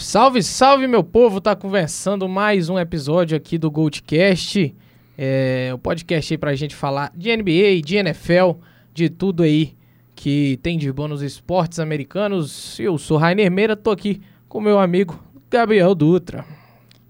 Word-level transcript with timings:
Salve, 0.00 0.42
salve, 0.44 0.86
meu 0.86 1.02
povo! 1.02 1.40
Tá 1.40 1.56
conversando 1.56 2.28
mais 2.28 2.68
um 2.68 2.78
episódio 2.78 3.36
aqui 3.36 3.58
do 3.58 3.68
Goldcast. 3.68 4.72
É, 5.18 5.70
o 5.74 5.78
podcast 5.78 6.32
aí 6.32 6.38
pra 6.38 6.54
gente 6.54 6.74
falar 6.76 7.10
de 7.16 7.36
NBA, 7.36 7.82
de 7.84 7.96
NFL, 7.96 8.52
de 8.94 9.08
tudo 9.08 9.42
aí 9.42 9.76
que 10.14 10.58
tem 10.62 10.78
de 10.78 10.92
bom 10.92 11.08
nos 11.08 11.20
esportes 11.20 11.80
americanos. 11.80 12.78
Eu 12.78 12.96
sou 12.96 13.18
Rainer 13.18 13.50
Meira, 13.50 13.76
tô 13.76 13.90
aqui 13.90 14.22
com 14.48 14.60
meu 14.60 14.78
amigo 14.78 15.20
Gabriel 15.50 15.94
Dutra. 15.96 16.57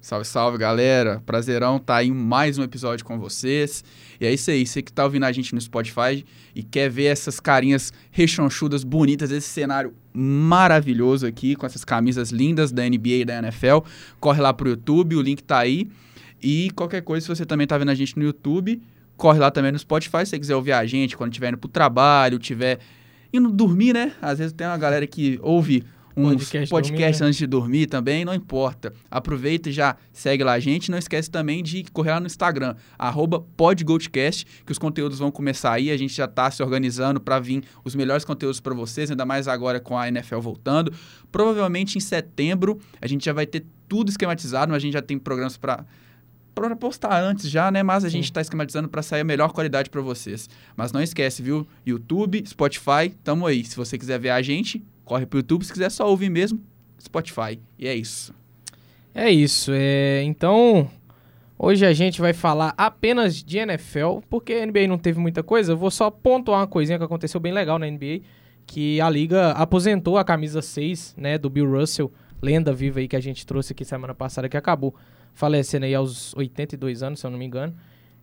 Salve, 0.01 0.25
salve, 0.25 0.59
galera. 0.59 1.21
Prazerão 1.27 1.77
tá 1.81 1.97
aí 1.97 2.11
mais 2.13 2.57
um 2.57 2.63
episódio 2.63 3.05
com 3.05 3.19
vocês. 3.19 3.83
E 4.21 4.27
é 4.27 4.33
isso 4.33 4.49
aí, 4.49 4.65
você 4.65 4.81
que 4.81 4.93
tá 4.93 5.03
ouvindo 5.03 5.25
a 5.25 5.33
gente 5.33 5.53
no 5.53 5.61
Spotify 5.61 6.25
e 6.55 6.63
quer 6.63 6.89
ver 6.89 7.07
essas 7.07 7.41
carinhas 7.41 7.93
rechonchudas, 8.13 8.85
bonitas, 8.85 9.33
esse 9.33 9.49
cenário 9.49 9.93
maravilhoso 10.13 11.27
aqui, 11.27 11.57
com 11.57 11.67
essas 11.67 11.85
camisas 11.85 12.31
lindas 12.31 12.71
da 12.71 12.89
NBA 12.89 13.09
e 13.09 13.25
da 13.25 13.39
NFL, 13.39 13.79
corre 14.21 14.41
lá 14.41 14.55
pro 14.55 14.69
YouTube, 14.69 15.17
o 15.17 15.21
link 15.21 15.43
tá 15.43 15.59
aí. 15.59 15.91
E 16.41 16.71
qualquer 16.77 17.03
coisa, 17.03 17.27
se 17.27 17.29
você 17.29 17.45
também 17.45 17.67
tá 17.67 17.77
vendo 17.77 17.91
a 17.91 17.95
gente 17.95 18.17
no 18.17 18.25
YouTube, 18.25 18.81
corre 19.17 19.41
lá 19.41 19.51
também 19.51 19.73
no 19.73 19.79
Spotify, 19.81 20.19
se 20.21 20.27
você 20.27 20.39
quiser 20.39 20.55
ouvir 20.55 20.73
a 20.73 20.87
gente 20.87 21.17
quando 21.17 21.33
estiver 21.33 21.49
indo 21.49 21.59
pro 21.59 21.69
trabalho, 21.69 22.39
tiver 22.39 22.79
indo 23.33 23.51
dormir, 23.51 23.95
né? 23.95 24.13
Às 24.23 24.39
vezes 24.39 24.53
tem 24.53 24.65
uma 24.65 24.79
galera 24.79 25.09
que 25.09 25.41
ouve 25.43 25.85
um 26.19 26.31
podcast, 26.31 26.71
podcast 26.71 27.19
dormir, 27.19 27.29
antes 27.29 27.39
de 27.39 27.47
dormir 27.47 27.87
também, 27.87 28.25
não 28.25 28.35
importa. 28.35 28.93
Aproveita 29.11 29.69
e 29.69 29.73
já 29.73 29.97
segue 30.13 30.43
lá 30.43 30.53
a 30.53 30.61
gente. 30.61 30.91
Não 30.91 30.99
esquece 30.99 31.31
também 31.31 31.63
de 31.63 31.85
correr 31.93 32.11
lá 32.11 32.21
no 32.21 32.27
Instagram, 32.27 32.75
podgoldcast, 33.57 34.47
que 34.67 34.73
os 34.73 34.79
conteúdos 34.79 35.19
vão 35.19 35.31
começar 35.31 35.73
aí. 35.73 35.91
A 35.91 35.97
gente 35.97 36.15
já 36.15 36.25
está 36.25 36.51
se 36.51 36.63
organizando 36.63 37.21
para 37.21 37.39
vir 37.39 37.63
os 37.85 37.95
melhores 37.95 38.25
conteúdos 38.25 38.61
para 38.61 38.75
vocês, 38.75 39.11
ainda 39.11 39.25
mais 39.25 39.47
agora 39.47 39.79
com 39.79 39.97
a 39.97 40.09
NFL 40.09 40.41
voltando. 40.41 40.93
Provavelmente 41.31 41.97
em 41.97 42.01
setembro 42.01 42.81
a 43.01 43.07
gente 43.07 43.25
já 43.25 43.33
vai 43.33 43.47
ter 43.47 43.65
tudo 43.89 44.11
esquematizado, 44.11 44.73
mas 44.73 44.77
a 44.77 44.85
gente 44.85 44.95
já 44.95 45.03
tem 45.03 45.19
programas 45.19 45.57
para 45.57 45.85
para 46.61 46.75
postar 46.75 47.23
antes 47.23 47.49
já, 47.49 47.71
né? 47.71 47.83
Mas 47.83 48.05
a 48.05 48.09
Sim. 48.09 48.17
gente 48.17 48.25
está 48.25 48.41
esquematizando 48.41 48.89
para 48.89 49.01
sair 49.01 49.21
a 49.21 49.25
melhor 49.25 49.53
qualidade 49.53 49.89
para 49.89 50.01
vocês. 50.01 50.49
Mas 50.77 50.91
não 50.91 51.01
esquece, 51.01 51.41
viu? 51.41 51.67
YouTube, 51.87 52.43
Spotify, 52.47 53.15
tamo 53.23 53.47
aí. 53.47 53.65
Se 53.65 53.77
você 53.77 53.97
quiser 53.97 54.19
ver 54.19 54.31
a 54.31 54.43
gente, 54.43 54.83
corre 55.09 55.25
pro 55.25 55.39
YouTube. 55.39 55.65
Se 55.65 55.73
quiser 55.73 55.91
só 55.91 56.09
ouvir 56.09 56.29
mesmo, 56.29 56.61
Spotify. 57.01 57.59
E 57.79 57.89
é 57.89 57.95
isso. 57.95 58.35
É 59.15 59.31
isso. 59.31 59.73
É... 59.75 60.23
Então, 60.23 60.89
hoje 61.59 61.87
a 61.87 61.93
gente 61.95 62.21
vai 62.21 62.35
falar 62.35 62.75
apenas 62.77 63.43
de 63.43 63.59
NFL, 63.59 64.19
porque 64.29 64.53
a 64.53 64.67
NBA 64.67 64.87
não 64.87 64.99
teve 64.99 65.19
muita 65.19 65.43
coisa. 65.43 65.73
Eu 65.73 65.77
vou 65.77 65.91
só 65.91 66.11
pontuar 66.11 66.61
uma 66.61 66.67
coisinha 66.67 66.99
que 66.99 67.05
aconteceu 67.05 67.41
bem 67.41 67.53
legal 67.53 67.79
na 67.79 67.91
NBA, 67.91 68.21
que 68.67 69.01
a 69.01 69.09
liga 69.09 69.53
aposentou 69.53 70.19
a 70.19 70.25
camisa 70.25 70.61
6, 70.61 71.15
né, 71.17 71.39
do 71.39 71.49
Bill 71.49 71.71
Russell, 71.71 72.13
lenda 72.43 72.73
viva 72.73 73.01
aí 73.01 73.09
que 73.09 73.17
a 73.17 73.21
gente 73.21 73.47
trouxe 73.47 73.73
aqui 73.73 73.85
semana 73.85 74.15
passada, 74.15 74.49
que 74.49 74.57
acabou 74.57 74.95
falecendo 75.33 75.87
aí 75.87 75.95
aos 75.95 76.35
82 76.35 77.03
anos, 77.03 77.21
se 77.21 77.27
eu 77.27 77.31
não 77.31 77.39
me 77.39 77.47
engano. 77.47 77.75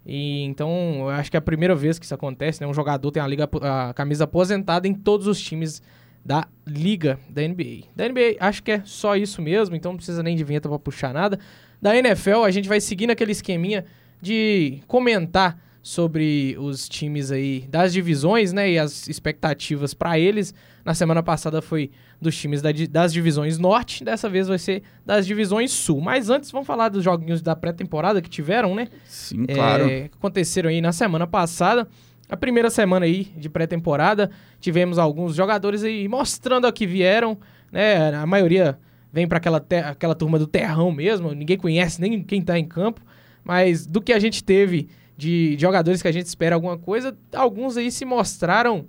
E 0.06 0.44
então, 0.44 0.70
eu 1.00 1.10
acho 1.10 1.32
que 1.32 1.38
é 1.38 1.40
a 1.40 1.42
primeira 1.42 1.74
vez 1.74 1.98
que 1.98 2.06
isso 2.06 2.14
acontece, 2.14 2.62
né? 2.62 2.68
Um 2.68 2.74
jogador 2.74 3.10
tem 3.10 3.24
a, 3.24 3.28
liga, 3.28 3.50
a 3.62 3.92
camisa 3.94 4.26
aposentada 4.26 4.88
em 4.88 4.94
todos 4.94 5.26
os 5.26 5.42
times 5.42 5.82
da 6.26 6.48
liga 6.66 7.20
da 7.30 7.48
NBA. 7.48 7.84
Da 7.96 8.10
NBA, 8.10 8.38
acho 8.40 8.64
que 8.64 8.72
é 8.72 8.82
só 8.84 9.16
isso 9.16 9.42
mesmo, 9.42 9.76
então 9.76 9.92
não 9.92 9.98
precisa 9.98 10.24
nem 10.24 10.36
de 10.36 10.44
vinheta 10.44 10.68
para 10.68 10.80
puxar 10.80 11.14
nada. 11.14 11.40
Da 11.80 11.96
NFL, 11.96 12.44
a 12.44 12.52
gente 12.52 12.68
vai 12.68 12.82
seguir 12.82 13.06
naquele 13.06 13.32
esqueminha 13.32 13.86
de 14.20 14.80
comentar 14.88 15.64
sobre 15.84 16.58
os 16.60 16.90
times 16.90 17.32
aí 17.32 17.68
das 17.70 17.94
divisões, 17.94 18.52
né, 18.52 18.72
e 18.72 18.80
as 18.80 19.08
expectativas 19.08 19.94
para 19.94 20.18
eles. 20.18 20.52
Na 20.84 20.96
semana 20.96 21.22
passada 21.22 21.62
foi 21.62 21.92
dos 22.20 22.36
times 22.36 22.60
da, 22.60 22.70
das 22.90 23.14
divisões 23.14 23.60
norte, 23.60 24.04
dessa 24.04 24.28
vez 24.28 24.48
vai 24.48 24.58
ser 24.58 24.82
das 25.06 25.28
divisões 25.28 25.72
sul. 25.72 26.02
Mas 26.02 26.32
antes, 26.32 26.50
vamos 26.50 26.66
falar 26.66 26.90
dos 26.90 27.04
joguinhos 27.04 27.40
da 27.40 27.56
pré-temporada 27.56 28.20
que 28.20 28.30
tiveram, 28.30 28.74
né? 28.74 28.88
Sim, 29.06 29.46
claro. 29.46 29.88
É, 29.88 30.06
aconteceram 30.06 30.72
aí 30.72 30.82
na 30.82 30.92
semana 30.92 31.28
passada. 31.28 31.88
A 32.30 32.36
primeira 32.36 32.70
semana 32.70 33.06
aí 33.06 33.26
de 33.38 33.50
pré-temporada, 33.50 34.32
tivemos 34.60 34.98
alguns 34.98 35.36
jogadores 35.36 35.84
aí 35.84 36.08
mostrando 36.08 36.66
a 36.66 36.72
que 36.72 36.88
vieram, 36.88 37.38
né? 37.72 38.14
A 38.16 38.26
maioria 38.26 38.80
vem 39.12 39.28
para 39.28 39.38
aquela, 39.38 39.64
aquela 39.90 40.16
turma 40.16 40.38
do 40.40 40.48
terrão 40.48 40.92
mesmo, 40.92 41.34
ninguém 41.34 41.58
conhece 41.58 42.02
nem 42.02 42.22
quem 42.22 42.42
tá 42.42 42.58
em 42.60 42.66
campo, 42.66 43.02
mas 43.44 43.86
do 43.86 44.02
que 44.02 44.12
a 44.12 44.20
gente 44.20 44.44
teve 44.44 44.90
de, 45.16 45.56
jogadores 45.58 46.02
que 46.02 46.08
a 46.08 46.12
gente 46.12 46.26
espera 46.26 46.56
alguma 46.56 46.78
coisa, 46.78 47.18
alguns 47.34 47.78
aí 47.78 47.92
se 47.92 48.04
mostraram 48.04 48.86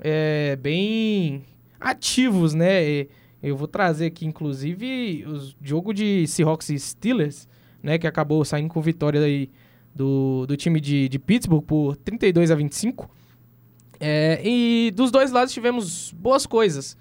é, 0.00 0.56
bem 0.56 1.44
ativos, 1.78 2.54
né? 2.54 3.06
Eu 3.42 3.56
vou 3.56 3.68
trazer 3.68 4.06
aqui, 4.06 4.26
inclusive, 4.26 5.24
o 5.26 5.40
jogo 5.62 5.94
de 5.94 6.26
Seahawks 6.26 6.68
e 6.70 6.78
Steelers, 6.78 7.48
né? 7.82 7.98
Que 7.98 8.06
acabou 8.06 8.44
saindo 8.44 8.68
com 8.68 8.80
vitória 8.80 9.20
aí 9.20 9.50
do, 9.94 10.46
do 10.46 10.56
time 10.56 10.80
de, 10.80 11.08
de 11.08 11.18
Pittsburgh 11.18 11.64
por 11.64 11.96
32 11.96 12.50
a 12.50 12.54
25. 12.54 13.10
É, 13.98 14.40
e 14.42 14.90
dos 14.92 15.10
dois 15.10 15.30
lados 15.30 15.52
tivemos 15.52 16.12
boas 16.12 16.46
coisas. 16.46 16.96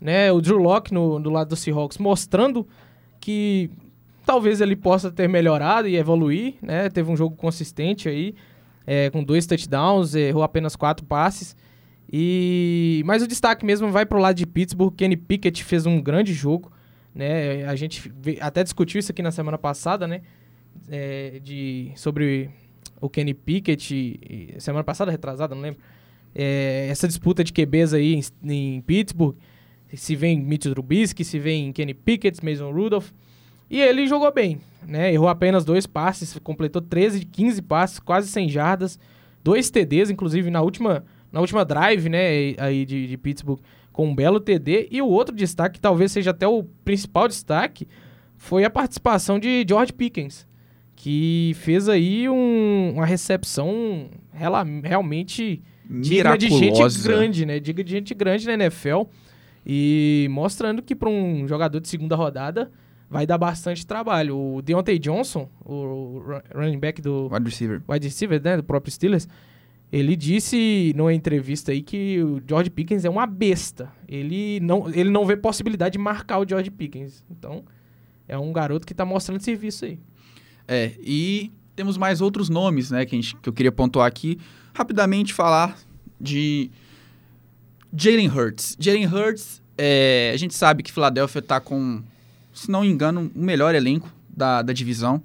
Né? 0.00 0.30
O 0.30 0.40
Drew 0.40 0.58
Locke 0.58 0.92
no, 0.94 1.18
do 1.18 1.30
lado 1.30 1.48
do 1.48 1.56
Seahawks 1.56 1.98
mostrando 1.98 2.66
que 3.20 3.70
talvez 4.24 4.60
ele 4.60 4.76
possa 4.76 5.10
ter 5.10 5.28
melhorado 5.28 5.88
e 5.88 5.96
evoluir. 5.96 6.54
Né? 6.62 6.88
Teve 6.88 7.10
um 7.10 7.16
jogo 7.16 7.34
consistente 7.34 8.08
aí, 8.08 8.34
é, 8.86 9.10
com 9.10 9.24
dois 9.24 9.46
touchdowns, 9.46 10.14
errou 10.14 10.42
apenas 10.42 10.76
quatro 10.76 11.04
passes. 11.04 11.56
E 12.12 13.02
mas 13.06 13.22
o 13.22 13.26
destaque 13.26 13.64
mesmo 13.64 13.90
vai 13.90 14.06
para 14.06 14.18
o 14.18 14.20
lado 14.20 14.36
de 14.36 14.46
Pittsburgh. 14.46 14.94
Kenny 14.94 15.16
Pickett 15.16 15.64
fez 15.64 15.86
um 15.86 16.00
grande 16.00 16.32
jogo. 16.32 16.70
Né? 17.14 17.64
A 17.64 17.74
gente 17.74 18.12
até 18.40 18.62
discutiu 18.62 18.98
isso 18.98 19.10
aqui 19.10 19.22
na 19.22 19.32
semana 19.32 19.56
passada, 19.56 20.06
né? 20.06 20.20
É, 20.88 21.40
de, 21.42 21.92
sobre 21.96 22.50
o 23.00 23.08
Kenny 23.08 23.34
Pickett, 23.34 24.54
semana 24.58 24.84
passada, 24.84 25.10
retrasada, 25.10 25.54
não 25.54 25.62
lembro. 25.62 25.80
É, 26.34 26.88
essa 26.90 27.06
disputa 27.06 27.44
de 27.44 27.52
QBs 27.52 27.94
aí 27.94 28.14
em, 28.14 28.50
em, 28.50 28.80
Pittsburgh. 28.80 29.36
Se 29.94 30.16
vem 30.16 30.40
Mitch 30.40 30.64
Trubisky, 30.64 31.24
se 31.24 31.38
vem 31.38 31.72
Kenny 31.72 31.94
Pickett, 31.94 32.44
Mason 32.44 32.72
Rudolph. 32.72 33.10
E 33.70 33.80
ele 33.80 34.06
jogou 34.06 34.32
bem, 34.32 34.60
né? 34.86 35.12
Errou 35.12 35.28
apenas 35.28 35.64
dois 35.64 35.86
passes, 35.86 36.36
completou 36.40 36.82
13 36.82 37.20
de 37.20 37.26
15 37.26 37.62
passes, 37.62 37.98
quase 37.98 38.28
100 38.28 38.48
jardas. 38.48 38.98
Dois 39.42 39.70
TDs, 39.70 40.10
inclusive, 40.10 40.50
na 40.50 40.62
última, 40.62 41.04
na 41.30 41.40
última 41.40 41.64
drive, 41.64 42.08
né, 42.08 42.54
aí 42.58 42.84
de, 42.84 43.06
de 43.06 43.16
Pittsburgh, 43.16 43.60
com 43.92 44.08
um 44.08 44.14
belo 44.14 44.40
TD. 44.40 44.88
E 44.90 45.00
o 45.00 45.06
outro 45.06 45.34
destaque, 45.34 45.74
que 45.74 45.80
talvez 45.80 46.10
seja 46.10 46.30
até 46.30 46.48
o 46.48 46.64
principal 46.84 47.28
destaque, 47.28 47.86
foi 48.36 48.64
a 48.64 48.70
participação 48.70 49.38
de 49.38 49.64
George 49.68 49.92
Pickens 49.92 50.46
que 50.96 51.52
fez 51.56 51.88
aí 51.88 52.28
um, 52.28 52.92
uma 52.94 53.06
recepção 53.06 54.08
rela, 54.32 54.64
realmente 54.82 55.62
digna 55.88 56.36
de 56.36 56.48
gente 56.48 57.02
grande, 57.02 57.46
né? 57.46 57.60
Diga 57.60 57.84
de 57.84 57.90
gente 57.90 58.14
grande 58.14 58.46
na 58.46 58.54
NFL. 58.54 59.02
E 59.66 60.28
mostrando 60.30 60.82
que 60.82 60.94
para 60.94 61.08
um 61.08 61.48
jogador 61.48 61.80
de 61.80 61.88
segunda 61.88 62.14
rodada 62.14 62.70
vai 63.08 63.26
dar 63.26 63.38
bastante 63.38 63.86
trabalho. 63.86 64.36
O 64.36 64.62
Deontay 64.62 64.98
Johnson, 64.98 65.48
o 65.64 66.22
running 66.54 66.78
back 66.78 67.00
do 67.00 67.28
wide 67.32 67.44
receiver, 67.44 67.82
wide 67.88 68.06
receiver 68.06 68.42
né, 68.42 68.56
do 68.56 68.64
próprio 68.64 68.92
Steelers, 68.92 69.28
ele 69.92 70.16
disse 70.16 70.92
numa 70.96 71.14
entrevista 71.14 71.72
aí 71.72 71.80
que 71.80 72.20
o 72.22 72.42
George 72.46 72.70
Pickens 72.70 73.04
é 73.04 73.10
uma 73.10 73.26
besta. 73.26 73.90
Ele 74.08 74.58
não, 74.60 74.88
ele 74.88 75.10
não 75.10 75.24
vê 75.24 75.36
possibilidade 75.36 75.92
de 75.92 75.98
marcar 75.98 76.38
o 76.38 76.48
George 76.48 76.70
Pickens. 76.70 77.24
Então, 77.30 77.64
é 78.26 78.36
um 78.36 78.52
garoto 78.52 78.86
que 78.86 78.92
está 78.92 79.04
mostrando 79.04 79.40
serviço 79.40 79.84
aí. 79.84 79.98
É, 80.66 80.92
e 81.00 81.52
temos 81.76 81.96
mais 81.96 82.20
outros 82.20 82.48
nomes, 82.48 82.90
né, 82.90 83.04
que, 83.04 83.16
gente, 83.16 83.36
que 83.36 83.48
eu 83.48 83.52
queria 83.52 83.72
pontuar 83.72 84.06
aqui. 84.06 84.38
Rapidamente 84.72 85.32
falar 85.32 85.76
de 86.20 86.70
Jalen 87.96 88.28
Hurts. 88.28 88.76
Jalen 88.78 89.06
Hurts, 89.06 89.62
é, 89.76 90.32
a 90.34 90.36
gente 90.36 90.54
sabe 90.54 90.82
que 90.82 90.92
Philadelphia 90.92 91.38
está 91.40 91.60
com, 91.60 92.02
se 92.52 92.70
não 92.70 92.82
me 92.82 92.88
engano, 92.88 93.30
o 93.34 93.38
melhor 93.38 93.74
elenco 93.74 94.12
da, 94.28 94.62
da 94.62 94.72
divisão. 94.72 95.22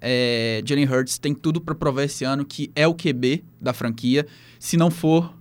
É, 0.00 0.62
Jalen 0.64 0.88
Hurts 0.88 1.18
tem 1.18 1.34
tudo 1.34 1.60
para 1.60 1.74
provar 1.74 2.04
esse 2.04 2.24
ano 2.24 2.44
que 2.44 2.70
é 2.74 2.86
o 2.86 2.94
QB 2.94 3.44
da 3.60 3.72
franquia. 3.72 4.26
Se 4.58 4.76
não 4.76 4.90
for, 4.90 5.34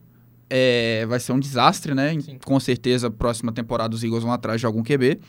é, 0.49 1.05
vai 1.05 1.19
ser 1.19 1.31
um 1.33 1.39
desastre, 1.39 1.93
né? 1.93 2.19
Sim. 2.19 2.37
Com 2.43 2.59
certeza, 2.59 3.09
próxima 3.09 3.51
temporada 3.51 3.95
os 3.95 4.03
Eagles 4.03 4.23
vão 4.23 4.31
atrás 4.31 4.59
de 4.59 4.65
algum 4.65 4.83
QB. 4.83 5.19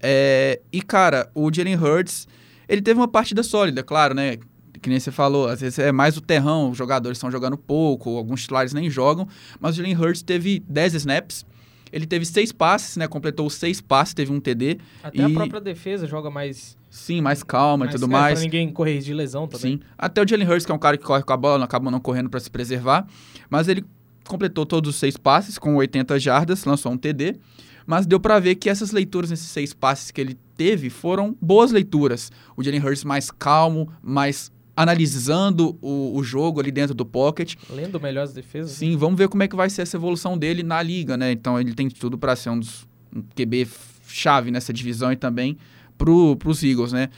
É, 0.00 0.60
e, 0.72 0.82
cara, 0.82 1.30
o 1.34 1.52
Jalen 1.52 1.76
Hurts 1.76 2.28
ele 2.68 2.82
teve 2.82 2.98
uma 2.98 3.08
partida 3.08 3.42
sólida, 3.42 3.82
claro, 3.82 4.14
né? 4.14 4.38
Que 4.80 4.90
nem 4.90 5.00
você 5.00 5.10
falou, 5.10 5.48
às 5.48 5.60
vezes 5.60 5.78
é 5.78 5.90
mais 5.92 6.16
o 6.16 6.20
terrão, 6.20 6.70
os 6.70 6.76
jogadores 6.76 7.16
estão 7.16 7.30
jogando 7.30 7.56
pouco, 7.56 8.16
alguns 8.16 8.42
titulares 8.42 8.72
nem 8.74 8.90
jogam, 8.90 9.26
mas 9.58 9.74
o 9.74 9.76
Jalen 9.78 9.96
Hurts 9.96 10.22
teve 10.22 10.62
10 10.68 10.94
snaps, 10.94 11.46
ele 11.94 12.06
teve 12.06 12.24
seis 12.24 12.50
passes, 12.50 12.96
né? 12.96 13.06
Completou 13.06 13.48
seis 13.48 13.80
passes, 13.80 14.14
teve 14.14 14.32
um 14.32 14.40
TD. 14.40 14.78
Até 15.00 15.18
e... 15.18 15.22
a 15.22 15.30
própria 15.30 15.60
defesa 15.60 16.08
joga 16.08 16.28
mais. 16.28 16.76
Sim, 16.90 17.20
mais 17.20 17.44
calma 17.44 17.84
mais, 17.84 17.92
e 17.92 17.94
tudo 17.94 18.10
é, 18.10 18.12
mais. 18.12 18.34
Pra 18.40 18.42
ninguém 18.42 18.72
correr 18.72 18.98
de 18.98 19.14
lesão 19.14 19.46
também. 19.46 19.74
Sim. 19.74 19.80
Até 19.96 20.20
o 20.20 20.26
Jalen 20.28 20.48
Hurts, 20.48 20.66
que 20.66 20.72
é 20.72 20.74
um 20.74 20.78
cara 20.78 20.98
que 20.98 21.04
corre 21.04 21.22
com 21.22 21.32
a 21.32 21.36
bola, 21.36 21.58
não 21.58 21.64
acaba 21.64 21.90
não 21.92 22.00
correndo 22.00 22.28
para 22.28 22.40
se 22.40 22.50
preservar. 22.50 23.06
Mas 23.48 23.68
ele 23.68 23.84
completou 24.26 24.66
todos 24.66 24.90
os 24.90 24.96
seis 24.96 25.16
passes 25.16 25.56
com 25.56 25.76
80 25.76 26.18
jardas, 26.18 26.64
lançou 26.64 26.90
um 26.90 26.98
TD. 26.98 27.36
Mas 27.86 28.06
deu 28.06 28.18
para 28.18 28.38
ver 28.38 28.54
que 28.54 28.68
essas 28.68 28.90
leituras 28.90 29.30
nesses 29.30 29.48
seis 29.48 29.72
passes 29.72 30.10
que 30.10 30.20
ele 30.20 30.38
teve 30.56 30.90
foram 30.90 31.36
boas 31.40 31.70
leituras. 31.70 32.30
O 32.56 32.62
Jalen 32.62 32.80
Hurts 32.80 33.04
mais 33.04 33.30
calmo, 33.30 33.90
mais 34.02 34.52
analisando 34.76 35.78
o, 35.80 36.16
o, 36.16 36.24
jogo 36.24 36.60
ali 36.60 36.72
dentro 36.72 36.94
do 36.94 37.06
pocket. 37.06 37.54
Lendo 37.70 38.00
melhor 38.00 38.22
as 38.22 38.32
defesas. 38.32 38.72
Sim, 38.72 38.96
vamos 38.96 39.16
ver 39.16 39.28
como 39.28 39.42
é 39.42 39.48
que 39.48 39.54
vai 39.54 39.70
ser 39.70 39.82
essa 39.82 39.96
evolução 39.96 40.36
dele 40.36 40.62
na 40.62 40.82
liga, 40.82 41.16
né? 41.16 41.30
Então 41.30 41.60
ele 41.60 41.74
tem 41.74 41.88
tudo 41.88 42.18
para 42.18 42.34
ser 42.34 42.50
um 42.50 42.58
dos 42.58 42.86
um 43.14 43.22
QB 43.22 43.68
chave 44.08 44.50
nessa 44.50 44.72
divisão 44.72 45.12
e 45.12 45.16
também 45.16 45.56
para 45.96 46.10
os 46.10 46.62
Eagles, 46.62 46.92
né? 46.92 47.08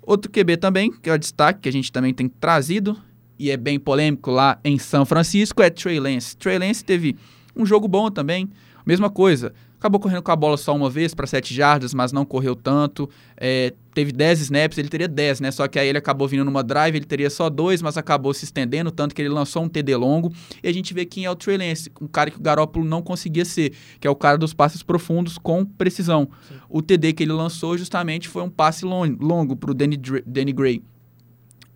Outro 0.00 0.30
QB 0.30 0.56
também, 0.56 0.90
que 0.90 1.10
é 1.10 1.12
o 1.12 1.18
destaque 1.18 1.60
que 1.60 1.68
a 1.68 1.72
gente 1.72 1.92
também 1.92 2.12
tem 2.12 2.28
trazido, 2.28 2.98
e 3.38 3.50
é 3.50 3.56
bem 3.56 3.78
polêmico 3.78 4.30
lá 4.30 4.58
em 4.64 4.78
São 4.78 5.04
Francisco, 5.04 5.62
é 5.62 5.70
Trey 5.70 6.00
Lance. 6.00 6.36
Trey 6.36 6.58
Lance 6.58 6.84
teve 6.84 7.16
um 7.54 7.64
jogo 7.66 7.86
bom 7.86 8.10
também, 8.10 8.48
mesma 8.86 9.10
coisa, 9.10 9.52
Acabou 9.82 9.98
correndo 9.98 10.22
com 10.22 10.30
a 10.30 10.36
bola 10.36 10.56
só 10.56 10.72
uma 10.76 10.88
vez 10.88 11.12
para 11.12 11.26
7 11.26 11.52
jardas, 11.52 11.92
mas 11.92 12.12
não 12.12 12.24
correu 12.24 12.54
tanto. 12.54 13.10
É, 13.36 13.74
teve 13.92 14.12
10 14.12 14.42
snaps, 14.42 14.78
ele 14.78 14.88
teria 14.88 15.08
10, 15.08 15.40
né? 15.40 15.50
Só 15.50 15.66
que 15.66 15.76
aí 15.76 15.88
ele 15.88 15.98
acabou 15.98 16.28
vindo 16.28 16.44
numa 16.44 16.62
drive, 16.62 16.94
ele 16.94 17.04
teria 17.04 17.28
só 17.28 17.50
dois, 17.50 17.82
mas 17.82 17.98
acabou 17.98 18.32
se 18.32 18.44
estendendo, 18.44 18.92
tanto 18.92 19.12
que 19.12 19.20
ele 19.20 19.28
lançou 19.28 19.64
um 19.64 19.68
TD 19.68 19.96
longo. 19.96 20.32
E 20.62 20.68
a 20.68 20.72
gente 20.72 20.94
vê 20.94 21.04
quem 21.04 21.24
é 21.24 21.30
o 21.32 21.34
Trey 21.34 21.56
Lance, 21.56 21.90
um 22.00 22.06
cara 22.06 22.30
que 22.30 22.38
o 22.38 22.40
Garópolo 22.40 22.84
não 22.84 23.02
conseguia 23.02 23.44
ser, 23.44 23.72
que 23.98 24.06
é 24.06 24.10
o 24.10 24.14
cara 24.14 24.38
dos 24.38 24.54
passes 24.54 24.84
profundos 24.84 25.36
com 25.36 25.64
precisão. 25.64 26.28
Sim. 26.46 26.54
O 26.68 26.80
TD 26.80 27.12
que 27.12 27.24
ele 27.24 27.32
lançou 27.32 27.76
justamente 27.76 28.28
foi 28.28 28.44
um 28.44 28.50
passe 28.50 28.84
longo 28.84 29.56
para 29.56 29.72
o 29.72 29.74
Danny, 29.74 29.96
Danny 30.24 30.52
Gray. 30.52 30.80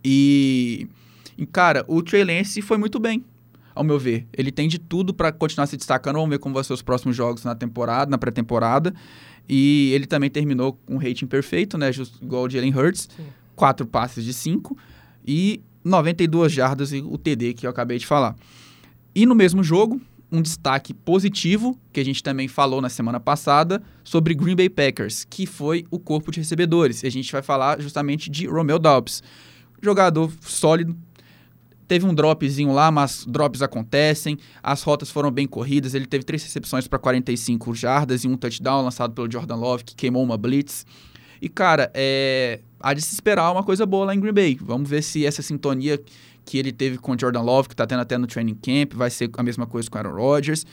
E, 0.05 0.87
e, 1.37 1.45
cara, 1.45 1.85
o 1.89 2.01
Trey 2.05 2.23
Lance 2.23 2.63
foi 2.63 2.79
muito 2.79 3.01
bem 3.01 3.25
ao 3.77 3.85
meu 3.85 3.99
ver. 3.99 4.27
Ele 4.33 4.51
tem 4.51 4.67
de 4.67 4.79
tudo 4.79 5.15
para 5.15 5.31
continuar 5.31 5.67
se 5.67 5.77
destacando. 5.77 6.17
Vamos 6.17 6.31
ver 6.31 6.39
como 6.39 6.55
vão 6.55 6.65
ser 6.65 6.73
os 6.73 6.83
próximos 6.83 7.15
jogos 7.15 7.45
na 7.45 7.55
temporada, 7.55 8.11
na 8.11 8.19
pré-temporada. 8.19 8.93
E 9.49 9.93
ele 9.95 10.07
também 10.07 10.29
terminou 10.29 10.73
com 10.73 10.95
um 10.95 10.99
rating 10.99 11.27
perfeito, 11.27 11.79
né? 11.79 11.93
Just, 11.93 12.21
igual 12.21 12.45
o 12.45 12.51
Jalen 12.51 12.75
Hurts. 12.75 13.09
Sim. 13.15 13.27
Quatro 13.55 13.87
passes 13.87 14.25
de 14.25 14.35
cinco 14.35 14.77
e 15.27 15.63
92 15.85 16.53
jardas 16.53 16.93
e 16.93 16.99
o 16.99 17.17
TD 17.17 17.55
que 17.55 17.67
eu 17.67 17.71
acabei 17.71 17.99
de 17.99 18.07
falar. 18.07 18.35
E 19.15 19.25
no 19.25 19.35
mesmo 19.35 19.63
jogo, 19.63 20.01
um 20.31 20.43
destaque 20.43 20.93
positivo, 20.93 21.79
que 21.93 22.01
a 22.01 22.05
gente 22.05 22.23
também 22.23 22.49
falou 22.49 22.81
na 22.81 22.89
semana 22.89 23.21
passada, 23.21 23.83
sobre 24.03 24.35
Green 24.35 24.57
Bay 24.57 24.69
Packers, 24.69 25.25
que 25.25 25.47
foi 25.47 25.87
o 25.91 25.99
corpo 25.99 26.31
de 26.31 26.41
recebedores. 26.41 27.03
E 27.03 27.07
a 27.07 27.11
gente 27.11 27.31
vai 27.31 27.43
falar 27.43 27.81
justamente 27.81 28.29
de 28.29 28.47
Romeo 28.47 28.79
Dobbs. 28.79 29.23
Jogador 29.81 30.33
sólido, 30.41 30.97
Teve 31.89 32.05
um 32.05 32.15
dropzinho 32.15 32.73
lá, 32.73 32.91
mas 32.91 33.25
drops 33.27 33.63
acontecem. 33.63 34.39
As 34.63 34.83
rotas 34.83 35.11
foram 35.11 35.31
bem 35.31 35.47
corridas. 35.47 35.95
Ele 35.95 36.07
teve 36.07 36.25
três 36.25 36.43
recepções 36.43 36.89
para 36.89 36.99
45 36.99 37.75
jardas 37.75 38.25
e 38.25 38.29
um 38.29 38.37
touchdown 38.37 38.83
lançado 38.83 39.13
pelo 39.15 39.31
Jordan 39.31 39.57
Love, 39.57 39.85
que 39.85 39.95
queimou 39.95 40.23
uma 40.23 40.37
blitz. 40.37 40.85
E, 41.41 41.49
cara, 41.49 41.91
é... 41.95 42.61
há 42.81 42.93
de 42.93 43.03
se 43.03 43.15
esperar 43.15 43.53
uma 43.53 43.63
coisa 43.63 43.87
boa 43.87 44.07
lá 44.07 44.15
em 44.15 44.21
Green 44.21 44.33
Bay. 44.33 44.59
Vamos 44.61 44.89
ver 44.89 45.03
se 45.03 45.25
essa 45.25 45.43
sintonia 45.43 46.01
que 46.45 46.59
ele 46.59 46.73
teve 46.73 46.99
com 46.99 47.13
o 47.13 47.19
Jordan 47.19 47.43
Love, 47.43 47.69
que 47.69 47.75
está 47.75 47.87
tendo 47.87 48.01
até 48.01 48.17
no 48.17 48.27
training 48.27 48.55
camp, 48.55 48.95
vai 48.95 49.11
ser 49.11 49.31
a 49.37 49.43
mesma 49.43 49.67
coisa 49.67 49.91
com 49.91 49.97
o 49.97 50.01
Aaron 50.01 50.15
Rodgers. 50.15 50.65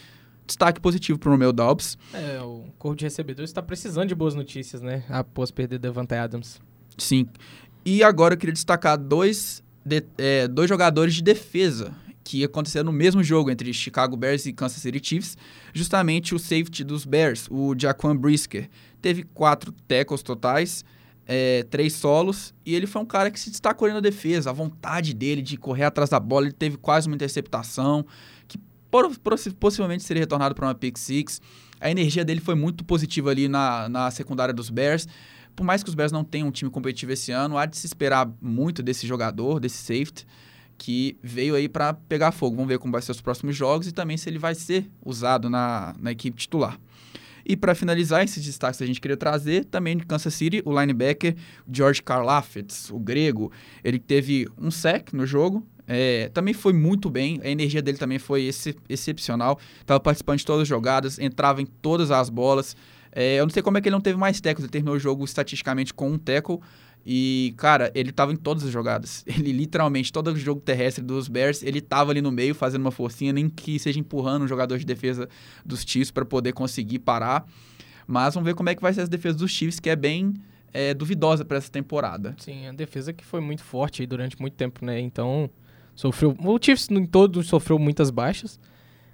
Destaque 0.45 0.79
positivo 0.79 1.17
para 1.17 1.29
o 1.29 1.31
Romeo 1.31 1.53
Dobbs. 1.53 1.97
É, 2.13 2.39
o 2.41 2.65
corpo 2.77 2.97
de 2.97 3.05
recebedores 3.05 3.49
está 3.49 3.61
precisando 3.61 4.09
de 4.09 4.15
boas 4.15 4.35
notícias, 4.35 4.81
né? 4.81 5.03
Após 5.09 5.51
perder 5.51 5.79
Devante 5.79 6.13
Adams. 6.13 6.61
Sim. 6.97 7.27
E 7.85 8.03
agora 8.03 8.33
eu 8.33 8.37
queria 8.37 8.53
destacar 8.53 8.97
dois 8.97 9.62
de, 9.85 10.03
é, 10.17 10.47
dois 10.47 10.69
jogadores 10.69 11.13
de 11.13 11.21
defesa 11.21 11.93
que 12.23 12.43
aconteceram 12.43 12.85
no 12.85 12.97
mesmo 12.97 13.21
jogo 13.21 13.51
entre 13.51 13.73
Chicago 13.73 14.15
Bears 14.15 14.45
e 14.45 14.53
Kansas 14.53 14.81
City 14.81 14.99
Chiefs, 15.03 15.37
justamente 15.73 16.33
o 16.33 16.39
safety 16.39 16.83
dos 16.83 17.05
Bears, 17.05 17.47
o 17.51 17.75
Jaquan 17.77 18.15
Brisker. 18.15 18.69
Teve 19.01 19.23
quatro 19.23 19.73
tackles 19.87 20.23
totais, 20.23 20.85
é, 21.27 21.63
três 21.63 21.93
solos, 21.93 22.53
e 22.65 22.73
ele 22.73 22.87
foi 22.87 23.01
um 23.01 23.05
cara 23.05 23.29
que 23.29 23.39
se 23.39 23.49
destacou 23.49 23.89
na 23.89 23.99
defesa. 23.99 24.49
A 24.49 24.53
vontade 24.53 25.13
dele 25.13 25.41
de 25.41 25.57
correr 25.57 25.83
atrás 25.83 26.09
da 26.09 26.19
bola, 26.19 26.45
ele 26.45 26.53
teve 26.53 26.77
quase 26.77 27.07
uma 27.07 27.15
interceptação, 27.15 28.05
que 28.47 28.57
possivelmente 29.59 30.03
seria 30.03 30.21
retornado 30.21 30.55
para 30.55 30.67
uma 30.67 30.75
pick 30.75 30.97
six. 30.97 31.41
A 31.81 31.91
energia 31.91 32.23
dele 32.23 32.39
foi 32.39 32.55
muito 32.55 32.85
positiva 32.85 33.31
ali 33.31 33.49
na, 33.49 33.89
na 33.89 34.11
secundária 34.11 34.53
dos 34.53 34.69
Bears. 34.69 35.07
Por 35.55 35.63
mais 35.63 35.83
que 35.83 35.89
os 35.89 35.95
Bears 35.95 36.11
não 36.11 36.23
tenham 36.23 36.47
um 36.47 36.51
time 36.51 36.69
competitivo 36.69 37.11
esse 37.11 37.31
ano, 37.31 37.57
há 37.57 37.65
de 37.65 37.77
se 37.77 37.85
esperar 37.85 38.31
muito 38.41 38.81
desse 38.81 39.05
jogador, 39.05 39.59
desse 39.59 39.77
safety, 39.77 40.25
que 40.77 41.17
veio 41.21 41.55
aí 41.55 41.69
para 41.69 41.93
pegar 41.93 42.31
fogo. 42.31 42.55
Vamos 42.55 42.69
ver 42.69 42.79
como 42.79 42.91
vai 42.91 43.01
ser 43.01 43.11
os 43.11 43.21
próximos 43.21 43.55
jogos 43.55 43.87
e 43.87 43.91
também 43.91 44.17
se 44.17 44.29
ele 44.29 44.39
vai 44.39 44.55
ser 44.55 44.89
usado 45.05 45.49
na, 45.49 45.95
na 45.99 46.11
equipe 46.11 46.37
titular. 46.37 46.79
E 47.45 47.57
para 47.57 47.75
finalizar 47.75 48.23
esses 48.23 48.43
destaques 48.43 48.77
que 48.77 48.83
a 48.83 48.87
gente 48.87 49.01
queria 49.01 49.17
trazer, 49.17 49.65
também 49.65 49.97
de 49.97 50.05
Kansas 50.05 50.33
City, 50.33 50.61
o 50.65 50.79
linebacker 50.79 51.35
George 51.69 52.01
Karlaftis, 52.01 52.89
o 52.89 52.97
grego, 52.97 53.51
ele 53.83 53.99
teve 53.99 54.47
um 54.57 54.71
sec 54.71 55.11
no 55.11 55.25
jogo, 55.25 55.65
é, 55.85 56.29
também 56.29 56.53
foi 56.53 56.71
muito 56.71 57.09
bem, 57.09 57.41
a 57.43 57.49
energia 57.49 57.81
dele 57.81 57.97
também 57.97 58.17
foi 58.17 58.43
ex 58.43 58.69
excepcional, 58.87 59.59
estava 59.81 59.99
participando 59.99 60.37
de 60.37 60.45
todas 60.45 60.61
as 60.61 60.67
jogadas, 60.67 61.19
entrava 61.19 61.61
em 61.61 61.65
todas 61.65 62.11
as 62.11 62.29
bolas, 62.29 62.77
é, 63.15 63.39
eu 63.39 63.45
não 63.45 63.51
sei 63.51 63.61
como 63.61 63.77
é 63.77 63.81
que 63.81 63.87
ele 63.87 63.93
não 63.95 64.01
teve 64.01 64.17
mais 64.17 64.41
tackles. 64.41 64.65
Ele 64.65 64.71
terminou 64.71 64.95
o 64.95 64.99
jogo 64.99 65.23
estatisticamente 65.23 65.93
com 65.93 66.09
um 66.09 66.17
tackle. 66.17 66.59
E, 67.05 67.53
cara, 67.57 67.91
ele 67.93 68.11
tava 68.11 68.33
em 68.33 68.35
todas 68.35 68.63
as 68.63 68.71
jogadas. 68.71 69.25
Ele 69.27 69.51
literalmente, 69.51 70.11
todo 70.11 70.33
jogo 70.37 70.61
terrestre 70.61 71.03
dos 71.03 71.27
Bears, 71.27 71.61
ele 71.61 71.81
tava 71.81 72.11
ali 72.11 72.21
no 72.21 72.31
meio 72.31 72.55
fazendo 72.55 72.81
uma 72.81 72.91
forcinha, 72.91 73.33
nem 73.33 73.49
que 73.49 73.77
seja 73.77 73.99
empurrando 73.99 74.43
um 74.43 74.47
jogador 74.47 74.77
de 74.77 74.85
defesa 74.85 75.27
dos 75.65 75.81
Chiefs 75.81 76.11
para 76.11 76.23
poder 76.23 76.53
conseguir 76.53 76.99
parar. 76.99 77.45
Mas 78.07 78.33
vamos 78.33 78.47
ver 78.47 78.55
como 78.55 78.69
é 78.69 78.75
que 78.75 78.81
vai 78.81 78.93
ser 78.93 79.01
as 79.01 79.09
defesas 79.09 79.35
dos 79.35 79.51
Chiefs, 79.51 79.81
que 79.81 79.89
é 79.89 79.97
bem 79.97 80.33
é, 80.71 80.93
duvidosa 80.93 81.43
para 81.43 81.57
essa 81.57 81.69
temporada. 81.69 82.35
Sim, 82.39 82.67
a 82.67 82.71
defesa 82.71 83.11
que 83.11 83.25
foi 83.25 83.41
muito 83.41 83.63
forte 83.65 84.05
durante 84.05 84.39
muito 84.39 84.53
tempo, 84.53 84.85
né? 84.85 84.97
Então, 85.01 85.49
sofreu. 85.93 86.33
O 86.39 86.57
Chiefs 86.57 86.89
em 86.89 87.05
todo 87.05 87.43
sofreu 87.43 87.77
muitas 87.77 88.09
baixas. 88.09 88.57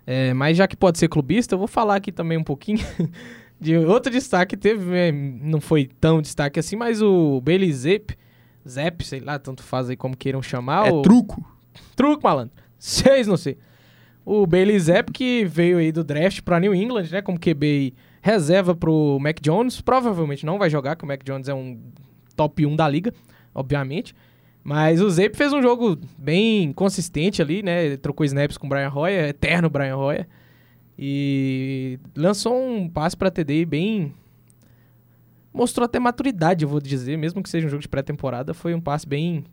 É, 0.05 0.33
mas 0.33 0.57
já 0.57 0.67
que 0.67 0.75
pode 0.75 0.99
ser 0.99 1.07
clubista, 1.07 1.55
eu 1.55 1.59
vou 1.59 1.67
falar 1.67 1.95
aqui 1.95 2.11
também 2.11 2.37
um 2.37 2.43
pouquinho 2.43 2.79
De 3.59 3.77
outro 3.77 4.11
destaque 4.11 4.55
teve, 4.55 4.95
é, 4.95 5.11
não 5.11 5.59
foi 5.59 5.89
tão 5.99 6.21
destaque 6.21 6.59
assim, 6.59 6.75
mas 6.75 7.01
o 7.01 7.41
Bailey 7.41 7.71
Zep, 7.73 8.17
Zep, 8.67 9.03
sei 9.03 9.19
lá, 9.19 9.37
tanto 9.37 9.63
faz 9.63 9.89
aí 9.89 9.97
como 9.97 10.15
queiram 10.15 10.41
chamar. 10.41 10.87
É 10.87 11.01
truco. 11.01 11.43
Truco, 11.95 12.23
malandro. 12.23 12.53
Seis, 12.79 13.27
não 13.27 13.35
sei. 13.35 13.57
O 14.25 14.45
Bailey 14.47 14.79
Zep 14.79 15.11
que 15.11 15.43
veio 15.45 15.77
aí 15.77 15.91
do 15.91 16.03
draft 16.03 16.41
para 16.41 16.59
New 16.59 16.73
England, 16.73 17.07
né, 17.11 17.21
como 17.21 17.39
QB 17.39 17.93
reserva 18.21 18.75
pro 18.75 19.17
Mac 19.19 19.39
Jones, 19.41 19.81
provavelmente 19.81 20.45
não 20.45 20.57
vai 20.57 20.69
jogar, 20.69 20.95
que 20.95 21.03
o 21.03 21.07
Mac 21.07 21.23
Jones 21.23 21.47
é 21.47 21.53
um 21.53 21.79
top 22.35 22.65
1 22.65 22.75
da 22.75 22.87
liga, 22.87 23.13
obviamente. 23.53 24.13
Mas 24.63 25.01
o 25.01 25.09
Zep 25.09 25.35
fez 25.35 25.51
um 25.51 25.61
jogo 25.61 25.97
bem 26.17 26.71
consistente 26.73 27.41
ali, 27.41 27.63
né? 27.63 27.85
Ele 27.85 27.97
trocou 27.97 28.25
snaps 28.25 28.57
com 28.57 28.67
o 28.67 28.69
Brian 28.69 28.91
Hoyer, 28.93 29.29
eterno 29.29 29.69
Brian 29.69 29.97
Hoyer. 29.97 30.27
E 31.01 31.97
lançou 32.13 32.61
um 32.61 32.89
passe 32.89 33.15
para 33.15 33.31
TD 33.31 33.65
bem. 33.65 34.13
Mostrou 35.53 35.85
até 35.85 35.97
maturidade, 35.97 36.65
eu 36.65 36.69
vou 36.69 36.81
dizer, 36.81 37.17
mesmo 37.17 37.41
que 37.41 37.49
seja 37.49 37.67
um 37.67 37.69
jogo 37.69 37.81
de 37.81 37.87
pré-temporada, 37.87 38.53
foi 38.53 38.73
um 38.75 38.81
passe 38.81 39.07
bem 39.07 39.45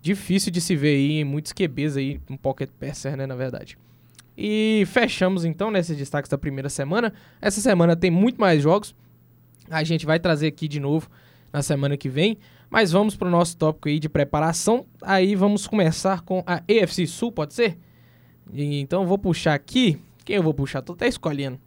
difícil 0.00 0.52
de 0.52 0.60
se 0.60 0.76
ver 0.76 0.94
aí, 0.94 1.24
muitos 1.24 1.52
QBs 1.52 1.96
aí, 1.96 2.20
um 2.30 2.36
pocket 2.36 2.70
passer, 2.78 3.16
né, 3.16 3.26
na 3.26 3.34
verdade. 3.34 3.76
E 4.38 4.84
fechamos 4.86 5.44
então 5.44 5.72
nesses 5.72 5.96
destaques 5.96 6.30
da 6.30 6.38
primeira 6.38 6.68
semana. 6.68 7.12
Essa 7.42 7.60
semana 7.60 7.96
tem 7.96 8.10
muito 8.10 8.40
mais 8.40 8.62
jogos. 8.62 8.94
A 9.68 9.82
gente 9.82 10.06
vai 10.06 10.20
trazer 10.20 10.46
aqui 10.46 10.68
de 10.68 10.78
novo 10.78 11.10
na 11.52 11.62
semana 11.62 11.96
que 11.96 12.08
vem. 12.08 12.38
Mas 12.70 12.92
vamos 12.92 13.16
para 13.16 13.26
o 13.26 13.30
nosso 13.30 13.56
tópico 13.56 13.88
aí 13.88 13.98
de 13.98 14.08
preparação. 14.08 14.86
Aí 15.02 15.34
vamos 15.34 15.66
começar 15.66 16.20
com 16.20 16.44
a 16.46 16.62
AFC 16.70 17.08
Sul, 17.08 17.32
pode 17.32 17.54
ser? 17.54 17.76
E, 18.52 18.78
então 18.78 19.04
vou 19.04 19.18
puxar 19.18 19.54
aqui 19.54 19.98
quem 20.26 20.36
eu 20.36 20.42
vou 20.42 20.52
puxar? 20.52 20.82
Tô 20.82 20.92
até 20.92 21.06
escolhendo. 21.06 21.58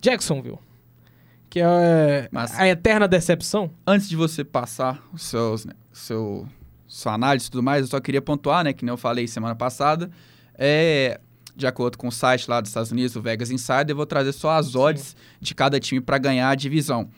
Jacksonville. 0.00 0.58
Que 1.48 1.60
é 1.60 2.28
Mas, 2.32 2.58
a 2.58 2.66
eterna 2.66 3.06
decepção. 3.06 3.70
Antes 3.86 4.08
de 4.08 4.16
você 4.16 4.42
passar 4.42 5.00
os 5.12 5.22
seus, 5.22 5.64
né, 5.64 5.72
seu, 5.92 6.48
sua 6.88 7.14
análise 7.14 7.46
e 7.46 7.50
tudo 7.50 7.62
mais, 7.62 7.82
eu 7.82 7.86
só 7.86 8.00
queria 8.00 8.20
pontuar, 8.20 8.64
né, 8.64 8.72
que 8.72 8.84
nem 8.84 8.90
eu 8.92 8.96
falei 8.96 9.28
semana 9.28 9.54
passada, 9.54 10.10
é, 10.56 11.20
de 11.54 11.64
acordo 11.64 11.96
com 11.96 12.08
o 12.08 12.12
site 12.12 12.50
lá 12.50 12.60
dos 12.60 12.70
Estados 12.70 12.90
Unidos, 12.90 13.14
o 13.14 13.22
Vegas 13.22 13.52
Insider, 13.52 13.90
eu 13.90 13.96
vou 13.96 14.06
trazer 14.06 14.32
só 14.32 14.50
as 14.50 14.74
odds 14.74 15.10
Sim. 15.10 15.16
de 15.40 15.54
cada 15.54 15.78
time 15.78 16.00
para 16.00 16.18
ganhar 16.18 16.48
a 16.48 16.54
divisão. 16.56 17.08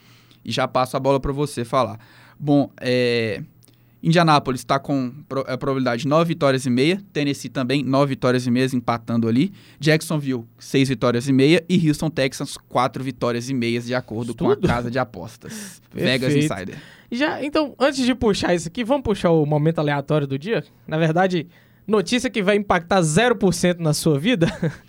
E 0.44 0.52
já 0.52 0.68
passo 0.68 0.98
a 0.98 1.00
bola 1.00 1.18
para 1.18 1.32
você 1.32 1.64
falar. 1.64 1.98
Bom, 2.38 2.70
é, 2.78 3.42
Indianápolis 4.04 4.60
está 4.60 4.78
com 4.78 5.10
a 5.46 5.56
probabilidade 5.56 6.02
de 6.02 6.08
9 6.08 6.28
vitórias 6.28 6.66
e 6.66 6.70
meia. 6.70 7.00
Tennessee 7.12 7.48
também, 7.48 7.82
9 7.82 8.10
vitórias 8.10 8.46
e 8.46 8.50
meia, 8.50 8.68
empatando 8.74 9.26
ali. 9.26 9.50
Jacksonville, 9.80 10.44
6 10.58 10.90
vitórias 10.90 11.26
e 11.26 11.32
meia. 11.32 11.64
E 11.68 11.88
Houston 11.88 12.10
Texans, 12.10 12.58
4 12.68 13.02
vitórias 13.02 13.48
e 13.48 13.54
meias, 13.54 13.86
de 13.86 13.94
acordo 13.94 14.34
com 14.34 14.50
a 14.50 14.56
casa 14.56 14.90
de 14.90 14.98
apostas. 14.98 15.80
Vegas 15.90 16.34
Insider. 16.34 16.76
Já, 17.10 17.42
então, 17.42 17.74
antes 17.78 18.04
de 18.04 18.14
puxar 18.14 18.54
isso 18.54 18.68
aqui, 18.68 18.84
vamos 18.84 19.04
puxar 19.04 19.30
o 19.30 19.46
momento 19.46 19.78
aleatório 19.78 20.26
do 20.26 20.38
dia? 20.38 20.64
Na 20.86 20.98
verdade, 20.98 21.46
notícia 21.86 22.28
que 22.28 22.42
vai 22.42 22.56
impactar 22.56 23.00
0% 23.00 23.78
na 23.78 23.94
sua 23.94 24.18
vida. 24.18 24.46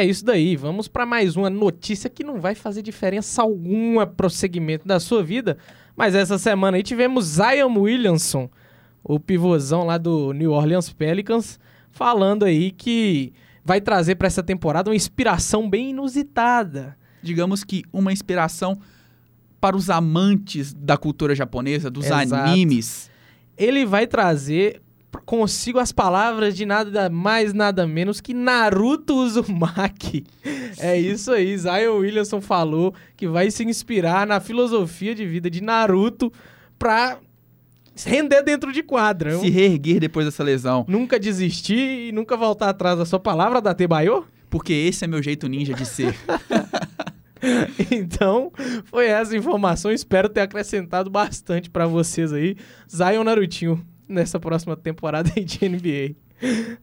É 0.00 0.04
isso 0.06 0.24
daí. 0.24 0.56
Vamos 0.56 0.88
para 0.88 1.04
mais 1.04 1.36
uma 1.36 1.50
notícia 1.50 2.08
que 2.08 2.24
não 2.24 2.40
vai 2.40 2.54
fazer 2.54 2.80
diferença 2.80 3.42
alguma 3.42 4.06
pro 4.06 4.30
segmento 4.30 4.88
da 4.88 4.98
sua 4.98 5.22
vida. 5.22 5.58
Mas 5.94 6.14
essa 6.14 6.38
semana 6.38 6.78
aí 6.78 6.82
tivemos 6.82 7.26
Zion 7.26 7.76
Williamson, 7.78 8.48
o 9.04 9.20
pivôzão 9.20 9.84
lá 9.84 9.98
do 9.98 10.32
New 10.32 10.52
Orleans 10.52 10.90
Pelicans, 10.90 11.60
falando 11.90 12.46
aí 12.46 12.70
que 12.70 13.34
vai 13.62 13.78
trazer 13.78 14.14
para 14.14 14.26
essa 14.26 14.42
temporada 14.42 14.88
uma 14.88 14.96
inspiração 14.96 15.68
bem 15.68 15.90
inusitada. 15.90 16.96
Digamos 17.22 17.62
que 17.62 17.84
uma 17.92 18.10
inspiração 18.10 18.80
para 19.60 19.76
os 19.76 19.90
amantes 19.90 20.72
da 20.72 20.96
cultura 20.96 21.34
japonesa, 21.34 21.90
dos 21.90 22.06
Exato. 22.06 22.34
animes. 22.34 23.10
Ele 23.54 23.84
vai 23.84 24.06
trazer 24.06 24.80
consigo 25.24 25.78
as 25.78 25.92
palavras 25.92 26.56
de 26.56 26.64
nada 26.64 27.10
mais, 27.10 27.52
nada 27.52 27.86
menos 27.86 28.20
que 28.20 28.32
Naruto 28.32 29.14
Uzumaki. 29.14 30.24
É 30.78 30.98
isso 30.98 31.32
aí, 31.32 31.56
Zion 31.56 31.98
Williamson 31.98 32.40
falou 32.40 32.94
que 33.16 33.26
vai 33.26 33.50
se 33.50 33.64
inspirar 33.64 34.26
na 34.26 34.40
filosofia 34.40 35.14
de 35.14 35.26
vida 35.26 35.50
de 35.50 35.62
Naruto 35.62 36.32
pra 36.78 37.18
render 38.04 38.42
dentro 38.42 38.72
de 38.72 38.82
quadra. 38.82 39.38
Se 39.38 39.50
reerguer 39.50 40.00
depois 40.00 40.26
dessa 40.26 40.42
lesão. 40.42 40.84
Nunca 40.88 41.18
desistir 41.18 42.08
e 42.08 42.12
nunca 42.12 42.36
voltar 42.36 42.68
atrás 42.70 42.98
da 42.98 43.04
sua 43.04 43.20
palavra, 43.20 43.60
da 43.60 43.74
Tebaio? 43.74 44.24
Porque 44.48 44.72
esse 44.72 45.04
é 45.04 45.08
meu 45.08 45.22
jeito 45.22 45.48
ninja 45.48 45.74
de 45.74 45.86
ser. 45.86 46.14
então, 47.90 48.52
foi 48.84 49.06
essa 49.06 49.36
informação. 49.36 49.92
Espero 49.92 50.28
ter 50.28 50.40
acrescentado 50.40 51.08
bastante 51.10 51.70
pra 51.70 51.86
vocês 51.86 52.32
aí. 52.32 52.56
Zion 52.88 53.24
Narutinho 53.24 53.84
nessa 54.10 54.38
próxima 54.40 54.76
temporada 54.76 55.30
aí 55.36 55.44
de 55.44 55.68
NBA. 55.68 56.16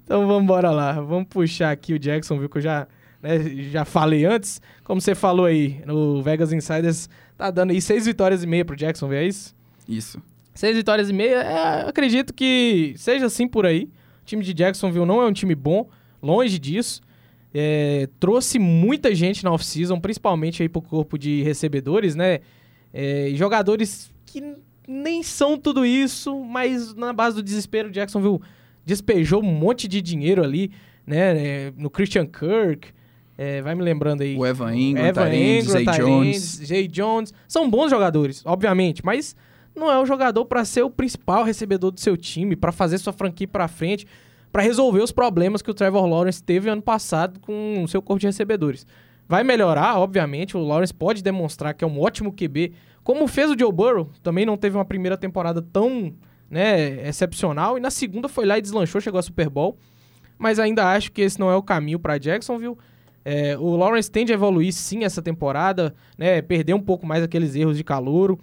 Então 0.03 0.25
vamos 0.25 0.43
embora 0.43 0.71
lá. 0.71 0.93
Vamos 0.93 1.27
puxar 1.29 1.71
aqui 1.71 1.93
o 1.93 1.99
Jackson, 1.99 2.39
viu 2.39 2.49
que 2.49 2.57
eu 2.57 2.61
já, 2.61 2.87
né, 3.21 3.39
já 3.71 3.85
falei 3.85 4.25
antes. 4.25 4.61
Como 4.83 5.01
você 5.01 5.13
falou 5.13 5.45
aí, 5.45 5.81
no 5.85 6.21
Vegas 6.23 6.53
Insiders 6.53 7.09
tá 7.37 7.51
dando 7.51 7.71
aí 7.71 7.81
seis 7.81 8.05
vitórias 8.05 8.43
e 8.43 8.47
meia 8.47 8.65
pro 8.65 8.75
Jackson, 8.75 9.11
é 9.13 9.25
isso? 9.25 9.55
Isso. 9.87 10.21
Seis 10.55 10.75
vitórias 10.75 11.09
e 11.09 11.13
meia, 11.13 11.35
é, 11.35 11.87
acredito 11.87 12.33
que 12.33 12.93
seja 12.97 13.27
assim 13.27 13.47
por 13.47 13.65
aí. 13.65 13.89
O 14.23 14.25
time 14.25 14.43
de 14.43 14.53
Jacksonville 14.53 15.05
não 15.05 15.21
é 15.21 15.25
um 15.25 15.33
time 15.33 15.53
bom, 15.53 15.87
longe 16.21 16.57
disso. 16.57 17.01
É, 17.53 18.09
trouxe 18.19 18.59
muita 18.59 19.13
gente 19.13 19.43
na 19.43 19.51
off-season, 19.51 19.99
principalmente 19.99 20.61
aí 20.63 20.69
pro 20.69 20.81
corpo 20.81 21.17
de 21.17 21.43
recebedores, 21.43 22.15
né? 22.15 22.39
É, 22.93 23.29
jogadores 23.33 24.11
que 24.25 24.55
nem 24.87 25.21
são 25.21 25.57
tudo 25.57 25.85
isso, 25.85 26.39
mas 26.45 26.95
na 26.95 27.11
base 27.11 27.35
do 27.35 27.43
desespero, 27.43 27.91
Jacksonville 27.91 28.39
despejou 28.85 29.43
um 29.43 29.51
monte 29.51 29.87
de 29.87 30.01
dinheiro 30.01 30.41
ali, 30.41 30.71
né? 31.05 31.37
É, 31.37 31.73
no 31.75 31.89
Christian 31.89 32.25
Kirk, 32.25 32.89
é, 33.37 33.61
vai 33.61 33.75
me 33.75 33.83
lembrando 33.83 34.21
aí. 34.21 34.35
O 34.37 34.45
Evan 34.45 34.73
Ingram, 34.73 35.05
Evan 35.05 35.33
Ingram, 35.35 35.71
Zay 35.71 35.85
Jones. 35.85 36.41
Zay 36.65 36.87
Jones. 36.87 37.33
São 37.47 37.69
bons 37.69 37.89
jogadores, 37.89 38.41
obviamente, 38.45 39.05
mas 39.05 39.35
não 39.75 39.91
é 39.91 39.99
o 39.99 40.05
jogador 40.05 40.43
para 40.45 40.65
ser 40.65 40.81
o 40.81 40.89
principal 40.89 41.43
recebedor 41.43 41.91
do 41.91 41.99
seu 41.99 42.17
time, 42.17 42.55
para 42.55 42.71
fazer 42.71 42.97
sua 42.97 43.13
franquia 43.13 43.47
para 43.47 43.67
frente, 43.67 44.07
para 44.51 44.63
resolver 44.63 45.01
os 45.01 45.11
problemas 45.11 45.61
que 45.61 45.69
o 45.69 45.73
Trevor 45.73 46.05
Lawrence 46.07 46.41
teve 46.41 46.69
ano 46.69 46.81
passado 46.81 47.39
com 47.39 47.83
o 47.83 47.87
seu 47.87 48.01
corpo 48.01 48.19
de 48.19 48.25
recebedores. 48.25 48.87
Vai 49.27 49.43
melhorar, 49.43 49.99
obviamente, 49.99 50.57
o 50.57 50.61
Lawrence 50.61 50.93
pode 50.93 51.21
demonstrar 51.21 51.73
que 51.73 51.83
é 51.83 51.87
um 51.87 51.99
ótimo 51.99 52.31
QB, 52.31 52.73
como 53.07 53.25
fez 53.25 53.49
o 53.49 53.57
Joe 53.57 53.71
Burrow, 53.71 54.09
também 54.21 54.45
não 54.45 54.57
teve 54.57 54.75
uma 54.75 54.83
primeira 54.83 55.15
temporada 55.15 55.61
tão 55.61 56.13
né, 56.49 57.07
excepcional, 57.07 57.77
e 57.77 57.79
na 57.79 57.89
segunda 57.89 58.27
foi 58.27 58.45
lá 58.45 58.57
e 58.57 58.61
deslanchou, 58.61 58.99
chegou 58.99 59.17
a 59.17 59.23
Super 59.23 59.49
Bowl, 59.49 59.77
mas 60.37 60.59
ainda 60.59 60.85
acho 60.91 61.13
que 61.13 61.21
esse 61.21 61.39
não 61.39 61.49
é 61.49 61.55
o 61.55 61.63
caminho 61.63 61.99
para 61.99 62.17
Jacksonville. 62.17 62.75
É, 63.23 63.57
o 63.57 63.77
Lawrence 63.77 64.11
tende 64.11 64.33
a 64.33 64.35
evoluir 64.35 64.73
sim 64.73 65.05
essa 65.05 65.21
temporada, 65.21 65.95
né, 66.17 66.41
perder 66.41 66.73
um 66.73 66.81
pouco 66.81 67.07
mais 67.07 67.23
aqueles 67.23 67.55
erros 67.55 67.77
de 67.77 67.83
calouro, 67.85 68.37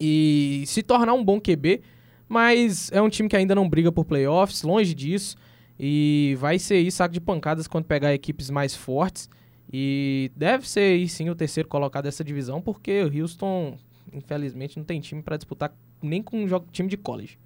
e 0.00 0.64
se 0.66 0.82
tornar 0.82 1.12
um 1.12 1.24
bom 1.24 1.40
QB, 1.40 1.80
mas 2.28 2.90
é 2.90 3.00
um 3.00 3.08
time 3.08 3.28
que 3.28 3.36
ainda 3.36 3.54
não 3.54 3.68
briga 3.68 3.92
por 3.92 4.04
playoffs, 4.04 4.64
longe 4.64 4.92
disso, 4.92 5.36
e 5.78 6.36
vai 6.40 6.58
ser 6.58 6.74
aí 6.74 6.90
saco 6.90 7.14
de 7.14 7.20
pancadas 7.20 7.68
quando 7.68 7.84
pegar 7.84 8.12
equipes 8.12 8.50
mais 8.50 8.74
fortes, 8.74 9.30
e 9.72 10.30
deve 10.36 10.68
ser 10.68 10.80
aí 10.80 11.08
sim 11.08 11.28
o 11.30 11.34
terceiro 11.34 11.68
colocado 11.68 12.04
dessa 12.04 12.24
divisão, 12.24 12.60
porque 12.60 13.02
o 13.02 13.20
Houston, 13.22 13.76
infelizmente, 14.12 14.76
não 14.78 14.84
tem 14.84 15.00
time 15.00 15.22
para 15.22 15.36
disputar 15.36 15.72
nem 16.02 16.22
com 16.22 16.42
um 16.44 16.48
jogo- 16.48 16.66
time 16.72 16.88
de 16.88 16.96
college. 16.96 17.38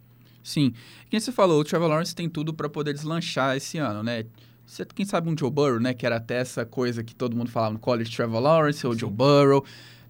Sim. 0.43 0.73
Quem 1.09 1.19
você 1.21 1.31
falou, 1.33 1.61
o 1.61 1.65
Trevor 1.65 1.89
Lawrence 1.89 2.15
tem 2.15 2.29
tudo 2.29 2.53
para 2.53 2.69
poder 2.69 2.93
deslanchar 2.93 3.57
esse 3.57 3.79
ano, 3.79 4.03
né? 4.03 4.25
Você, 4.67 4.85
quem 4.85 5.05
sabe 5.05 5.29
um 5.29 5.37
Joe 5.39 5.51
Burrow, 5.51 5.81
né? 5.81 5.93
Que 5.95 6.07
era 6.07 6.17
até 6.17 6.37
essa 6.37 6.65
coisa 6.65 7.03
que 7.05 7.15
todo 7.15 7.37
mundo 7.37 7.51
falava 7.51 7.75
no 7.75 7.79
college, 7.79 8.11
Trevor 8.15 8.41
Lawrence 8.41 8.87
ou 8.87 8.93
Sim. 8.93 9.01
Joe 9.01 9.11
Burrow. 9.11 9.65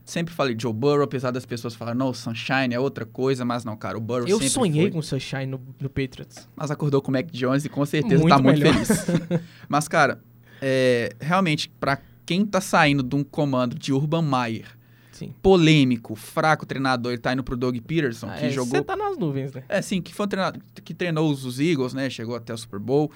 Sempre 0.05 0.35
falei 0.35 0.57
Joe 0.59 0.73
Burrow, 0.73 1.03
apesar 1.03 1.31
das 1.31 1.47
pessoas 1.47 1.75
falarem, 1.75 1.99
não, 1.99 2.13
Sunshine 2.13 2.75
é 2.75 2.81
outra 2.81 3.07
coisa, 3.07 3.45
mas 3.45 3.65
não, 3.65 3.77
cara, 3.77 3.97
o 3.97 4.01
Burrow 4.01 4.27
Eu 4.27 4.37
sempre 4.39 4.49
sonhei 4.51 4.83
foi. 4.83 4.91
com 4.91 4.99
o 4.99 5.03
Sunshine 5.03 5.47
no, 5.47 5.61
no 5.81 5.89
Patriots. 5.89 6.49
Mas 6.57 6.71
acordou 6.71 7.01
com 7.01 7.11
o 7.11 7.13
Mac 7.13 7.27
Jones 7.31 7.65
e 7.65 7.69
com 7.69 7.85
certeza 7.87 8.21
Muito 8.23 8.35
tá 8.37 8.43
muito 8.43 8.59
melhor. 8.59 8.75
feliz. 8.75 9.07
mas, 9.69 9.87
cara, 9.87 10.21
é, 10.63 11.13
realmente, 11.21 11.69
para 11.69 11.99
quem 12.25 12.47
tá 12.47 12.61
saindo 12.61 13.03
de 13.03 13.17
um 13.17 13.25
comando 13.25 13.77
de 13.77 13.93
Urban 13.93 14.23
Meyer, 14.23 14.69
Sim. 15.11 15.35
polêmico, 15.43 16.15
fraco 16.15 16.65
treinador, 16.65 17.13
ele 17.13 17.21
tá 17.21 17.33
indo 17.33 17.43
pro 17.43 17.57
Doug 17.57 17.77
Peterson, 17.79 18.29
Ah, 18.31 18.37
que 18.39 18.47
é, 18.47 18.51
jogou 18.51 18.79
Você 18.79 18.83
tá 18.85 18.95
nas 18.97 19.19
nuvens, 19.19 19.53
né? 19.53 19.65
é, 19.69 19.83
sim, 19.83 20.01
que 20.01 20.15
foi 20.15 20.27
um 20.27 20.29
treinador 20.29 20.63
que 20.85 20.95
treinou 20.95 21.29
os 21.31 21.59
Eagles, 21.59 21.93
né? 21.93 22.09
Chegou 22.09 22.37
até 22.37 22.55
o 22.55 22.57
Super 22.57 22.79
Bowl. 22.79 23.11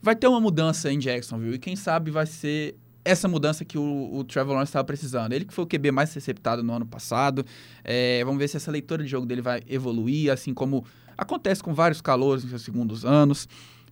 Vai 0.00 0.16
ter 0.16 0.26
uma 0.28 0.40
mudança 0.40 0.90
em 0.90 0.98
Jacksonville 0.98 1.56
e 1.56 1.58
quem 1.58 1.76
sabe 1.76 2.10
vai 2.10 2.24
ser 2.26 2.74
essa 3.04 3.26
mudança 3.28 3.64
que 3.64 3.78
o, 3.78 4.10
o 4.14 4.24
Trevor 4.24 4.52
Lawrence 4.52 4.70
estava 4.70 4.84
precisando. 4.84 5.32
Ele 5.32 5.44
que 5.44 5.52
foi 5.54 5.64
o 5.64 5.66
QB 5.66 5.90
mais 5.92 6.12
receptado 6.14 6.62
no 6.62 6.72
ano 6.72 6.86
passado. 6.86 7.44
É, 7.84 8.22
vamos 8.24 8.38
ver 8.38 8.48
se 8.48 8.56
essa 8.56 8.70
leitura 8.70 9.02
de 9.02 9.08
jogo 9.08 9.26
dele 9.26 9.40
vai 9.42 9.62
evoluir, 9.66 10.30
assim 10.30 10.52
como 10.54 10.84
acontece 11.16 11.62
com 11.62 11.72
vários 11.74 12.00
calouros 12.00 12.44
em 12.44 12.48
seus 12.48 12.62
segundos 12.62 13.04
anos. 13.04 13.48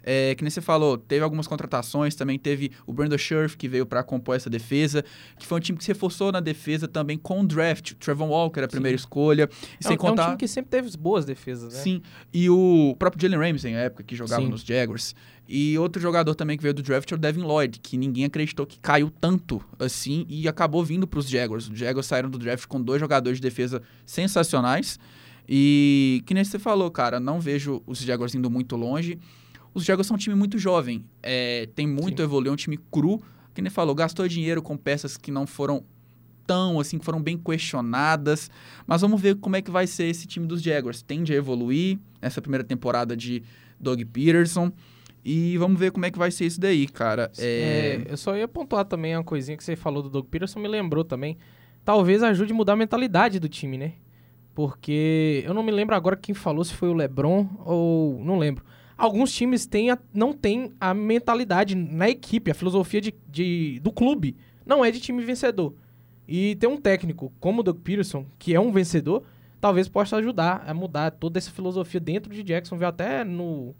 É, 0.08 0.36
que 0.36 0.44
nem 0.44 0.50
você 0.50 0.60
falou, 0.60 0.96
teve 0.96 1.24
algumas 1.24 1.48
contratações, 1.48 2.14
também 2.14 2.38
teve 2.38 2.70
o 2.86 2.92
Brandon 2.92 3.18
Scherf, 3.18 3.56
que 3.56 3.66
veio 3.68 3.84
para 3.84 4.04
compor 4.04 4.36
essa 4.36 4.48
defesa, 4.48 5.04
que 5.36 5.44
foi 5.44 5.58
um 5.58 5.60
time 5.60 5.76
que 5.76 5.82
se 5.84 5.90
reforçou 5.90 6.30
na 6.30 6.38
defesa 6.38 6.86
também 6.86 7.18
com 7.18 7.40
o 7.40 7.46
draft. 7.46 7.90
O 7.90 7.94
Trevor 7.96 8.28
Walker, 8.28 8.60
a 8.60 8.68
primeira 8.68 8.94
escolha. 8.94 9.48
E 9.52 9.84
É, 9.84 9.88
sem 9.88 9.94
um- 9.94 9.98
contar... 9.98 10.22
é 10.22 10.24
um 10.26 10.28
time 10.28 10.38
que 10.38 10.46
sempre 10.46 10.70
teve 10.70 10.96
boas 10.96 11.24
defesas, 11.24 11.74
né? 11.74 11.80
Sim, 11.80 12.00
e 12.32 12.48
o 12.48 12.94
próprio 13.00 13.20
Jalen 13.20 13.50
Ramsey, 13.52 13.72
na 13.72 13.80
época, 13.80 14.04
que 14.04 14.14
jogava 14.14 14.42
Sim. 14.42 14.48
nos 14.48 14.62
Jaguars. 14.62 15.12
E 15.48 15.76
outro 15.78 16.00
jogador 16.00 16.34
também 16.36 16.56
que 16.56 16.62
veio 16.62 16.74
do 16.74 16.82
draft 16.82 17.10
é 17.10 17.14
o 17.14 17.18
Devin 17.18 17.42
Lloyd, 17.42 17.78
que 17.80 17.96
ninguém 17.96 18.24
acreditou 18.24 18.64
que 18.64 18.78
caiu 18.78 19.10
tanto 19.20 19.60
assim 19.78 20.24
e 20.28 20.46
acabou 20.48 20.84
vindo 20.84 21.06
para 21.06 21.18
os 21.18 21.28
Jaguars. 21.28 21.68
Os 21.68 21.76
Jaguars 21.78 22.06
saíram 22.06 22.30
do 22.30 22.38
draft 22.38 22.66
com 22.66 22.80
dois 22.80 23.00
jogadores 23.00 23.38
de 23.38 23.42
defesa 23.42 23.82
sensacionais. 24.04 24.98
E 25.48 26.22
que 26.26 26.34
nem 26.34 26.42
você 26.42 26.58
falou, 26.58 26.90
cara, 26.90 27.20
não 27.20 27.40
vejo 27.40 27.82
os 27.86 27.98
Jaguars 28.00 28.34
indo 28.34 28.50
muito 28.50 28.74
longe. 28.76 29.18
Os 29.76 29.84
Jaguars 29.84 30.06
são 30.06 30.14
um 30.14 30.18
time 30.18 30.34
muito 30.34 30.58
jovem, 30.58 31.04
é, 31.22 31.68
tem 31.74 31.86
muito 31.86 32.16
Sim. 32.16 32.22
a 32.22 32.24
evoluir, 32.24 32.48
é 32.48 32.52
um 32.52 32.56
time 32.56 32.78
cru. 32.90 33.22
Que 33.52 33.60
nem 33.60 33.68
falou, 33.70 33.94
gastou 33.94 34.26
dinheiro 34.26 34.62
com 34.62 34.74
peças 34.74 35.18
que 35.18 35.30
não 35.30 35.46
foram 35.46 35.84
tão, 36.46 36.80
assim, 36.80 36.98
que 36.98 37.04
foram 37.04 37.22
bem 37.22 37.36
questionadas. 37.36 38.50
Mas 38.86 39.02
vamos 39.02 39.20
ver 39.20 39.36
como 39.36 39.54
é 39.54 39.60
que 39.60 39.70
vai 39.70 39.86
ser 39.86 40.04
esse 40.04 40.26
time 40.26 40.46
dos 40.46 40.62
Jaguars. 40.62 41.02
Tende 41.02 41.34
a 41.34 41.36
evoluir 41.36 41.98
essa 42.22 42.40
primeira 42.40 42.64
temporada 42.64 43.14
de 43.14 43.42
Doug 43.78 44.00
Peterson. 44.10 44.72
E 45.22 45.58
vamos 45.58 45.78
ver 45.78 45.90
como 45.90 46.06
é 46.06 46.10
que 46.10 46.18
vai 46.18 46.30
ser 46.30 46.46
isso 46.46 46.58
daí, 46.58 46.88
cara. 46.88 47.30
É, 47.36 48.02
É, 48.08 48.12
eu 48.12 48.16
só 48.16 48.34
ia 48.34 48.48
pontuar 48.48 48.86
também 48.86 49.14
uma 49.14 49.24
coisinha 49.24 49.58
que 49.58 49.64
você 49.64 49.76
falou 49.76 50.02
do 50.02 50.08
Doug 50.08 50.26
Peterson, 50.26 50.58
me 50.58 50.68
lembrou 50.68 51.04
também. 51.04 51.36
Talvez 51.84 52.22
ajude 52.22 52.52
a 52.52 52.56
mudar 52.56 52.72
a 52.72 52.76
mentalidade 52.76 53.38
do 53.38 53.48
time, 53.48 53.76
né? 53.76 53.92
Porque 54.54 55.42
eu 55.44 55.52
não 55.52 55.62
me 55.62 55.70
lembro 55.70 55.94
agora 55.94 56.16
quem 56.16 56.34
falou, 56.34 56.64
se 56.64 56.72
foi 56.72 56.88
o 56.88 56.94
LeBron 56.94 57.46
ou. 57.62 58.24
Não 58.24 58.38
lembro. 58.38 58.64
Alguns 58.96 59.32
times 59.32 59.66
têm 59.66 59.90
a- 59.90 59.98
não 60.14 60.32
têm 60.32 60.72
a 60.80 60.94
mentalidade 60.94 61.74
na 61.74 62.08
equipe, 62.08 62.50
a 62.50 62.54
filosofia 62.54 63.00
de, 63.00 63.14
de- 63.30 63.80
do 63.82 63.92
clube. 63.92 64.36
Não 64.64 64.84
é 64.84 64.90
de 64.90 65.00
time 65.00 65.22
vencedor. 65.22 65.74
E 66.26 66.56
ter 66.56 66.66
um 66.66 66.76
técnico 66.76 67.32
como 67.38 67.60
o 67.60 67.62
Doug 67.62 67.78
Peterson, 67.78 68.26
que 68.38 68.54
é 68.54 68.58
um 68.60 68.72
vencedor, 68.72 69.22
talvez 69.60 69.88
possa 69.88 70.16
ajudar 70.16 70.64
a 70.66 70.74
mudar 70.74 71.10
toda 71.12 71.38
essa 71.38 71.50
filosofia 71.50 72.00
dentro 72.00 72.32
de 72.32 72.42
Jacksonville, 72.42 72.88
até 72.88 73.22
no, 73.22 73.74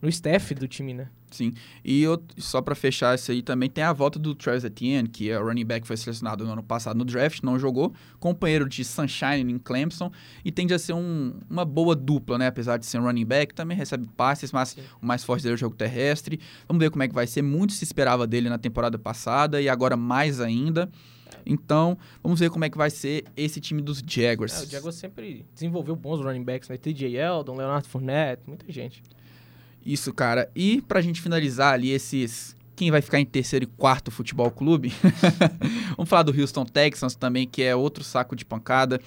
no 0.00 0.08
staff 0.08 0.54
do 0.54 0.66
time, 0.68 0.94
né? 0.94 1.08
Sim. 1.30 1.52
E 1.84 2.02
eu- 2.02 2.22
só 2.38 2.60
pra 2.60 2.74
fechar 2.74 3.14
isso 3.14 3.30
aí, 3.30 3.42
também 3.42 3.68
tem 3.70 3.84
a 3.84 3.92
volta 3.92 4.18
do 4.18 4.34
Travis 4.34 4.64
Etienne, 4.64 5.08
que 5.08 5.30
é 5.30 5.38
o 5.38 5.44
running 5.46 5.64
back 5.64 5.82
que 5.82 5.86
foi 5.86 5.96
selecionado 5.96 6.44
no 6.44 6.52
ano 6.52 6.62
passado 6.62 6.96
no 6.98 7.04
draft, 7.04 7.42
não 7.42 7.58
jogou, 7.58 7.92
companheiro 8.18 8.68
de 8.68 8.84
Sunshine 8.84 9.52
em 9.52 9.58
Clemson, 9.58 10.10
e 10.44 10.50
tende 10.50 10.74
a 10.74 10.78
ser 10.78 10.92
um- 10.92 11.34
uma 11.48 11.64
boa 11.64 11.94
dupla, 11.94 12.36
né? 12.38 12.46
Apesar 12.48 12.76
de 12.78 12.86
ser 12.86 12.98
um 12.98 13.02
running 13.04 13.24
back, 13.26 13.54
também 13.54 13.76
recebe 13.76 14.06
passes, 14.16 14.52
mas 14.52 14.70
Sim. 14.70 14.82
o 15.00 15.06
mais 15.06 15.22
forte 15.24 15.42
dele 15.42 15.52
é 15.52 15.56
o 15.56 15.58
jogo 15.58 15.74
terrestre. 15.76 16.40
Vamos 16.66 16.80
ver 16.82 16.90
como 16.90 17.02
é 17.02 17.08
que 17.08 17.14
vai 17.14 17.26
ser. 17.26 17.42
Muito 17.42 17.72
se 17.72 17.84
esperava 17.84 18.26
dele 18.26 18.48
na 18.48 18.58
temporada 18.58 18.98
passada 18.98 19.60
e 19.62 19.68
agora 19.68 19.96
mais 19.96 20.40
ainda. 20.40 20.90
Então, 21.46 21.96
vamos 22.22 22.38
ver 22.40 22.50
como 22.50 22.64
é 22.64 22.70
que 22.70 22.76
vai 22.76 22.90
ser 22.90 23.24
esse 23.36 23.60
time 23.60 23.80
dos 23.80 24.02
Jaguars. 24.06 24.60
É, 24.62 24.66
o 24.66 24.70
Jaguars 24.70 24.96
sempre 24.96 25.46
desenvolveu 25.54 25.96
bons 25.96 26.20
running 26.20 26.42
backs, 26.44 26.68
né? 26.68 26.76
TJ 26.76 27.16
Eldon, 27.16 27.56
Leonardo 27.56 27.88
Fournette, 27.88 28.42
muita 28.46 28.70
gente. 28.70 29.02
Isso, 29.84 30.12
cara. 30.12 30.50
E 30.54 30.82
pra 30.82 31.00
gente 31.00 31.20
finalizar 31.20 31.74
ali 31.74 31.90
esses 31.90 32.56
quem 32.80 32.90
vai 32.90 33.02
ficar 33.02 33.20
em 33.20 33.26
terceiro 33.26 33.64
e 33.64 33.66
quarto 33.66 34.10
futebol 34.10 34.50
clube. 34.50 34.90
Vamos 35.98 36.08
falar 36.08 36.22
do 36.22 36.40
Houston 36.40 36.64
Texans 36.64 37.14
também, 37.14 37.46
que 37.46 37.62
é 37.62 37.76
outro 37.76 38.02
saco 38.02 38.34
de 38.34 38.42
pancada. 38.42 38.98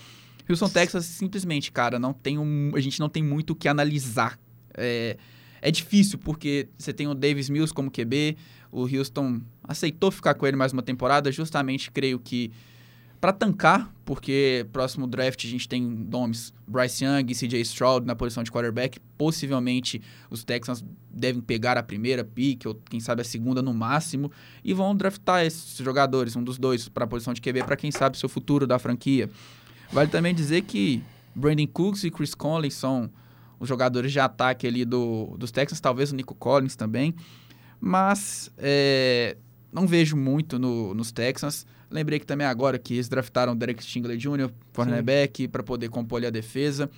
Houston 0.47 0.69
Texans 0.69 1.05
simplesmente, 1.05 1.71
cara, 1.71 1.97
não 1.97 2.13
tem 2.13 2.37
um, 2.37 2.71
a 2.75 2.79
gente 2.79 2.99
não 2.99 3.09
tem 3.09 3.23
muito 3.23 3.51
o 3.51 3.55
que 3.55 3.67
analisar. 3.67 4.37
É, 4.75 5.17
é 5.59 5.71
difícil 5.71 6.19
porque 6.19 6.67
você 6.77 6.93
tem 6.93 7.07
o 7.07 7.15
Davis 7.15 7.49
Mills 7.49 7.73
como 7.73 7.89
QB, 7.89 8.37
o 8.71 8.81
Houston 8.81 9.41
aceitou 9.63 10.11
ficar 10.11 10.35
com 10.35 10.45
ele 10.45 10.55
mais 10.55 10.71
uma 10.71 10.83
temporada, 10.83 11.31
justamente 11.31 11.89
creio 11.89 12.19
que 12.19 12.51
para 13.23 13.31
tancar, 13.31 13.89
porque 14.03 14.67
próximo 14.73 15.07
draft 15.07 15.45
a 15.45 15.47
gente 15.47 15.65
tem 15.65 15.81
nomes 15.81 16.53
Bryce 16.67 17.05
Young 17.05 17.23
e 17.29 17.33
CJ 17.33 17.61
Stroud 17.61 18.05
na 18.05 18.17
posição 18.17 18.43
de 18.43 18.51
quarterback. 18.51 18.99
Possivelmente 19.17 20.01
os 20.29 20.43
Texans 20.43 20.83
devem 21.09 21.41
pegar 21.41 21.77
a 21.77 21.81
primeira 21.81 22.21
pick, 22.25 22.65
ou 22.65 22.75
quem 22.75 22.99
sabe 22.99 23.21
a 23.21 23.23
segunda 23.23 23.61
no 23.61 23.73
máximo, 23.73 24.29
e 24.61 24.73
vão 24.73 24.93
draftar 24.93 25.45
esses 25.45 25.77
jogadores, 25.77 26.35
um 26.35 26.43
dos 26.43 26.57
dois, 26.57 26.89
para 26.89 27.05
a 27.05 27.07
posição 27.07 27.33
de 27.33 27.39
QB, 27.39 27.63
para 27.63 27.77
quem 27.77 27.91
sabe 27.91 28.17
seu 28.17 28.27
futuro 28.27 28.67
da 28.67 28.77
franquia. 28.77 29.29
Vale 29.89 30.09
também 30.09 30.35
dizer 30.35 30.63
que 30.63 31.01
Brandon 31.33 31.67
Cooks 31.67 32.03
e 32.03 32.11
Chris 32.11 32.35
Conley 32.35 32.71
são 32.71 33.09
os 33.57 33.69
jogadores 33.69 34.11
de 34.11 34.19
ataque 34.19 34.67
ali 34.67 34.83
do, 34.83 35.37
dos 35.37 35.49
Texans, 35.49 35.79
talvez 35.79 36.11
o 36.11 36.15
Nico 36.17 36.35
Collins 36.35 36.75
também, 36.75 37.15
mas 37.79 38.51
é, 38.57 39.37
não 39.73 39.87
vejo 39.87 40.15
muito 40.15 40.59
no, 40.59 40.93
nos 40.93 41.11
Texans. 41.11 41.65
Lembrei 41.89 42.19
que 42.19 42.25
também 42.25 42.45
agora 42.45 42.77
que 42.77 42.93
eles 42.93 43.09
draftaram 43.09 43.55
Derek 43.55 43.83
Stingley 43.83 44.17
Jr., 44.17 44.51
cornerback, 44.73 45.47
para 45.47 45.63
poder 45.63 45.89
compor 45.89 46.17
ali 46.17 46.27
a 46.27 46.29
defesa. 46.29 46.89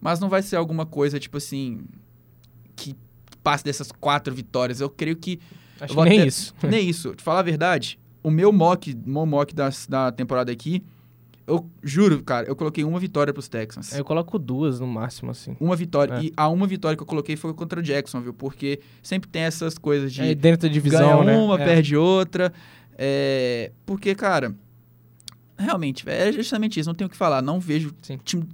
Mas 0.00 0.20
não 0.20 0.28
vai 0.28 0.42
ser 0.42 0.56
alguma 0.56 0.86
coisa, 0.86 1.18
tipo 1.18 1.36
assim, 1.38 1.80
que 2.76 2.94
passe 3.42 3.64
dessas 3.64 3.90
quatro 3.90 4.34
vitórias. 4.34 4.80
Eu 4.80 4.90
creio 4.90 5.16
que... 5.16 5.40
Acho 5.80 5.94
que 5.94 6.04
nem 6.04 6.26
isso. 6.26 6.54
Nem 6.62 6.88
isso. 6.88 7.14
Te 7.14 7.22
falar 7.22 7.40
a 7.40 7.42
verdade, 7.42 7.98
o 8.22 8.30
meu 8.30 8.52
mock, 8.52 8.94
meu 9.06 9.24
mock 9.24 9.54
da, 9.54 9.70
da 9.88 10.12
temporada 10.12 10.52
aqui, 10.52 10.84
eu 11.50 11.70
juro, 11.82 12.22
cara, 12.22 12.46
eu 12.46 12.56
coloquei 12.56 12.84
uma 12.84 12.98
vitória 12.98 13.32
pros 13.32 13.48
Texans. 13.48 13.92
Eu 13.92 14.04
coloco 14.04 14.38
duas 14.38 14.80
no 14.80 14.86
máximo, 14.86 15.30
assim. 15.30 15.56
Uma 15.60 15.76
vitória. 15.76 16.14
É. 16.14 16.22
E 16.24 16.32
a 16.36 16.48
uma 16.48 16.66
vitória 16.66 16.96
que 16.96 17.02
eu 17.02 17.06
coloquei 17.06 17.36
foi 17.36 17.52
contra 17.54 17.80
o 17.80 17.82
Jackson, 17.82 18.20
viu? 18.20 18.32
Porque 18.32 18.80
sempre 19.02 19.28
tem 19.28 19.42
essas 19.42 19.76
coisas 19.76 20.12
de 20.12 20.22
É 20.22 20.34
dentro 20.34 20.68
da 20.68 20.72
divisão, 20.72 21.24
ganha 21.24 21.24
né? 21.24 21.36
uma, 21.36 21.60
É. 21.60 21.64
perde 21.64 21.96
outra. 21.96 22.52
É, 22.96 23.72
porque, 23.86 24.14
cara, 24.14 24.54
realmente, 25.58 26.08
é 26.08 26.32
justamente 26.32 26.78
isso. 26.80 26.88
Não 26.88 26.94
tenho 26.94 27.08
o 27.08 27.10
que 27.10 27.16
falar. 27.16 27.42
Não 27.42 27.58
vejo. 27.60 27.92
Sim. 28.02 28.14
O 28.14 28.18
time 28.18 28.46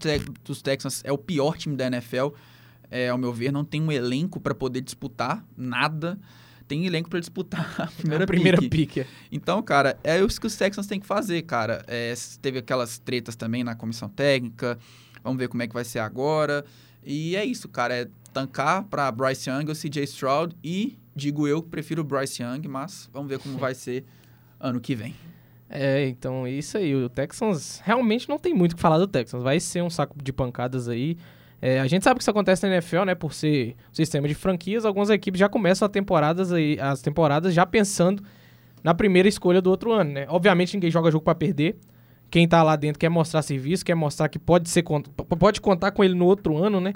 dos 0.44 0.62
Texans 0.62 1.02
é 1.04 1.12
o 1.12 1.18
pior 1.18 1.56
time 1.56 1.76
da 1.76 1.86
NFL, 1.86 2.28
é, 2.90 3.08
ao 3.08 3.18
meu 3.18 3.32
ver. 3.32 3.52
Não 3.52 3.64
tem 3.64 3.82
um 3.82 3.90
elenco 3.92 4.40
para 4.40 4.54
poder 4.54 4.80
disputar 4.80 5.44
nada. 5.56 6.18
Tem 6.68 6.87
elenco 6.87 7.08
para 7.08 7.20
disputar 7.20 7.75
a 7.80 7.87
primeira, 7.87 8.25
a 8.25 8.26
primeira 8.26 8.58
pick. 8.58 8.70
pique. 8.70 9.00
é. 9.00 9.06
Então, 9.30 9.62
cara, 9.62 9.99
é 10.02 10.20
isso 10.20 10.40
que 10.40 10.46
os 10.46 10.56
Texans 10.56 10.87
têm 10.87 11.00
que 11.00 11.06
fazer, 11.06 11.42
cara. 11.42 11.85
É, 11.87 12.12
teve 12.40 12.58
aquelas 12.58 12.99
tretas 12.99 13.37
também 13.37 13.62
na 13.62 13.75
comissão 13.75 14.08
técnica. 14.08 14.78
Vamos 15.23 15.38
ver 15.38 15.49
como 15.49 15.62
é 15.62 15.66
que 15.66 15.75
vai 15.75 15.85
ser 15.85 16.00
agora. 16.00 16.64
E 17.04 17.37
é 17.37 17.44
isso, 17.44 17.68
cara. 17.68 17.94
É 17.94 18.08
tancar 18.32 18.85
para 18.85 19.11
Bryce 19.11 19.49
Young 19.49 19.68
ou 19.68 19.75
CJ 19.75 20.02
Stroud. 20.04 20.56
E, 20.62 20.99
digo 21.14 21.46
eu, 21.46 21.62
prefiro 21.62 22.02
o 22.02 22.04
Bryce 22.04 22.42
Young, 22.42 22.66
mas 22.68 23.08
vamos 23.12 23.28
ver 23.28 23.38
como 23.38 23.56
vai 23.58 23.75
ser 23.75 24.04
ano 24.61 24.80
que 24.80 24.94
vem. 24.94 25.14
É, 25.68 26.08
então 26.08 26.46
é 26.46 26.50
isso 26.50 26.78
aí. 26.78 26.94
O 26.94 27.08
Texans 27.08 27.80
realmente 27.85 28.28
não 28.28 28.38
tem 28.38 28.54
muito 28.54 28.73
o 28.73 28.76
que 28.76 28.82
falar 28.82 28.99
do 28.99 29.06
Texans. 29.06 29.42
Vai 29.42 29.58
ser 29.61 29.82
um 29.82 29.90
saco 29.90 30.16
de 30.23 30.32
pancadas 30.32 30.88
aí. 30.88 31.16
É, 31.60 31.80
a 31.80 31.86
gente 31.86 32.04
sabe 32.04 32.18
que 32.18 32.22
isso 32.22 32.30
acontece 32.30 32.66
na 32.66 32.75
NFL, 32.75 33.04
né? 33.04 33.14
Por 33.14 33.32
ser 33.32 33.75
um 33.90 33.94
sistema 33.94 34.28
de 34.28 34.34
franquias, 34.34 34.84
algumas 34.84 35.10
equipes 35.10 35.38
já 35.38 35.48
começam 35.48 35.86
a 35.86 35.88
temporadas 35.88 36.52
aí, 36.52 36.78
as 36.80 37.00
temporadas 37.00 37.54
já 37.54 37.64
pensando 37.64 38.22
na 38.84 38.94
primeira 38.94 39.28
escolha 39.28 39.60
do 39.60 39.70
outro 39.70 39.92
ano, 39.92 40.12
né? 40.12 40.26
Obviamente 40.28 40.74
ninguém 40.74 40.90
joga 40.90 41.11
jogo 41.11 41.24
pra 41.24 41.35
perder. 41.35 41.76
Quem 42.31 42.46
tá 42.46 42.62
lá 42.62 42.76
dentro 42.76 42.98
quer 42.98 43.09
mostrar 43.09 43.40
serviço, 43.42 43.85
quer 43.85 43.94
mostrar 43.94 44.28
que 44.28 44.38
pode 44.38 44.68
ser 44.68 44.85
pode 45.38 45.61
contar 45.61 45.92
com 45.92 46.04
ele 46.04 46.14
no 46.14 46.26
outro 46.26 46.57
ano, 46.57 46.81
né? 46.81 46.92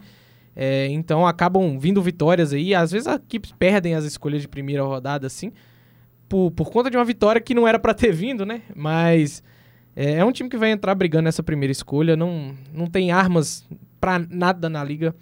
É, 0.55 0.89
então 0.89 1.27
acabam 1.27 1.79
vindo 1.79 2.03
vitórias 2.03 2.53
aí. 2.53 2.75
Às 2.75 2.91
vezes 2.91 3.07
as 3.07 3.17
equipes 3.17 3.53
perdem 3.53 3.95
as 3.95 4.05
escolhas 4.05 4.43
de 4.43 4.49
primeira 4.49 4.83
rodada, 4.83 5.27
assim, 5.27 5.53
por, 6.29 6.51
por 6.51 6.71
conta 6.71 6.91
de 6.91 6.97
uma 6.97 7.05
vitória 7.05 7.41
que 7.41 7.55
não 7.55 7.67
era 7.67 7.79
pra 7.79 7.95
ter 7.95 8.13
vindo, 8.13 8.45
né? 8.45 8.63
Mas 8.75 9.43
é, 9.97 10.15
é 10.15 10.25
um 10.25 10.33
time 10.33 10.49
que 10.49 10.57
vai 10.57 10.71
entrar 10.71 10.95
brigando 10.95 11.25
nessa 11.25 11.43
primeira 11.43 11.73
escolha. 11.73 12.17
Não, 12.17 12.55
não 12.73 12.87
tem 12.87 13.11
armas 13.11 13.67
pra 14.01 14.19
nada 14.19 14.69
na 14.69 14.83
liga. 14.83 15.15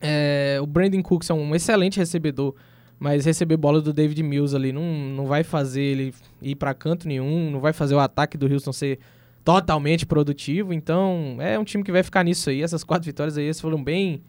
É, 0.00 0.58
o 0.62 0.66
Brandon 0.66 1.02
Cooks 1.02 1.28
é 1.28 1.34
um 1.34 1.54
excelente 1.54 1.98
recebedor, 1.98 2.54
mas 2.98 3.24
receber 3.24 3.56
bola 3.56 3.80
do 3.80 3.92
David 3.92 4.22
Mills 4.22 4.56
ali 4.56 4.72
não, 4.72 4.84
não 4.84 5.26
vai 5.26 5.44
fazer 5.44 5.82
ele 5.82 6.14
ir 6.40 6.54
pra 6.54 6.72
canto 6.72 7.06
nenhum, 7.06 7.50
não 7.50 7.60
vai 7.60 7.72
fazer 7.72 7.94
o 7.94 7.98
ataque 8.00 8.38
do 8.38 8.50
Houston 8.50 8.72
ser 8.72 8.98
totalmente 9.44 10.06
produtivo. 10.06 10.72
Então 10.72 11.36
é 11.38 11.58
um 11.58 11.64
time 11.64 11.84
que 11.84 11.92
vai 11.92 12.02
ficar 12.02 12.24
nisso 12.24 12.48
aí. 12.50 12.62
Essas 12.62 12.82
quatro 12.82 13.06
vitórias 13.06 13.36
aí 13.36 13.44
eles 13.44 13.60
foram 13.60 13.82
bem, 13.82 14.22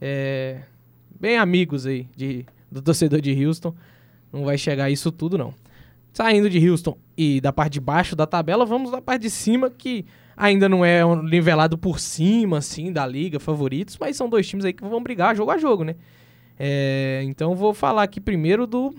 é, 0.00 0.60
bem 1.18 1.36
amigos 1.36 1.86
aí 1.86 2.06
de, 2.16 2.46
do 2.70 2.80
torcedor 2.80 3.20
de 3.20 3.44
Houston. 3.44 3.74
Não 4.32 4.44
vai 4.44 4.56
chegar 4.56 4.84
a 4.84 4.90
isso 4.90 5.10
tudo, 5.10 5.36
não. 5.36 5.52
Saindo 6.12 6.50
de 6.50 6.68
Houston 6.68 6.96
e 7.16 7.40
da 7.40 7.52
parte 7.52 7.74
de 7.74 7.80
baixo 7.80 8.14
da 8.14 8.26
tabela, 8.26 8.64
vamos 8.64 8.90
da 8.90 9.00
parte 9.00 9.22
de 9.22 9.30
cima, 9.30 9.70
que 9.70 10.04
ainda 10.40 10.70
não 10.70 10.82
é 10.82 11.02
nivelado 11.22 11.76
por 11.76 12.00
cima, 12.00 12.58
assim, 12.58 12.90
da 12.90 13.06
liga, 13.06 13.38
favoritos, 13.38 13.98
mas 14.00 14.16
são 14.16 14.26
dois 14.26 14.48
times 14.48 14.64
aí 14.64 14.72
que 14.72 14.82
vão 14.82 15.02
brigar 15.02 15.36
jogo 15.36 15.50
a 15.50 15.58
jogo, 15.58 15.84
né? 15.84 15.94
É, 16.58 17.20
então 17.24 17.54
vou 17.54 17.74
falar 17.74 18.02
aqui 18.02 18.18
primeiro 18.18 18.66
do, 18.66 18.94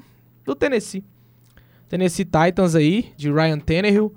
do 0.45 0.53
Tennessee. 0.53 1.03
Tennessee 1.89 2.25
Titans 2.25 2.75
aí, 2.75 3.11
de 3.17 3.31
Ryan 3.31 3.57
Tannehill, 3.57 4.13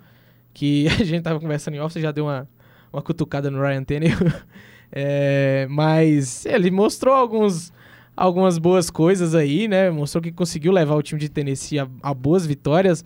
que 0.53 0.87
a 1.01 1.03
gente 1.03 1.23
tava 1.23 1.41
conversando 1.41 1.75
em 1.75 1.81
off, 1.81 1.95
você 1.95 2.01
já 2.01 2.13
deu 2.13 2.27
uma, 2.27 2.47
uma 2.93 3.01
cutucada 3.01 3.51
no 3.51 3.61
Ryan 3.61 3.83
Tannehill. 3.83 4.19
É, 4.97 5.67
mas 5.71 6.47
ele 6.47 6.71
mostrou 6.71 7.13
alguns, 7.13 7.73
algumas 8.17 8.59
boas 8.59 8.91
coisas 8.91 9.35
aí, 9.35 9.67
né? 9.67 9.91
Mostrou 9.91 10.23
que 10.23 10.31
conseguiu 10.31 10.71
levar 10.71 10.95
o 10.95 11.03
time 11.03 11.21
de 11.21 11.29
Tennessee 11.29 11.81
a, 11.81 11.89
a 12.01 12.15
boas 12.15 12.47
vitórias. 12.47 13.05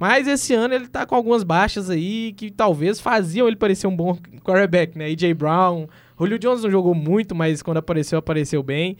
Mas 0.00 0.26
esse 0.26 0.54
ano 0.54 0.72
ele 0.72 0.88
tá 0.88 1.04
com 1.04 1.14
algumas 1.14 1.42
baixas 1.44 1.90
aí 1.90 2.32
que 2.32 2.50
talvez 2.50 2.98
faziam 2.98 3.46
ele 3.46 3.56
parecer 3.56 3.86
um 3.86 3.94
bom 3.94 4.16
quarterback, 4.42 4.96
né? 4.96 5.04
AJ 5.04 5.34
Brown, 5.34 5.86
Julio 6.18 6.38
Jones 6.38 6.62
não 6.62 6.70
jogou 6.70 6.94
muito, 6.94 7.34
mas 7.34 7.60
quando 7.60 7.76
apareceu, 7.76 8.18
apareceu 8.18 8.62
bem. 8.62 8.96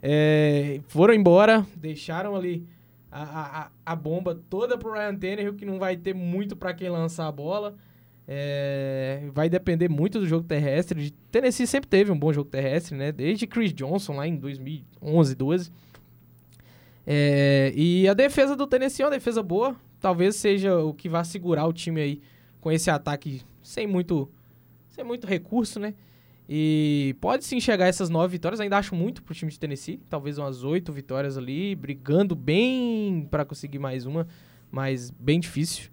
É, 0.00 0.80
foram 0.86 1.12
embora, 1.12 1.66
deixaram 1.74 2.36
ali 2.36 2.64
a, 3.10 3.22
a, 3.22 3.62
a- 3.62 3.68
a 3.84 3.96
bomba 3.96 4.38
toda 4.48 4.78
pro 4.78 4.92
Ryan 4.92 5.16
Tannehill, 5.16 5.54
que 5.54 5.66
não 5.66 5.76
vai 5.80 5.96
ter 5.96 6.14
muito 6.14 6.54
para 6.54 6.72
quem 6.72 6.88
lançar 6.88 7.26
a 7.26 7.32
bola. 7.32 7.74
É, 8.28 9.24
vai 9.32 9.48
depender 9.50 9.88
muito 9.88 10.20
do 10.20 10.26
jogo 10.26 10.46
terrestre. 10.46 11.10
Tennessee 11.32 11.66
sempre 11.66 11.88
teve 11.90 12.12
um 12.12 12.18
bom 12.18 12.32
jogo 12.32 12.48
terrestre, 12.48 12.96
né? 12.96 13.10
Desde 13.10 13.44
Chris 13.48 13.74
Johnson 13.74 14.14
lá 14.14 14.28
em 14.28 14.36
2011, 14.36 15.34
12. 15.34 15.72
É, 17.06 17.72
e 17.74 18.06
a 18.08 18.14
defesa 18.14 18.54
do 18.56 18.66
Tennessee 18.68 19.02
é 19.02 19.06
uma 19.06 19.10
defesa 19.10 19.42
boa. 19.42 19.74
Talvez 20.04 20.36
seja 20.36 20.76
o 20.76 20.92
que 20.92 21.08
vai 21.08 21.24
segurar 21.24 21.64
o 21.66 21.72
time 21.72 21.98
aí 21.98 22.20
com 22.60 22.70
esse 22.70 22.90
ataque 22.90 23.40
sem 23.62 23.86
muito, 23.86 24.30
sem 24.90 25.02
muito 25.02 25.26
recurso, 25.26 25.80
né? 25.80 25.94
E 26.46 27.16
pode 27.22 27.42
sim 27.42 27.58
chegar 27.58 27.86
essas 27.86 28.10
nove 28.10 28.32
vitórias. 28.32 28.60
Ainda 28.60 28.76
acho 28.76 28.94
muito 28.94 29.22
pro 29.22 29.34
time 29.34 29.50
de 29.50 29.58
Tennessee. 29.58 29.98
Talvez 30.10 30.36
umas 30.36 30.62
oito 30.62 30.92
vitórias 30.92 31.38
ali, 31.38 31.74
brigando 31.74 32.36
bem 32.36 33.26
para 33.30 33.46
conseguir 33.46 33.78
mais 33.78 34.04
uma, 34.04 34.28
mas 34.70 35.10
bem 35.10 35.40
difícil. 35.40 35.88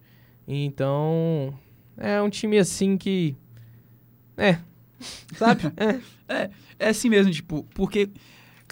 Então, 0.45 1.57
é 1.95 2.21
um 2.21 2.29
time 2.29 2.57
assim 2.57 2.97
que. 2.97 3.33
É. 4.35 4.59
Sabe? 5.37 5.61
É. 6.27 6.49
É 6.77 6.89
assim 6.89 7.09
mesmo, 7.09 7.31
tipo, 7.31 7.63
porque, 7.75 8.09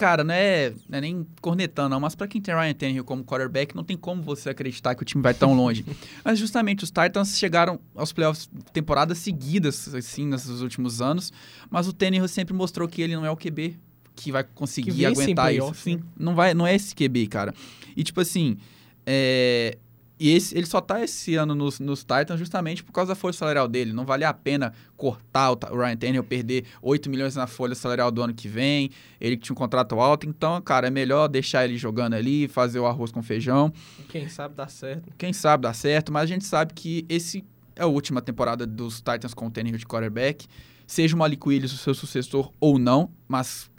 cara, 0.00 0.24
não 0.24 0.32
é, 0.32 0.72
não 0.88 0.96
é 0.96 1.00
nem 1.02 1.26
cornetando, 1.42 1.90
não, 1.90 2.00
mas 2.00 2.14
pra 2.14 2.26
quem 2.26 2.40
tem 2.40 2.54
Ryan 2.54 2.72
Tannehill 2.72 3.04
como 3.04 3.22
quarterback, 3.22 3.76
não 3.76 3.84
tem 3.84 3.98
como 3.98 4.22
você 4.22 4.48
acreditar 4.48 4.94
que 4.94 5.02
o 5.02 5.04
time 5.04 5.22
vai 5.22 5.34
tão 5.34 5.52
longe. 5.52 5.84
mas 6.24 6.38
justamente 6.38 6.82
os 6.82 6.90
Titans 6.90 7.38
chegaram 7.38 7.78
aos 7.94 8.10
playoffs 8.10 8.48
temporadas 8.72 9.18
seguidas, 9.18 9.94
assim, 9.94 10.24
nesses 10.26 10.62
últimos 10.62 11.02
anos, 11.02 11.30
mas 11.68 11.86
o 11.86 11.92
Tannehill 11.92 12.26
sempre 12.28 12.54
mostrou 12.54 12.88
que 12.88 13.02
ele 13.02 13.14
não 13.14 13.26
é 13.26 13.30
o 13.30 13.36
QB 13.36 13.76
que 14.16 14.32
vai 14.32 14.42
conseguir 14.42 14.92
Que 14.92 15.04
aguentar 15.04 15.52
isso. 15.52 15.60
playoff, 15.60 15.82
Sim, 15.82 15.96
né? 15.96 16.02
não, 16.18 16.34
vai, 16.34 16.54
não 16.54 16.66
é 16.66 16.74
esse 16.74 16.94
QB, 16.94 17.26
cara. 17.26 17.54
E, 17.94 18.02
tipo 18.02 18.22
assim, 18.22 18.56
é... 19.04 19.76
E 20.20 20.34
esse, 20.34 20.54
ele 20.54 20.66
só 20.66 20.82
tá 20.82 21.02
esse 21.02 21.34
ano 21.34 21.54
nos, 21.54 21.80
nos 21.80 22.00
Titans 22.00 22.38
justamente 22.38 22.84
por 22.84 22.92
causa 22.92 23.12
da 23.12 23.14
folha 23.14 23.32
salarial 23.32 23.66
dele. 23.66 23.90
Não 23.94 24.04
vale 24.04 24.22
a 24.22 24.34
pena 24.34 24.74
cortar 24.94 25.50
o, 25.50 25.58
o 25.72 25.78
Ryan 25.78 25.96
Tannehill, 25.96 26.22
perder 26.22 26.66
8 26.82 27.08
milhões 27.08 27.34
na 27.34 27.46
folha 27.46 27.74
salarial 27.74 28.10
do 28.10 28.22
ano 28.22 28.34
que 28.34 28.46
vem. 28.46 28.90
Ele 29.18 29.38
que 29.38 29.44
tinha 29.44 29.54
um 29.54 29.56
contrato 29.56 29.98
alto. 29.98 30.28
Então, 30.28 30.60
cara, 30.60 30.88
é 30.88 30.90
melhor 30.90 31.26
deixar 31.26 31.64
ele 31.64 31.78
jogando 31.78 32.12
ali, 32.12 32.46
fazer 32.48 32.78
o 32.78 32.84
arroz 32.84 33.10
com 33.10 33.22
feijão. 33.22 33.72
Quem 34.10 34.28
sabe 34.28 34.54
dá 34.54 34.68
certo. 34.68 35.10
Quem 35.16 35.32
sabe 35.32 35.62
dá 35.62 35.72
certo, 35.72 36.12
mas 36.12 36.24
a 36.24 36.26
gente 36.26 36.44
sabe 36.44 36.74
que 36.74 37.06
esse 37.08 37.42
é 37.74 37.82
a 37.82 37.86
última 37.86 38.20
temporada 38.20 38.66
dos 38.66 38.96
Titans 38.96 39.32
com 39.32 39.46
o 39.46 39.50
Tannehill 39.50 39.78
de 39.78 39.86
quarterback. 39.86 40.46
Seja 40.86 41.16
o 41.16 41.18
Malik 41.18 41.48
Willis 41.48 41.72
o 41.72 41.78
seu 41.78 41.94
sucessor 41.94 42.52
ou 42.60 42.78
não, 42.78 43.10
mas 43.26 43.70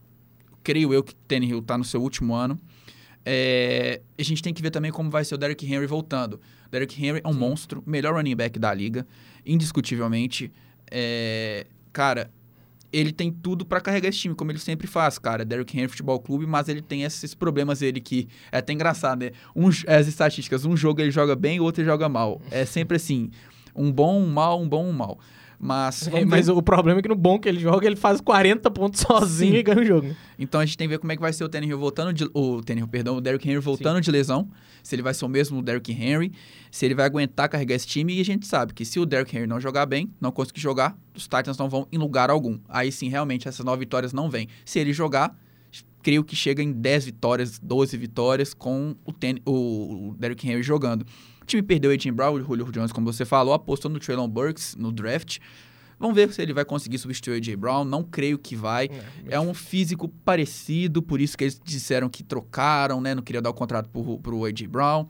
creio 0.63 0.91
eu 0.91 1.03
que 1.03 1.13
o 1.13 1.15
Tannehill 1.27 1.61
tá 1.61 1.77
no 1.77 1.83
seu 1.83 2.01
último 2.01 2.33
ano. 2.33 2.59
É, 3.25 4.01
a 4.17 4.23
gente 4.23 4.41
tem 4.41 4.53
que 4.53 4.61
ver 4.61 4.71
também 4.71 4.91
como 4.91 5.09
vai 5.09 5.23
ser 5.23 5.35
o 5.35 5.37
Derrick 5.37 5.65
Henry 5.65 5.85
voltando. 5.85 6.39
O 6.67 6.69
Derrick 6.71 7.03
Henry 7.03 7.21
é 7.23 7.27
um 7.27 7.33
monstro, 7.33 7.83
melhor 7.85 8.15
running 8.15 8.35
back 8.35 8.57
da 8.57 8.73
liga, 8.73 9.05
indiscutivelmente. 9.45 10.51
É, 10.89 11.67
cara, 11.93 12.31
ele 12.91 13.11
tem 13.11 13.31
tudo 13.31 13.65
para 13.65 13.79
carregar 13.79 14.09
esse 14.09 14.19
time, 14.19 14.35
como 14.35 14.51
ele 14.51 14.59
sempre 14.59 14.85
faz, 14.85 15.17
cara. 15.17 15.45
Derrick 15.45 15.77
Henry 15.77 15.87
Futebol 15.87 16.19
Clube, 16.19 16.45
mas 16.45 16.67
ele 16.67 16.81
tem 16.81 17.03
esses 17.03 17.33
problemas 17.33 17.81
ele 17.81 18.01
que 18.01 18.27
é 18.51 18.57
até 18.57 18.73
engraçado, 18.73 19.19
né? 19.19 19.31
Um, 19.55 19.69
as 19.69 20.07
estatísticas, 20.07 20.65
um 20.65 20.75
jogo 20.75 21.01
ele 21.01 21.11
joga 21.11 21.35
bem, 21.35 21.59
o 21.59 21.63
outro 21.63 21.81
ele 21.81 21.89
joga 21.89 22.09
mal. 22.09 22.41
É 22.51 22.65
sempre 22.65 22.97
assim, 22.97 23.31
um 23.75 23.91
bom, 23.91 24.19
um 24.21 24.29
mal, 24.29 24.61
um 24.61 24.67
bom, 24.67 24.85
um 24.85 24.93
mal. 24.93 25.19
Mas, 25.63 26.07
é, 26.07 26.25
mas 26.25 26.49
o 26.49 26.59
problema 26.59 26.99
é 26.99 27.03
que 27.03 27.07
no 27.07 27.15
bom 27.15 27.37
que 27.37 27.47
ele 27.47 27.59
joga, 27.59 27.85
ele 27.85 27.95
faz 27.95 28.19
40 28.19 28.71
pontos 28.71 29.01
sozinho 29.05 29.53
Sim. 29.53 29.59
e 29.59 29.63
ganha 29.63 29.79
o 29.79 29.85
jogo. 29.85 30.15
Então 30.39 30.59
a 30.59 30.65
gente 30.65 30.75
tem 30.75 30.87
que 30.87 30.95
ver 30.95 30.97
como 30.97 31.11
é 31.11 31.15
que 31.15 31.21
vai 31.21 31.31
ser 31.31 31.43
o 31.43 31.49
Tannehill 31.49 31.77
voltando 31.77 32.11
de, 32.11 32.27
o 32.33 32.63
Tannehill, 32.63 32.87
perdão, 32.87 33.17
o 33.17 33.21
Derrick 33.21 33.47
Henry 33.47 33.59
voltando 33.59 33.97
Sim. 33.97 34.01
de 34.01 34.11
lesão, 34.11 34.49
se 34.81 34.95
ele 34.95 35.03
vai 35.03 35.13
ser 35.13 35.23
o 35.23 35.29
mesmo 35.29 35.61
Derrick 35.61 35.91
Henry, 35.91 36.31
se 36.71 36.83
ele 36.83 36.95
vai 36.95 37.05
aguentar 37.05 37.47
carregar 37.47 37.75
esse 37.75 37.85
time 37.85 38.17
e 38.17 38.21
a 38.21 38.25
gente 38.25 38.47
sabe 38.47 38.73
que 38.73 38.83
se 38.83 38.99
o 38.99 39.05
Derrick 39.05 39.37
Henry 39.37 39.45
não 39.45 39.59
jogar 39.59 39.85
bem, 39.85 40.09
não 40.19 40.31
conseguir 40.31 40.61
jogar, 40.61 40.97
os 41.15 41.23
Titans 41.23 41.59
não 41.59 41.69
vão 41.69 41.87
em 41.91 41.97
lugar 41.99 42.31
algum. 42.31 42.57
Aí 42.67 42.91
sim, 42.91 43.07
realmente 43.07 43.47
essas 43.47 43.63
nove 43.63 43.81
vitórias 43.81 44.11
não 44.11 44.31
vêm. 44.31 44.47
Se 44.65 44.79
ele 44.79 44.91
jogar, 44.91 45.37
creio 46.01 46.23
que 46.23 46.35
chega 46.35 46.61
em 46.61 46.71
10 46.71 47.05
vitórias, 47.05 47.59
12 47.59 47.97
vitórias 47.97 48.53
com 48.53 48.95
o, 49.05 49.11
ten, 49.13 49.37
o 49.45 50.15
Derrick 50.17 50.47
Henry 50.47 50.63
jogando. 50.63 51.05
O 51.41 51.45
time 51.45 51.61
perdeu 51.61 51.91
o 51.91 51.99
Jim 51.99 52.11
Brown, 52.11 52.33
o 52.33 52.41
Julio 52.41 52.71
Jones, 52.71 52.91
como 52.91 53.11
você 53.11 53.25
falou, 53.25 53.53
apostou 53.53 53.89
no 53.89 53.99
Traylon 53.99 54.27
Burks 54.27 54.75
no 54.75 54.91
draft. 54.91 55.39
Vamos 56.01 56.15
ver 56.15 56.33
se 56.33 56.41
ele 56.41 56.51
vai 56.51 56.65
conseguir 56.65 56.97
substituir 56.97 57.33
o 57.33 57.37
AJ 57.37 57.55
Brown. 57.55 57.85
Não 57.85 58.03
creio 58.03 58.39
que 58.39 58.55
vai. 58.55 58.89
É, 59.27 59.35
é, 59.35 59.39
um 59.39 59.53
físico 59.53 60.07
parecido, 60.07 60.99
por 60.99 61.21
isso 61.21 61.37
que 61.37 61.43
eles 61.43 61.61
disseram 61.63 62.09
que 62.09 62.23
trocaram, 62.23 62.99
né? 62.99 63.13
Não 63.13 63.21
queria 63.21 63.39
dar 63.39 63.51
o 63.51 63.53
contrato 63.53 63.87
pro, 63.87 64.17
pro 64.17 64.45
AJ 64.45 64.65
Brown. 64.67 65.05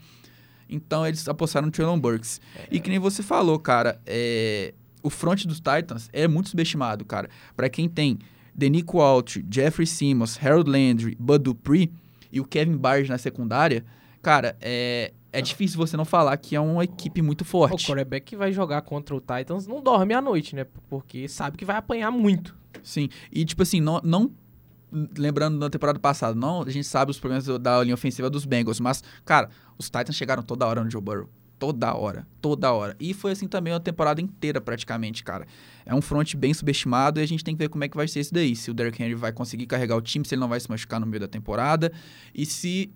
Então 0.69 1.07
eles 1.07 1.27
apostaram 1.29 1.67
no 1.67 1.71
Traylon 1.71 1.97
Burks. 1.97 2.41
É. 2.57 2.67
E 2.71 2.79
que 2.81 2.89
nem 2.89 2.99
você 2.99 3.23
falou, 3.23 3.57
cara, 3.57 4.01
é... 4.05 4.73
o 5.01 5.09
front 5.09 5.45
dos 5.45 5.61
Titans 5.61 6.09
é 6.11 6.27
muito 6.27 6.49
subestimado, 6.49 7.05
cara. 7.05 7.29
Para 7.55 7.69
quem 7.69 7.87
tem 7.87 8.19
Denico 8.53 8.99
Alt, 8.99 9.37
Jeffrey 9.49 9.87
Simmons, 9.87 10.37
Harold 10.41 10.69
Landry, 10.69 11.15
Bud 11.19 11.43
Dupree 11.43 11.91
e 12.31 12.39
o 12.39 12.45
Kevin 12.45 12.77
Barge 12.77 13.09
na 13.09 13.17
secundária, 13.17 13.85
cara, 14.21 14.55
é, 14.61 15.13
é 15.31 15.41
difícil 15.41 15.77
você 15.77 15.95
não 15.95 16.05
falar 16.05 16.35
que 16.37 16.55
é 16.55 16.59
uma 16.59 16.83
equipe 16.83 17.21
muito 17.21 17.45
forte. 17.45 17.85
O 17.85 17.87
quarterback 17.87 18.25
que 18.25 18.35
vai 18.35 18.51
jogar 18.51 18.81
contra 18.81 19.15
o 19.15 19.19
Titans 19.19 19.67
não 19.67 19.81
dorme 19.81 20.13
à 20.13 20.21
noite, 20.21 20.55
né? 20.55 20.65
Porque 20.89 21.27
sabe 21.27 21.57
que 21.57 21.65
vai 21.65 21.77
apanhar 21.77 22.11
muito. 22.11 22.55
Sim. 22.83 23.09
E, 23.31 23.45
tipo 23.45 23.61
assim, 23.63 23.79
não, 23.79 24.01
não 24.03 24.31
lembrando 25.17 25.57
da 25.57 25.69
temporada 25.69 25.99
passada, 25.99 26.35
não, 26.35 26.63
a 26.63 26.69
gente 26.69 26.85
sabe 26.85 27.11
os 27.11 27.19
problemas 27.19 27.45
da 27.59 27.81
linha 27.81 27.93
ofensiva 27.93 28.29
dos 28.29 28.45
Bengals, 28.45 28.79
mas, 28.79 29.03
cara, 29.23 29.49
os 29.77 29.85
Titans 29.85 30.15
chegaram 30.15 30.43
toda 30.43 30.67
hora 30.67 30.83
no 30.83 30.91
Joe 30.91 31.01
Burrow. 31.01 31.29
Toda 31.61 31.93
hora, 31.93 32.25
toda 32.41 32.73
hora. 32.73 32.95
E 32.99 33.13
foi 33.13 33.33
assim 33.33 33.47
também 33.47 33.71
a 33.71 33.79
temporada 33.79 34.19
inteira, 34.19 34.59
praticamente, 34.59 35.23
cara. 35.23 35.45
É 35.85 35.93
um 35.93 36.01
front 36.01 36.35
bem 36.35 36.51
subestimado 36.55 37.19
e 37.19 37.23
a 37.23 37.27
gente 37.27 37.43
tem 37.43 37.55
que 37.55 37.59
ver 37.59 37.69
como 37.69 37.83
é 37.83 37.87
que 37.87 37.95
vai 37.95 38.07
ser 38.07 38.19
isso 38.19 38.33
daí. 38.33 38.55
Se 38.55 38.71
o 38.71 38.73
Derrick 38.73 38.99
Henry 38.99 39.13
vai 39.13 39.31
conseguir 39.31 39.67
carregar 39.67 39.95
o 39.95 40.01
time, 40.01 40.25
se 40.25 40.33
ele 40.33 40.39
não 40.39 40.49
vai 40.49 40.59
se 40.59 40.67
machucar 40.67 40.99
no 40.99 41.05
meio 41.05 41.19
da 41.19 41.27
temporada. 41.27 41.91
E 42.33 42.47
se 42.47 42.91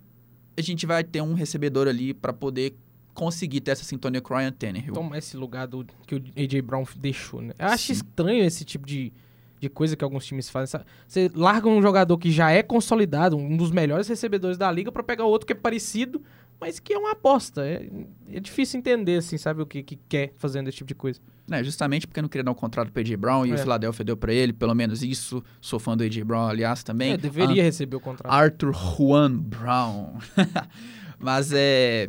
a 0.57 0.61
gente 0.63 0.87
vai 0.87 1.03
ter 1.03 1.21
um 1.21 1.35
recebedor 1.35 1.87
ali 1.87 2.11
para 2.11 2.33
poder 2.33 2.75
conseguir 3.13 3.61
ter 3.61 3.69
essa 3.69 3.83
sintonia 3.83 4.19
com 4.19 4.33
o 4.33 4.37
Ryan 4.37 4.51
Tannehill. 4.51 4.95
Tomar 4.95 5.19
esse 5.19 5.37
lugar 5.37 5.67
do, 5.67 5.85
que 6.07 6.15
o 6.15 6.23
A.J. 6.35 6.61
Brown 6.63 6.85
deixou, 6.97 7.43
né? 7.43 7.53
Eu 7.59 7.67
acho 7.67 7.85
Sim. 7.85 7.93
estranho 7.93 8.43
esse 8.43 8.65
tipo 8.65 8.87
de, 8.87 9.13
de 9.59 9.69
coisa 9.69 9.95
que 9.95 10.03
alguns 10.03 10.25
times 10.25 10.49
fazem. 10.49 10.81
Você 11.07 11.29
larga 11.35 11.69
um 11.69 11.81
jogador 11.83 12.17
que 12.17 12.31
já 12.31 12.49
é 12.49 12.63
consolidado, 12.63 13.37
um 13.37 13.55
dos 13.55 13.69
melhores 13.69 14.07
recebedores 14.07 14.57
da 14.57 14.71
liga, 14.71 14.91
para 14.91 15.03
pegar 15.03 15.25
outro 15.25 15.45
que 15.45 15.53
é 15.53 15.55
parecido, 15.55 16.21
mas 16.59 16.79
que 16.79 16.93
é 16.93 16.97
uma 16.97 17.11
aposta. 17.11 17.65
É, 17.65 17.87
é 18.31 18.39
difícil 18.39 18.79
entender, 18.79 19.17
assim, 19.17 19.37
sabe, 19.37 19.61
o 19.61 19.65
que, 19.65 19.83
que 19.83 19.99
quer 20.07 20.33
fazendo 20.37 20.67
esse 20.67 20.77
tipo 20.77 20.87
de 20.87 20.95
coisa. 20.95 21.19
É, 21.51 21.63
justamente 21.63 22.07
porque 22.07 22.21
não 22.21 22.29
queria 22.29 22.43
dar 22.43 22.51
um 22.51 22.55
contrato 22.55 22.91
pro 22.91 23.01
AJ 23.01 23.15
Brown 23.15 23.45
e 23.45 23.51
é. 23.51 23.55
o 23.55 23.57
Philadelphia 23.57 24.03
deu 24.03 24.17
para 24.17 24.33
ele, 24.33 24.51
pelo 24.51 24.73
menos 24.73 25.03
isso. 25.03 25.43
Sou 25.61 25.79
fã 25.79 25.95
do 25.95 26.03
AJ 26.03 26.23
Brown, 26.23 26.47
aliás, 26.47 26.83
também. 26.83 27.13
É, 27.13 27.17
deveria 27.17 27.61
ah, 27.61 27.65
receber 27.65 27.95
o 27.95 27.99
contrato. 27.99 28.33
Arthur 28.33 28.73
Juan 28.73 29.37
Brown. 29.37 30.17
Mas 31.19 31.51
é. 31.53 32.07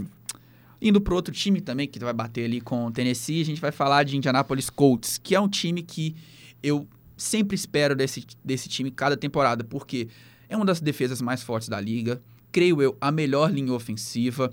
Indo 0.80 1.00
pro 1.00 1.14
outro 1.14 1.32
time 1.34 1.60
também, 1.60 1.88
que 1.88 1.98
vai 1.98 2.12
bater 2.12 2.44
ali 2.44 2.60
com 2.60 2.86
o 2.86 2.90
Tennessee, 2.90 3.40
a 3.40 3.44
gente 3.44 3.60
vai 3.60 3.72
falar 3.72 4.04
de 4.04 4.16
Indianapolis 4.16 4.68
Colts, 4.68 5.18
que 5.18 5.34
é 5.34 5.40
um 5.40 5.48
time 5.48 5.82
que 5.82 6.14
eu 6.62 6.86
sempre 7.16 7.54
espero 7.54 7.96
desse, 7.96 8.26
desse 8.44 8.68
time 8.68 8.90
cada 8.90 9.16
temporada, 9.16 9.64
porque 9.64 10.08
é 10.48 10.56
uma 10.56 10.66
das 10.66 10.80
defesas 10.80 11.22
mais 11.22 11.42
fortes 11.42 11.68
da 11.68 11.80
liga, 11.80 12.20
creio 12.56 12.80
eu, 12.80 12.96
a 12.98 13.12
melhor 13.12 13.52
linha 13.52 13.74
ofensiva. 13.74 14.50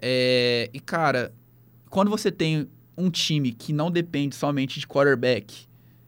É, 0.00 0.70
e, 0.72 0.78
cara, 0.78 1.34
quando 1.90 2.08
você 2.08 2.30
tem 2.30 2.68
um 2.96 3.10
time 3.10 3.50
que 3.50 3.72
não 3.72 3.90
depende 3.90 4.36
somente 4.36 4.78
de 4.78 4.86
quarterback, 4.86 5.66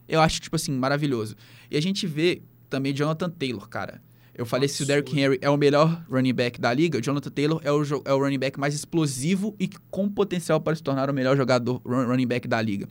eu 0.09 0.21
acho, 0.21 0.41
tipo 0.41 0.55
assim, 0.55 0.71
maravilhoso. 0.71 1.35
E 1.69 1.77
a 1.77 1.83
gente 1.83 2.07
vê 2.07 2.41
também 2.71 2.95
Jonathan 2.95 3.29
Taylor, 3.29 3.69
cara. 3.69 4.01
Eu 4.33 4.47
falei 4.47 4.67
Absurdo. 4.67 4.77
se 4.77 4.83
o 4.85 4.87
Derrick 4.87 5.21
Henry 5.21 5.39
é 5.41 5.51
o 5.51 5.57
melhor 5.57 6.05
running 6.09 6.33
back 6.33 6.61
da 6.61 6.73
liga, 6.73 7.03
Jonathan 7.03 7.31
Taylor 7.31 7.61
é 7.65 7.73
o, 7.73 7.83
é 8.05 8.13
o 8.13 8.19
running 8.19 8.39
back 8.39 8.59
mais 8.59 8.73
explosivo 8.73 9.57
e 9.59 9.69
com 9.91 10.09
potencial 10.09 10.61
para 10.61 10.77
se 10.77 10.85
tornar 10.85 11.11
o 11.11 11.13
melhor 11.13 11.37
jogador 11.37 11.83
running 11.85 12.29
back 12.29 12.47
da 12.47 12.63
liga. 12.63 12.89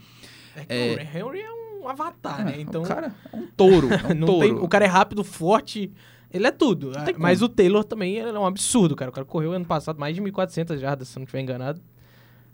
É, 0.68 0.96
é... 0.96 1.18
Henry 1.18 1.40
é 1.40 1.52
um 1.82 1.88
avatar, 1.88 2.42
é, 2.42 2.44
né? 2.44 2.56
Então, 2.60 2.82
o 2.84 2.86
cara 2.86 3.16
é 3.32 3.38
um 3.38 3.48
touro. 3.56 3.88
É 3.90 4.08
um 4.14 4.20
touro. 4.20 4.48
Tem, 4.48 4.54
o 4.54 4.68
cara 4.68 4.84
é 4.84 4.88
rápido, 4.90 5.24
forte, 5.24 5.90
ele 6.34 6.48
é 6.48 6.52
tudo. 6.52 6.92
Mas 7.20 7.44
o 7.44 7.48
Taylor 7.48 7.84
também 7.84 8.18
é 8.18 8.32
um 8.32 8.46
absurdo, 8.46 8.96
cara. 8.96 9.12
O 9.12 9.14
cara 9.14 9.26
correu 9.26 9.52
ano 9.54 9.66
passado 9.66 10.00
mais 10.00 10.16
de 10.16 10.22
1.400 10.22 10.80
jardas, 10.80 11.08
se 11.10 11.16
não 11.18 11.24
estiver 11.24 11.42
enganado. 11.42 11.80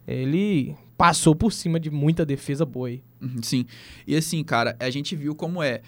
Ele 0.06 0.76
passou 0.98 1.34
por 1.34 1.54
cima 1.54 1.80
de 1.80 1.89
muita 1.89 2.26
defesa 2.26 2.65
boa 2.65 2.89
aí. 2.89 3.02
Uhum, 3.22 3.42
sim. 3.42 3.65
E 4.06 4.15
assim, 4.15 4.44
cara, 4.44 4.76
a 4.80 4.89
gente 4.89 5.15
viu 5.15 5.34
como 5.34 5.63
é. 5.63 5.82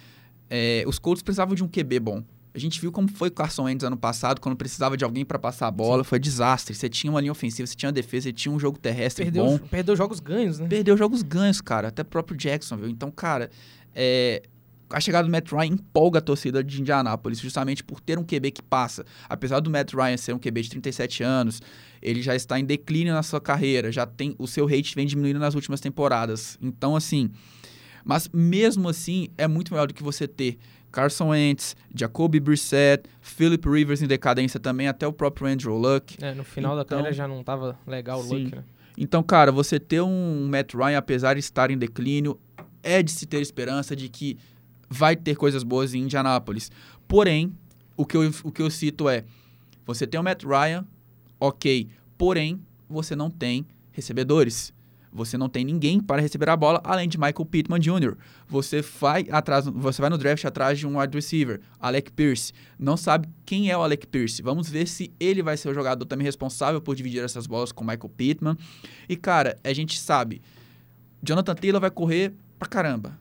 é 0.50 0.84
os 0.88 0.98
Colts 1.00 1.22
precisavam 1.22 1.54
de 1.54 1.64
um 1.64 1.68
QB 1.68 2.00
bom. 2.00 2.24
A 2.54 2.60
gente 2.60 2.80
viu 2.80 2.92
como 2.92 3.10
foi 3.10 3.30
o 3.30 3.32
Carson 3.32 3.64
Wentz 3.64 3.84
ano 3.84 3.98
passado, 3.98 4.40
quando 4.40 4.56
precisava 4.56 4.96
de 4.96 5.04
alguém 5.04 5.26
para 5.26 5.40
passar 5.40 5.68
a 5.68 5.72
bola. 5.72 6.04
Sim. 6.04 6.10
Foi 6.10 6.20
desastre. 6.20 6.76
Você 6.76 6.88
tinha 6.88 7.12
uma 7.12 7.20
linha 7.20 7.32
ofensiva, 7.32 7.66
você 7.66 7.76
tinha 7.76 7.88
uma 7.88 7.94
defesa, 7.94 8.24
você 8.24 8.34
tinha 8.34 8.54
um 8.54 8.60
jogo 8.60 8.78
terrestre 8.78 9.26
perdeu, 9.26 9.46
bom. 9.46 9.58
Perdeu 9.58 9.96
jogos 9.96 10.20
ganhos, 10.20 10.60
né? 10.60 10.68
Perdeu 10.68 10.96
jogos 10.96 11.24
ganhos, 11.24 11.60
cara. 11.60 11.88
Até 11.90 12.02
o 12.02 12.06
próprio 12.06 12.38
Jackson, 12.38 12.78
viu? 12.78 12.90
Então, 12.90 13.10
cara, 13.10 13.50
é, 13.96 14.44
a 14.92 15.00
chegada 15.00 15.28
do 15.28 15.32
Matt 15.32 15.52
Ryan 15.52 15.74
empolga 15.74 16.20
a 16.20 16.22
torcida 16.22 16.64
de 16.64 16.82
Indianápolis, 16.82 17.40
justamente 17.40 17.84
por 17.84 18.00
ter 18.00 18.20
um 18.20 18.24
QB 18.24 18.52
que 18.52 18.62
passa. 18.62 19.06
Apesar 19.30 19.60
do 19.60 19.70
Matt 19.70 19.94
Ryan 19.94 20.18
ser 20.18 20.34
um 20.34 20.40
QB 20.40 20.62
de 20.64 20.70
37 20.72 21.24
anos, 21.24 21.62
ele 22.02 22.22
já 22.22 22.36
está 22.36 22.60
em 22.60 22.66
declínio 22.66 23.14
na 23.14 23.24
sua 23.24 23.40
carreira, 23.40 23.92
já 23.92 24.06
tem 24.06 24.36
o 24.38 24.48
seu 24.48 24.66
rate 24.66 24.96
vem 24.96 25.06
diminuindo 25.06 25.40
nas 25.40 25.56
últimas 25.56 25.80
temporadas. 25.80 26.58
Então, 26.62 26.96
assim, 26.96 27.32
mas 28.04 28.30
mesmo 28.34 28.90
assim, 28.90 29.30
é 29.38 29.48
muito 29.48 29.74
melhor 29.74 29.88
do 29.88 29.94
que 29.94 30.04
você 30.04 30.28
ter 30.28 30.58
Carson 30.92 31.30
Wentz, 31.30 31.76
Jacoby 31.96 32.40
Brissett, 32.40 33.10
Philip 33.22 33.68
Rivers 33.68 34.02
em 34.02 34.08
decadência 34.08 34.60
também, 34.60 34.88
até 34.88 35.08
o 35.08 35.14
próprio 35.14 35.48
Andrew 35.48 35.78
Luck. 35.78 36.18
É, 36.22 36.34
no 36.34 36.44
final 36.44 36.74
então, 36.74 36.78
da 36.78 36.86
carreira 36.86 37.14
já 37.14 37.28
não 37.28 37.40
estava 37.40 37.80
legal 37.88 38.20
o 38.20 38.24
Luck, 38.24 38.56
né? 38.56 38.64
Então, 38.98 39.24
cara, 39.24 39.52
você 39.52 39.80
ter 39.80 40.02
um 40.02 40.48
Matt 40.50 40.74
Ryan, 40.74 40.98
apesar 40.98 41.34
de 41.36 41.40
estar 41.40 41.72
em 41.72 41.78
declínio, 41.78 42.38
é 42.84 43.02
de 43.02 43.12
se 43.12 43.26
ter 43.26 43.42
esperança 43.42 43.96
de 43.96 44.10
que 44.10 44.38
vai 44.92 45.16
ter 45.16 45.38
coisas 45.38 45.64
boas 45.64 45.94
em 45.94 46.02
Indianápolis. 46.02 46.70
Porém, 47.08 47.56
o 47.96 48.06
que 48.06 48.18
eu, 48.18 48.30
o 48.44 48.52
que 48.52 48.62
eu 48.62 48.70
cito 48.70 49.08
é: 49.08 49.24
você 49.86 50.06
tem 50.06 50.20
o 50.20 50.24
Matt 50.24 50.44
Ryan, 50.44 50.86
ok, 51.40 51.88
porém, 52.18 52.62
você 52.90 53.16
não 53.16 53.30
tem 53.30 53.66
recebedores. 53.94 54.74
Você 55.14 55.38
não 55.38 55.50
tem 55.50 55.66
ninguém 55.66 56.00
para 56.00 56.22
receber 56.22 56.50
a 56.50 56.56
bola 56.56 56.80
além 56.86 57.10
de 57.10 57.18
Michael 57.18 57.46
Pittman 57.46 57.82
Jr. 57.82 58.16
Você 58.48 58.82
vai 58.82 59.26
atrás, 59.30 59.66
você 59.66 60.02
vai 60.02 60.10
no 60.10 60.18
draft 60.18 60.46
atrás 60.46 60.80
de 60.80 60.88
um 60.88 60.98
wide 60.98 61.14
receiver, 61.14 61.60
Alec 61.82 62.14
Pierce. 62.14 62.54
Não 62.80 62.96
sabe 62.96 63.28
quem 63.46 63.70
é 63.70 63.78
o 63.78 63.82
Alec 63.82 64.08
Pierce. 64.08 64.42
Vamos 64.42 64.70
ver 64.70 64.88
se 64.88 65.12
ele 65.20 65.44
vai 65.44 65.58
ser 65.58 65.68
o 65.68 65.74
jogador 65.74 66.06
também 66.06 66.24
responsável 66.24 66.80
por 66.80 66.96
dividir 66.96 67.22
essas 67.22 67.46
bolas 67.46 67.74
com 67.74 67.84
Michael 67.84 68.10
Pittman. 68.16 68.58
E 69.10 69.18
cara, 69.18 69.58
a 69.66 69.74
gente 69.74 70.00
sabe, 70.00 70.42
Jonathan 71.22 71.56
Taylor 71.56 71.82
vai 71.82 71.92
correr 71.92 72.34
pra 72.58 72.70
caramba 72.70 73.20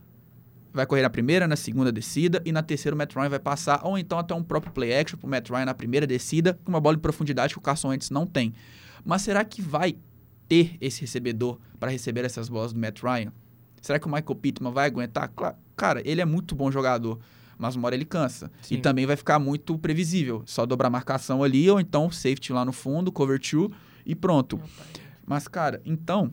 vai 0.73 0.87
correr 0.87 1.03
na 1.03 1.11
primeira, 1.11 1.49
na 1.49 1.57
segunda 1.57 1.91
descida 1.91 2.43
e 2.45 2.53
na 2.53 2.63
terceira 2.63 2.95
o 2.95 2.99
Matt 2.99 3.15
Ryan 3.15 3.29
vai 3.29 3.39
passar, 3.39 3.81
ou 3.85 3.99
então 3.99 4.19
até 4.19 4.35
um 4.35 4.43
próprio 4.43 4.73
play 4.73 4.97
action 4.97 5.19
para 5.19 5.27
o 5.27 5.31
Matt 5.31 5.49
Ryan 5.51 5.65
na 5.65 5.75
primeira 5.75 6.07
descida, 6.07 6.59
com 6.65 6.71
uma 6.71 6.81
bola 6.81 6.97
de 6.97 7.03
profundidade 7.03 7.53
que 7.53 7.59
o 7.59 7.63
Carson 7.63 7.89
Wentz 7.89 8.11
não 8.11 8.27
tem. 8.27 8.55
Mas 9.05 9.23
será 9.23 9.45
que 9.45 9.61
vai 9.61 9.97
ter 10.49 10.77
esse 10.81 11.01
recebedor 11.01 11.59
para 11.79 11.91
receber 11.91 12.25
essas 12.25 12.49
bolas 12.49 12.73
do 12.73 12.79
Matt 12.79 13.03
Ryan? 13.03 13.33
Será 13.81 13.99
que 13.99 14.07
o 14.07 14.11
Michael 14.11 14.35
Pittman 14.35 14.73
vai 14.73 14.87
aguentar? 14.87 15.33
Cara, 15.77 16.03
ele 16.05 16.21
é 16.21 16.25
muito 16.25 16.55
bom 16.55 16.71
jogador, 16.71 17.19
mas 17.57 17.77
uma 17.77 17.87
hora 17.87 17.95
ele 17.95 18.05
cansa. 18.05 18.51
Sim. 18.63 18.75
E 18.75 18.79
também 18.79 19.07
vai 19.07 19.17
ficar 19.17 19.39
muito 19.39 19.79
previsível. 19.79 20.43
Só 20.45 20.67
dobrar 20.67 20.89
a 20.89 20.91
marcação 20.91 21.43
ali, 21.43 21.71
ou 21.71 21.81
então 21.81 22.11
safety 22.11 22.53
lá 22.53 22.65
no 22.65 22.73
fundo, 22.73 23.11
cover 23.11 23.41
two 23.41 23.73
e 24.05 24.15
pronto. 24.15 24.61
Mas, 25.27 25.49
cara, 25.49 25.81
então, 25.85 26.33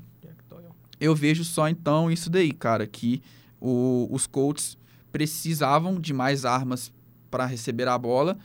eu 0.99 1.15
vejo 1.15 1.43
só 1.43 1.69
então 1.69 2.11
isso 2.11 2.29
daí, 2.29 2.51
cara, 2.51 2.85
que 2.85 3.21
o, 3.59 4.07
os 4.11 4.27
Colts 4.27 4.77
precisavam 5.11 5.99
de 5.99 6.13
mais 6.13 6.45
armas 6.45 6.91
para 7.29 7.45
receber 7.45 7.87
a 7.87 7.97
bola 7.97 8.37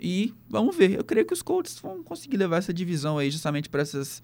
E 0.00 0.34
vamos 0.48 0.76
ver. 0.76 0.92
Eu 0.92 1.04
creio 1.04 1.26
que 1.26 1.32
os 1.32 1.42
Colts 1.42 1.78
vão 1.78 2.02
conseguir 2.02 2.36
levar 2.36 2.56
essa 2.56 2.72
divisão 2.72 3.18
aí 3.18 3.30
justamente 3.30 3.68
para 3.68 3.82
essas 3.82 4.22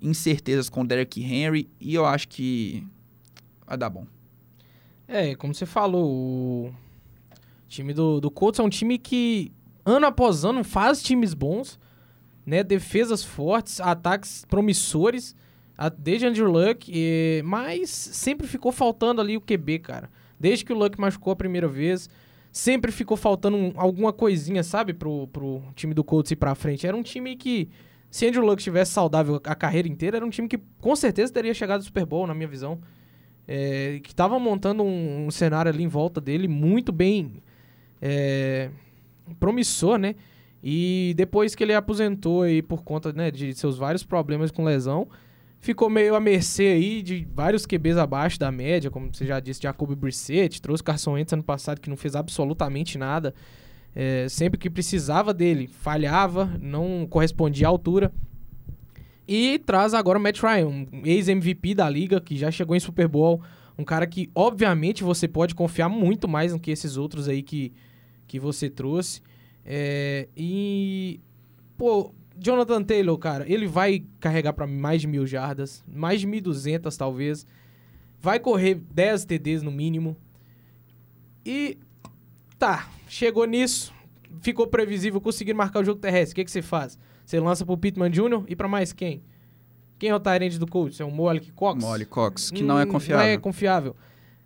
incertezas 0.00 0.68
com 0.68 0.82
o 0.82 0.86
Derrick 0.86 1.22
Henry. 1.22 1.70
E 1.80 1.94
eu 1.94 2.04
acho 2.04 2.28
que 2.28 2.86
vai 3.66 3.76
dar 3.76 3.88
bom. 3.88 4.06
É, 5.06 5.34
como 5.34 5.54
você 5.54 5.66
falou, 5.66 6.68
o 6.68 6.74
time 7.68 7.92
do, 7.94 8.20
do 8.20 8.30
Colts 8.30 8.58
é 8.58 8.62
um 8.62 8.68
time 8.68 8.98
que 8.98 9.52
ano 9.84 10.06
após 10.06 10.44
ano 10.44 10.64
faz 10.64 11.02
times 11.02 11.34
bons, 11.34 11.78
né? 12.44 12.64
Defesas 12.64 13.22
fortes, 13.22 13.80
ataques 13.80 14.44
promissores, 14.48 15.36
desde 15.98 16.26
Andrew 16.26 16.50
Luck, 16.50 16.90
e, 16.92 17.42
mas 17.44 17.90
sempre 17.90 18.46
ficou 18.46 18.72
faltando 18.72 19.20
ali 19.20 19.36
o 19.36 19.40
QB, 19.40 19.78
cara. 19.80 20.10
Desde 20.38 20.64
que 20.64 20.72
o 20.72 20.76
Luck 20.76 21.00
machucou 21.00 21.32
a 21.32 21.36
primeira 21.36 21.68
vez, 21.68 22.08
sempre 22.50 22.92
ficou 22.92 23.16
faltando 23.16 23.56
um, 23.56 23.72
alguma 23.76 24.12
coisinha, 24.12 24.62
sabe, 24.62 24.92
pro, 24.92 25.26
pro 25.28 25.62
time 25.74 25.94
do 25.94 26.04
Colts 26.04 26.30
ir 26.30 26.36
pra 26.36 26.54
frente. 26.54 26.86
Era 26.86 26.96
um 26.96 27.02
time 27.02 27.34
que, 27.36 27.68
se 28.10 28.26
Andrew 28.26 28.44
Luck 28.44 28.60
estivesse 28.60 28.92
saudável 28.92 29.40
a 29.44 29.54
carreira 29.54 29.88
inteira, 29.88 30.18
era 30.18 30.26
um 30.26 30.30
time 30.30 30.48
que 30.48 30.58
com 30.80 30.94
certeza 30.94 31.32
teria 31.32 31.54
chegado 31.54 31.80
ao 31.80 31.84
Super 31.84 32.04
Bowl, 32.04 32.26
na 32.26 32.34
minha 32.34 32.48
visão. 32.48 32.78
É, 33.48 34.00
que 34.04 34.14
tava 34.14 34.38
montando 34.38 34.84
um, 34.84 35.26
um, 35.26 35.30
cenário 35.30 35.70
ali 35.70 35.82
em 35.82 35.88
volta 35.88 36.20
dele 36.20 36.46
muito 36.46 36.92
bem 36.92 37.42
é, 38.00 38.70
promissor, 39.40 39.98
né? 39.98 40.14
E 40.62 41.12
depois 41.16 41.54
que 41.54 41.64
ele 41.64 41.74
aposentou 41.74 42.42
aí 42.42 42.62
por 42.62 42.84
conta 42.84 43.12
né, 43.12 43.32
de 43.32 43.52
seus 43.54 43.76
vários 43.76 44.04
problemas 44.04 44.52
com 44.52 44.62
lesão, 44.62 45.08
ficou 45.62 45.88
meio 45.88 46.16
à 46.16 46.20
mercê 46.20 46.64
aí 46.64 47.02
de 47.02 47.26
vários 47.32 47.64
QBs 47.64 47.96
abaixo 47.96 48.38
da 48.38 48.50
média, 48.50 48.90
como 48.90 49.14
você 49.14 49.24
já 49.24 49.38
disse, 49.38 49.62
Jacob 49.62 49.94
Brissett, 49.94 50.60
trouxe 50.60 50.82
Carson 50.82 51.12
Wentz 51.12 51.32
ano 51.32 51.44
passado 51.44 51.80
que 51.80 51.88
não 51.88 51.96
fez 51.96 52.16
absolutamente 52.16 52.98
nada. 52.98 53.32
É, 53.94 54.26
sempre 54.28 54.58
que 54.58 54.68
precisava 54.68 55.32
dele, 55.32 55.68
falhava, 55.68 56.50
não 56.60 57.06
correspondia 57.08 57.68
à 57.68 57.70
altura. 57.70 58.12
E 59.26 59.60
traz 59.60 59.94
agora 59.94 60.18
o 60.18 60.22
Matt 60.22 60.40
Ryan, 60.42 60.66
um 60.66 61.02
ex-MVP 61.04 61.76
da 61.76 61.88
liga, 61.88 62.20
que 62.20 62.36
já 62.36 62.50
chegou 62.50 62.74
em 62.74 62.80
Super 62.80 63.06
Bowl. 63.06 63.40
Um 63.78 63.84
cara 63.84 64.04
que, 64.04 64.28
obviamente, 64.34 65.04
você 65.04 65.28
pode 65.28 65.54
confiar 65.54 65.88
muito 65.88 66.26
mais 66.26 66.52
do 66.52 66.58
que 66.58 66.72
esses 66.72 66.96
outros 66.96 67.28
aí 67.28 67.40
que, 67.40 67.72
que 68.26 68.40
você 68.40 68.68
trouxe. 68.68 69.22
É, 69.64 70.28
e, 70.36 71.20
pô, 71.78 72.12
Jonathan 72.38 72.82
Taylor, 72.82 73.16
cara, 73.18 73.44
ele 73.50 73.66
vai 73.66 74.04
carregar 74.20 74.52
para 74.52 74.66
mais 74.66 75.00
de 75.00 75.06
mil 75.06 75.26
jardas, 75.26 75.84
mais 75.86 76.20
de 76.20 76.26
1.200 76.26 76.96
talvez. 76.96 77.46
Vai 78.20 78.38
correr 78.38 78.74
10 78.74 79.24
TDs 79.24 79.62
no 79.62 79.70
mínimo. 79.70 80.16
E 81.44 81.78
tá, 82.58 82.88
chegou 83.08 83.44
nisso, 83.44 83.92
ficou 84.40 84.66
previsível, 84.66 85.20
conseguir 85.20 85.54
marcar 85.54 85.80
o 85.80 85.84
jogo 85.84 86.00
terrestre. 86.00 86.32
O 86.32 86.36
que, 86.36 86.44
que 86.44 86.50
você 86.50 86.62
faz? 86.62 86.98
Você 87.24 87.40
lança 87.40 87.64
pro 87.64 87.76
Pittman 87.76 88.10
Jr. 88.10 88.44
e 88.46 88.54
para 88.54 88.68
mais 88.68 88.92
quem? 88.92 89.22
Quem 89.98 90.10
é 90.10 90.14
o 90.14 90.20
Tyrande 90.20 90.58
do 90.58 90.66
Colts? 90.66 91.00
É 91.00 91.04
o 91.04 91.10
Molly 91.10 91.52
Cox? 91.54 91.84
Molly 91.84 92.04
Cox, 92.04 92.50
que 92.50 92.62
hum, 92.62 92.66
não 92.66 92.78
é 92.78 92.86
confiável. 92.86 93.24
Não 93.24 93.32
é 93.32 93.38
confiável. 93.38 93.96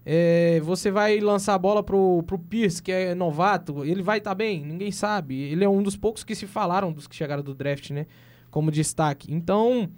É, 0.09 0.61
você 0.61 0.89
vai 0.89 1.19
lançar 1.19 1.55
a 1.55 1.59
bola 1.59 1.83
pro, 1.83 2.23
pro 2.23 2.39
Pierce, 2.39 2.81
que 2.81 2.93
é 2.93 3.13
novato, 3.13 3.85
ele 3.85 4.05
vai 4.05 4.19
estar 4.19 4.31
tá 4.31 4.35
bem, 4.37 4.65
ninguém 4.65 4.93
sabe. 4.93 5.35
Ele 5.35 5.65
é 5.65 5.69
um 5.69 5.83
dos 5.83 5.97
poucos 5.97 6.23
que 6.23 6.33
se 6.33 6.47
falaram 6.47 6.93
dos 6.93 7.09
que 7.09 7.17
chegaram 7.17 7.43
do 7.43 7.53
draft, 7.53 7.91
né? 7.91 8.07
Como 8.49 8.71
destaque. 8.71 9.35
Então, 9.35 9.91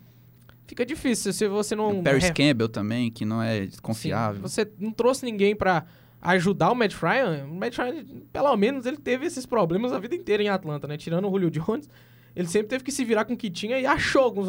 fica 0.66 0.86
difícil 0.86 1.30
se 1.34 1.46
você 1.46 1.76
não. 1.76 2.00
O 2.00 2.02
Paris 2.02 2.30
Campbell 2.30 2.70
também, 2.70 3.10
que 3.10 3.26
não 3.26 3.42
é 3.42 3.68
confiável. 3.82 4.36
Sim, 4.36 4.64
você 4.64 4.72
não 4.78 4.92
trouxe 4.92 5.26
ninguém 5.26 5.54
para 5.54 5.84
ajudar 6.22 6.70
o 6.70 6.74
Matt 6.74 6.94
Ryan. 6.94 7.44
O 7.44 7.54
Matt 7.54 7.76
Ryan, 7.76 8.02
pelo 8.32 8.56
menos, 8.56 8.86
ele 8.86 8.96
teve 8.96 9.26
esses 9.26 9.44
problemas 9.44 9.92
a 9.92 9.98
vida 9.98 10.14
inteira 10.14 10.42
em 10.42 10.48
Atlanta, 10.48 10.88
né? 10.88 10.96
Tirando 10.96 11.28
o 11.28 11.30
Julio 11.30 11.50
Jones, 11.50 11.86
ele 12.34 12.48
sempre 12.48 12.68
teve 12.68 12.82
que 12.82 12.90
se 12.90 13.04
virar 13.04 13.26
com 13.26 13.34
o 13.34 13.36
que 13.36 13.50
tinha 13.50 13.78
e 13.78 13.84
achou 13.84 14.22
alguns 14.22 14.48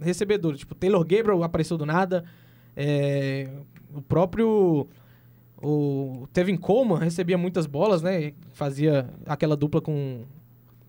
recebedores. 0.00 0.58
Tipo, 0.58 0.74
Taylor 0.74 1.02
Gabriel 1.02 1.44
apareceu 1.44 1.78
do 1.78 1.86
nada. 1.86 2.24
É, 2.76 3.48
o 3.94 4.02
próprio 4.02 4.88
o 5.62 6.26
Tevin 6.32 6.56
Coleman 6.56 6.98
recebia 6.98 7.38
muitas 7.38 7.66
bolas, 7.66 8.02
né? 8.02 8.32
Fazia 8.52 9.08
aquela 9.24 9.56
dupla 9.56 9.80
com 9.80 10.24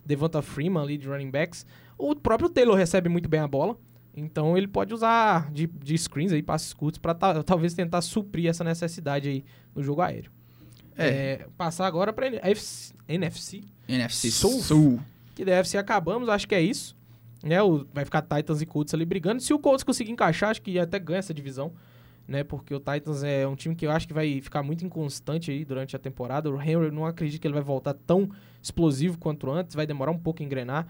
Devonta 0.04 0.42
Freeman 0.42 0.82
ali 0.82 0.98
de 0.98 1.08
running 1.08 1.30
backs. 1.30 1.66
O 1.98 2.16
próprio 2.16 2.50
Taylor 2.50 2.76
recebe 2.76 3.08
muito 3.08 3.30
bem 3.30 3.39
a 3.39 3.48
bola. 3.48 3.78
Então 4.16 4.58
ele 4.58 4.68
pode 4.68 4.94
usar 4.94 5.52
de, 5.52 5.68
de 5.68 5.98
screens 5.98 6.32
aí, 6.32 6.42
passes 6.42 6.74
curtos, 6.74 7.00
para 7.00 7.13
talvez 7.44 7.74
tentar 7.74 8.02
suprir 8.02 8.50
essa 8.50 8.63
necessidade 8.63 9.30
aí 9.30 9.46
no 9.76 9.84
jogo 9.84 10.02
aéreo. 10.02 10.32
É. 10.96 11.08
é 11.08 11.48
passar 11.58 11.86
agora 11.88 12.12
para 12.12 12.28
NFC. 13.08 13.63
NFC 13.88 14.32
Sul. 14.32 15.00
Que 15.36 15.46
deve 15.46 15.68
ser 15.68 15.78
acabamos, 15.78 16.30
acho 16.30 16.48
que 16.48 16.56
é 16.56 16.62
isso. 16.62 16.96
Né, 17.44 17.62
o, 17.62 17.86
vai 17.94 18.06
ficar 18.06 18.22
Titans 18.22 18.62
e 18.62 18.66
Colts 18.66 18.94
ali 18.94 19.06
brigando. 19.06 19.42
Se 19.42 19.54
o 19.54 19.60
Colts 19.60 19.84
conseguir 19.84 20.12
encaixar, 20.12 20.50
acho 20.50 20.62
que 20.62 20.80
até 20.80 20.98
ganha 20.98 21.20
essa 21.20 21.34
divisão 21.34 21.74
né? 22.27 22.43
Porque 22.43 22.73
o 22.73 22.79
Titans 22.79 23.23
é 23.23 23.47
um 23.47 23.55
time 23.55 23.75
que 23.75 23.86
eu 23.86 23.91
acho 23.91 24.07
que 24.07 24.13
vai 24.13 24.41
ficar 24.41 24.63
muito 24.63 24.86
inconstante 24.86 25.51
aí 25.51 25.65
durante 25.65 25.95
a 25.95 25.99
temporada. 25.99 26.49
O 26.49 26.62
Henry 26.62 26.91
não 26.91 27.05
acredito 27.05 27.41
que 27.41 27.47
ele 27.47 27.53
vai 27.53 27.63
voltar 27.63 27.93
tão 27.93 28.29
explosivo 28.62 29.17
quanto 29.17 29.49
antes, 29.51 29.75
vai 29.75 29.86
demorar 29.86 30.12
um 30.12 30.17
pouco 30.17 30.41
a 30.41 30.45
engrenar. 30.45 30.88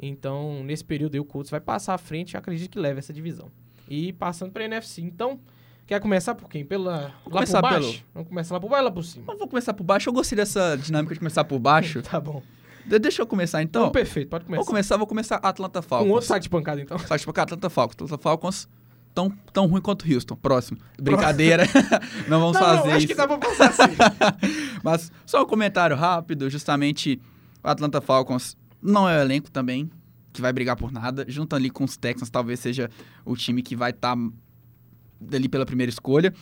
Então, 0.00 0.62
nesse 0.62 0.84
período 0.84 1.14
aí, 1.14 1.20
o 1.20 1.24
Colts 1.24 1.50
vai 1.50 1.60
passar 1.60 1.94
à 1.94 1.98
frente 1.98 2.32
e 2.32 2.36
acredito 2.36 2.70
que 2.70 2.78
leve 2.78 3.00
essa 3.00 3.12
divisão. 3.12 3.50
E 3.88 4.12
passando 4.12 4.52
para 4.52 4.62
a 4.62 4.66
NFC. 4.66 5.02
Então, 5.02 5.40
quer 5.86 6.00
começar 6.00 6.36
por 6.36 6.48
quem? 6.48 6.64
Pela, 6.64 7.12
Vou 7.24 7.34
lá 7.34 7.44
por 7.44 7.62
baixo? 7.62 7.80
Pelo... 7.80 8.04
Vamos 8.14 8.28
começar 8.28 8.54
lá 8.54 8.60
por 8.60 8.68
baixo 8.68 8.82
ou 8.82 8.88
lá 8.88 8.94
por 8.94 9.04
cima? 9.04 9.36
vou 9.36 9.48
começar 9.48 9.74
por 9.74 9.82
baixo. 9.82 10.08
Eu 10.08 10.12
gostei 10.12 10.36
dessa 10.36 10.76
dinâmica 10.76 11.14
de 11.14 11.18
começar 11.18 11.42
por 11.42 11.58
baixo. 11.58 12.00
tá 12.08 12.20
bom. 12.20 12.42
De 12.86 12.98
deixa 12.98 13.20
eu 13.20 13.26
começar 13.26 13.62
então. 13.62 13.82
Então, 13.82 13.92
perfeito, 13.92 14.28
pode 14.28 14.44
começar. 14.44 14.62
Vou 14.62 14.66
começar, 14.66 14.96
vou 14.96 15.06
começar 15.06 15.36
Atlanta 15.36 15.82
Falcons. 15.82 16.08
Um 16.08 16.12
outro 16.12 16.28
site 16.28 16.44
de 16.44 16.48
pancada, 16.48 16.80
então. 16.80 16.96
Site 16.98 17.20
de 17.20 17.26
pancada, 17.26 17.54
Atlanta 17.54 17.68
Falcons. 17.68 17.94
Atlanta 17.94 18.18
Falcons 18.18 18.68
tão, 19.14 19.30
tão 19.52 19.66
ruim 19.66 19.80
quanto 19.80 20.10
Houston. 20.10 20.36
Próximo. 20.36 20.78
Brincadeira. 21.00 21.64
não 22.28 22.40
vamos 22.40 22.54
não, 22.54 22.62
fazer 22.62 22.88
não, 22.88 22.88
acho 22.88 22.98
isso. 22.98 23.06
que 23.08 23.14
dá 23.14 23.26
pra 23.26 23.38
passar 23.38 23.70
assim. 23.70 23.96
Mas 24.82 25.12
só 25.26 25.42
um 25.42 25.46
comentário 25.46 25.96
rápido. 25.96 26.48
Justamente, 26.48 27.20
o 27.62 27.68
Atlanta 27.68 28.00
Falcons 28.00 28.56
não 28.80 29.08
é 29.08 29.18
o 29.18 29.20
elenco 29.20 29.50
também 29.50 29.90
que 30.32 30.40
vai 30.40 30.52
brigar 30.52 30.76
por 30.76 30.92
nada. 30.92 31.24
Junto 31.28 31.56
ali 31.56 31.70
com 31.70 31.84
os 31.84 31.96
Texans, 31.96 32.30
talvez 32.30 32.60
seja 32.60 32.90
o 33.24 33.36
time 33.36 33.62
que 33.62 33.74
vai 33.74 33.90
estar 33.90 34.16
tá 34.16 35.36
ali 35.36 35.48
pela 35.48 35.66
primeira 35.66 35.90
escolha. 35.90 36.32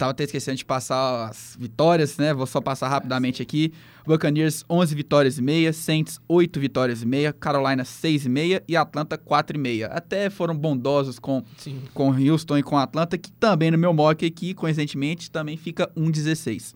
Tava 0.00 0.12
até 0.12 0.24
esquecendo 0.24 0.56
de 0.56 0.64
passar 0.64 1.28
as 1.28 1.54
vitórias, 1.60 2.16
né? 2.16 2.32
Vou 2.32 2.46
só 2.46 2.58
passar 2.58 2.88
rapidamente 2.88 3.42
aqui. 3.42 3.70
Buccaneers 4.06 4.64
11 4.70 4.94
vitórias 4.94 5.36
e 5.36 5.42
meia, 5.42 5.74
Saints 5.74 6.18
8 6.26 6.58
vitórias 6.58 7.02
e 7.02 7.06
meia, 7.06 7.34
Carolina 7.34 7.84
6 7.84 8.24
e 8.24 8.28
meia 8.30 8.64
e 8.66 8.78
Atlanta 8.78 9.18
4 9.18 9.58
e 9.58 9.60
meia. 9.60 9.88
Até 9.88 10.30
foram 10.30 10.56
bondosos 10.56 11.18
com 11.18 11.44
Sim. 11.58 11.82
com 11.92 12.10
Houston 12.12 12.56
e 12.56 12.62
com 12.62 12.78
Atlanta, 12.78 13.18
que 13.18 13.30
também 13.32 13.70
no 13.70 13.76
meu 13.76 13.92
mock 13.92 14.24
aqui, 14.24 14.54
coincidentemente, 14.54 15.30
também 15.30 15.58
fica 15.58 15.86
1-16. 15.94 16.74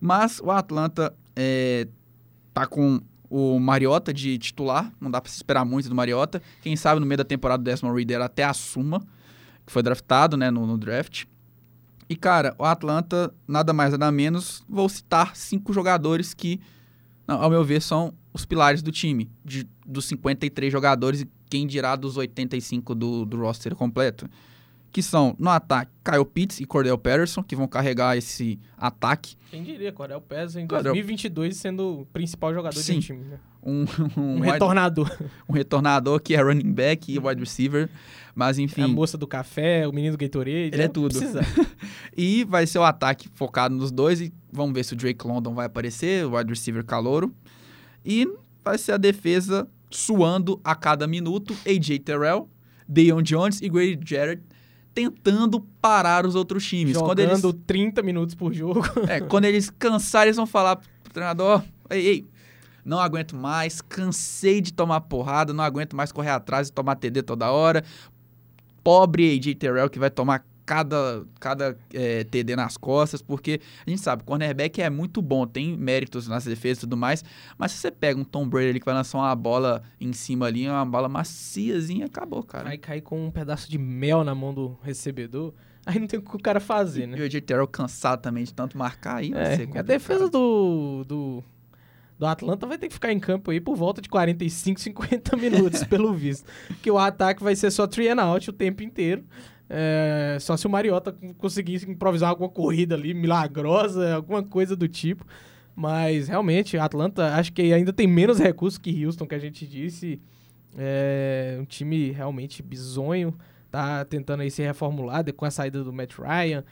Mas 0.00 0.40
o 0.40 0.50
Atlanta 0.50 1.14
é, 1.36 1.86
tá 2.52 2.66
com 2.66 3.00
o 3.30 3.60
Mariota 3.60 4.12
de 4.12 4.38
titular, 4.38 4.92
não 5.00 5.08
dá 5.08 5.20
para 5.20 5.30
se 5.30 5.36
esperar 5.36 5.64
muito 5.64 5.88
do 5.88 5.94
Mariota. 5.94 6.42
Quem 6.62 6.74
sabe 6.74 6.98
no 6.98 7.06
meio 7.06 7.18
da 7.18 7.24
temporada 7.24 7.62
do 7.62 7.64
Desmond 7.64 7.96
Reader 7.96 8.22
até 8.22 8.42
assuma, 8.42 9.06
que 9.64 9.72
foi 9.72 9.84
draftado 9.84 10.36
né, 10.36 10.50
no, 10.50 10.66
no 10.66 10.76
draft. 10.76 11.26
E, 12.08 12.14
cara, 12.14 12.54
o 12.58 12.64
Atlanta, 12.64 13.34
nada 13.48 13.72
mais 13.72 13.92
nada 13.92 14.10
menos, 14.12 14.64
vou 14.68 14.88
citar 14.88 15.34
cinco 15.34 15.72
jogadores 15.72 16.32
que, 16.32 16.60
ao 17.26 17.50
meu 17.50 17.64
ver, 17.64 17.82
são 17.82 18.14
os 18.32 18.44
pilares 18.44 18.82
do 18.82 18.92
time. 18.92 19.30
De, 19.44 19.66
dos 19.84 20.04
53 20.06 20.70
jogadores 20.70 21.22
e 21.22 21.28
quem 21.50 21.66
dirá 21.66 21.96
dos 21.96 22.16
85 22.16 22.94
do, 22.94 23.24
do 23.24 23.38
roster 23.38 23.74
completo. 23.74 24.28
Que 24.92 25.02
são, 25.02 25.34
no 25.38 25.50
ataque, 25.50 25.90
Kyle 26.04 26.24
Pitts 26.24 26.60
e 26.60 26.64
Cordell 26.64 26.96
Patterson, 26.96 27.42
que 27.42 27.56
vão 27.56 27.66
carregar 27.66 28.16
esse 28.16 28.58
ataque. 28.78 29.36
Quem 29.50 29.62
diria, 29.62 29.92
Cordell 29.92 30.20
Patterson 30.20 30.60
em 30.60 30.66
Cordell... 30.66 30.92
2022 30.92 31.56
sendo 31.56 32.00
o 32.00 32.06
principal 32.06 32.54
jogador 32.54 32.78
Sim. 32.78 32.94
do 32.94 33.02
time, 33.02 33.24
né? 33.24 33.38
Um, 33.68 33.84
um, 34.16 34.36
um 34.36 34.40
retornador. 34.40 35.10
um 35.48 35.52
retornador 35.52 36.20
que 36.20 36.36
é 36.36 36.40
running 36.40 36.72
back 36.72 37.12
e 37.12 37.18
wide 37.18 37.40
receiver. 37.40 37.90
Mas 38.32 38.58
enfim. 38.58 38.82
É 38.82 38.84
a 38.84 38.88
moça 38.88 39.18
do 39.18 39.26
café, 39.26 39.88
o 39.88 39.92
menino 39.92 40.16
do 40.16 40.20
Gatorade. 40.20 40.70
Ele 40.72 40.82
é 40.82 40.88
tudo. 40.88 41.18
e 42.16 42.44
vai 42.44 42.66
ser 42.66 42.78
o 42.78 42.84
ataque 42.84 43.28
focado 43.34 43.74
nos 43.74 43.90
dois. 43.90 44.20
E 44.20 44.32
vamos 44.52 44.72
ver 44.72 44.84
se 44.84 44.92
o 44.92 44.96
Drake 44.96 45.26
London 45.26 45.54
vai 45.54 45.66
aparecer, 45.66 46.24
o 46.24 46.36
wide 46.36 46.50
receiver 46.50 46.84
calouro. 46.84 47.34
E 48.04 48.28
vai 48.62 48.78
ser 48.78 48.92
a 48.92 48.96
defesa 48.96 49.66
suando 49.90 50.60
a 50.62 50.74
cada 50.74 51.06
minuto. 51.06 51.56
AJ 51.66 52.00
Terrell, 52.00 52.48
Deion 52.86 53.22
Jones 53.22 53.60
e 53.60 53.68
Grady 53.68 53.98
Jarrett 54.04 54.42
tentando 54.94 55.60
parar 55.80 56.24
os 56.24 56.34
outros 56.34 56.66
times. 56.66 56.94
Jogando 56.94 57.08
quando 57.08 57.20
eles... 57.20 57.62
30 57.66 58.02
minutos 58.02 58.34
por 58.34 58.52
jogo. 58.52 58.82
é, 59.08 59.20
quando 59.20 59.44
eles 59.44 59.70
cansarem, 59.70 60.28
eles 60.28 60.36
vão 60.36 60.46
falar 60.46 60.76
pro 60.76 61.12
treinador: 61.12 61.62
ei, 61.90 62.06
ei, 62.06 62.26
não 62.86 63.00
aguento 63.00 63.34
mais, 63.34 63.80
cansei 63.82 64.60
de 64.60 64.72
tomar 64.72 65.00
porrada, 65.02 65.52
não 65.52 65.64
aguento 65.64 65.96
mais 65.96 66.12
correr 66.12 66.30
atrás 66.30 66.68
e 66.68 66.72
tomar 66.72 66.94
TD 66.94 67.22
toda 67.22 67.50
hora. 67.50 67.84
Pobre 68.84 69.36
AJ 69.36 69.56
Terrell 69.56 69.90
que 69.90 69.98
vai 69.98 70.08
tomar 70.08 70.46
cada, 70.66 71.24
cada 71.38 71.78
é, 71.94 72.24
TD 72.24 72.56
nas 72.56 72.76
costas, 72.76 73.22
porque 73.22 73.60
a 73.86 73.90
gente 73.90 74.02
sabe, 74.02 74.24
cornerback 74.24 74.82
é 74.82 74.90
muito 74.90 75.22
bom, 75.22 75.46
tem 75.46 75.76
méritos 75.76 76.26
nas 76.26 76.44
defesas 76.44 76.78
e 76.78 76.80
tudo 76.82 76.96
mais, 76.96 77.24
mas 77.56 77.72
se 77.72 77.78
você 77.78 77.90
pega 77.90 78.20
um 78.20 78.24
Tom 78.24 78.48
Brady 78.48 78.70
ali 78.70 78.80
que 78.80 78.86
vai 78.86 78.94
lançar 78.94 79.18
uma 79.18 79.34
bola 79.34 79.82
em 80.00 80.12
cima 80.12 80.46
ali, 80.46 80.68
uma 80.68 80.84
bola 80.84 81.08
maciazinha, 81.08 82.06
acabou, 82.06 82.42
cara. 82.42 82.64
Vai 82.64 82.78
cair 82.78 83.00
com 83.00 83.26
um 83.26 83.30
pedaço 83.30 83.70
de 83.70 83.78
mel 83.78 84.24
na 84.24 84.34
mão 84.34 84.52
do 84.52 84.76
recebedor, 84.82 85.54
aí 85.86 86.00
não 86.00 86.08
tem 86.08 86.18
o 86.18 86.22
que 86.22 86.36
o 86.36 86.40
cara 86.40 86.58
fazer, 86.58 87.06
né? 87.06 87.16
E 87.16 87.22
o 87.22 87.24
AJ 87.24 87.40
Terrell 87.42 87.68
cansado 87.68 88.20
também 88.20 88.42
de 88.42 88.52
tanto 88.52 88.76
marcar 88.76 89.16
aí, 89.18 89.32
É, 89.32 89.78
a 89.78 89.82
defesa 89.82 90.28
do, 90.28 91.04
do, 91.04 91.44
do 92.18 92.26
Atlanta 92.26 92.66
vai 92.66 92.78
ter 92.78 92.88
que 92.88 92.94
ficar 92.94 93.12
em 93.12 93.20
campo 93.20 93.50
aí 93.50 93.60
por 93.60 93.76
volta 93.76 94.00
de 94.00 94.08
45, 94.08 94.80
50 94.80 95.36
minutos, 95.38 95.84
pelo 95.84 96.14
visto. 96.14 96.46
Porque 96.66 96.90
o 96.90 96.98
ataque 96.98 97.42
vai 97.42 97.54
ser 97.54 97.70
só 97.70 97.86
three 97.86 98.08
and 98.08 98.20
out 98.20 98.48
o 98.48 98.52
tempo 98.52 98.82
inteiro. 98.82 99.24
É, 99.68 100.38
só 100.40 100.56
se 100.56 100.66
o 100.66 100.70
Mariota 100.70 101.14
conseguisse 101.38 101.90
improvisar 101.90 102.30
alguma 102.30 102.48
corrida 102.48 102.94
ali 102.94 103.12
milagrosa, 103.12 104.14
alguma 104.14 104.42
coisa 104.42 104.74
do 104.74 104.88
tipo. 104.88 105.26
Mas 105.74 106.28
realmente, 106.28 106.78
Atlanta 106.78 107.34
acho 107.34 107.52
que 107.52 107.72
ainda 107.72 107.92
tem 107.92 108.06
menos 108.06 108.38
recursos 108.38 108.78
que 108.78 109.04
Houston, 109.04 109.26
que 109.26 109.34
a 109.34 109.38
gente 109.38 109.66
disse. 109.66 110.20
É 110.78 111.58
um 111.60 111.64
time 111.64 112.12
realmente 112.12 112.62
bizonho. 112.62 113.36
Tá 113.70 114.04
tentando 114.04 114.40
aí 114.40 114.50
se 114.50 114.62
reformular 114.62 115.22
com 115.34 115.44
a 115.44 115.50
saída 115.50 115.84
do 115.84 115.92
Matt 115.92 116.14
Ryan 116.18 116.64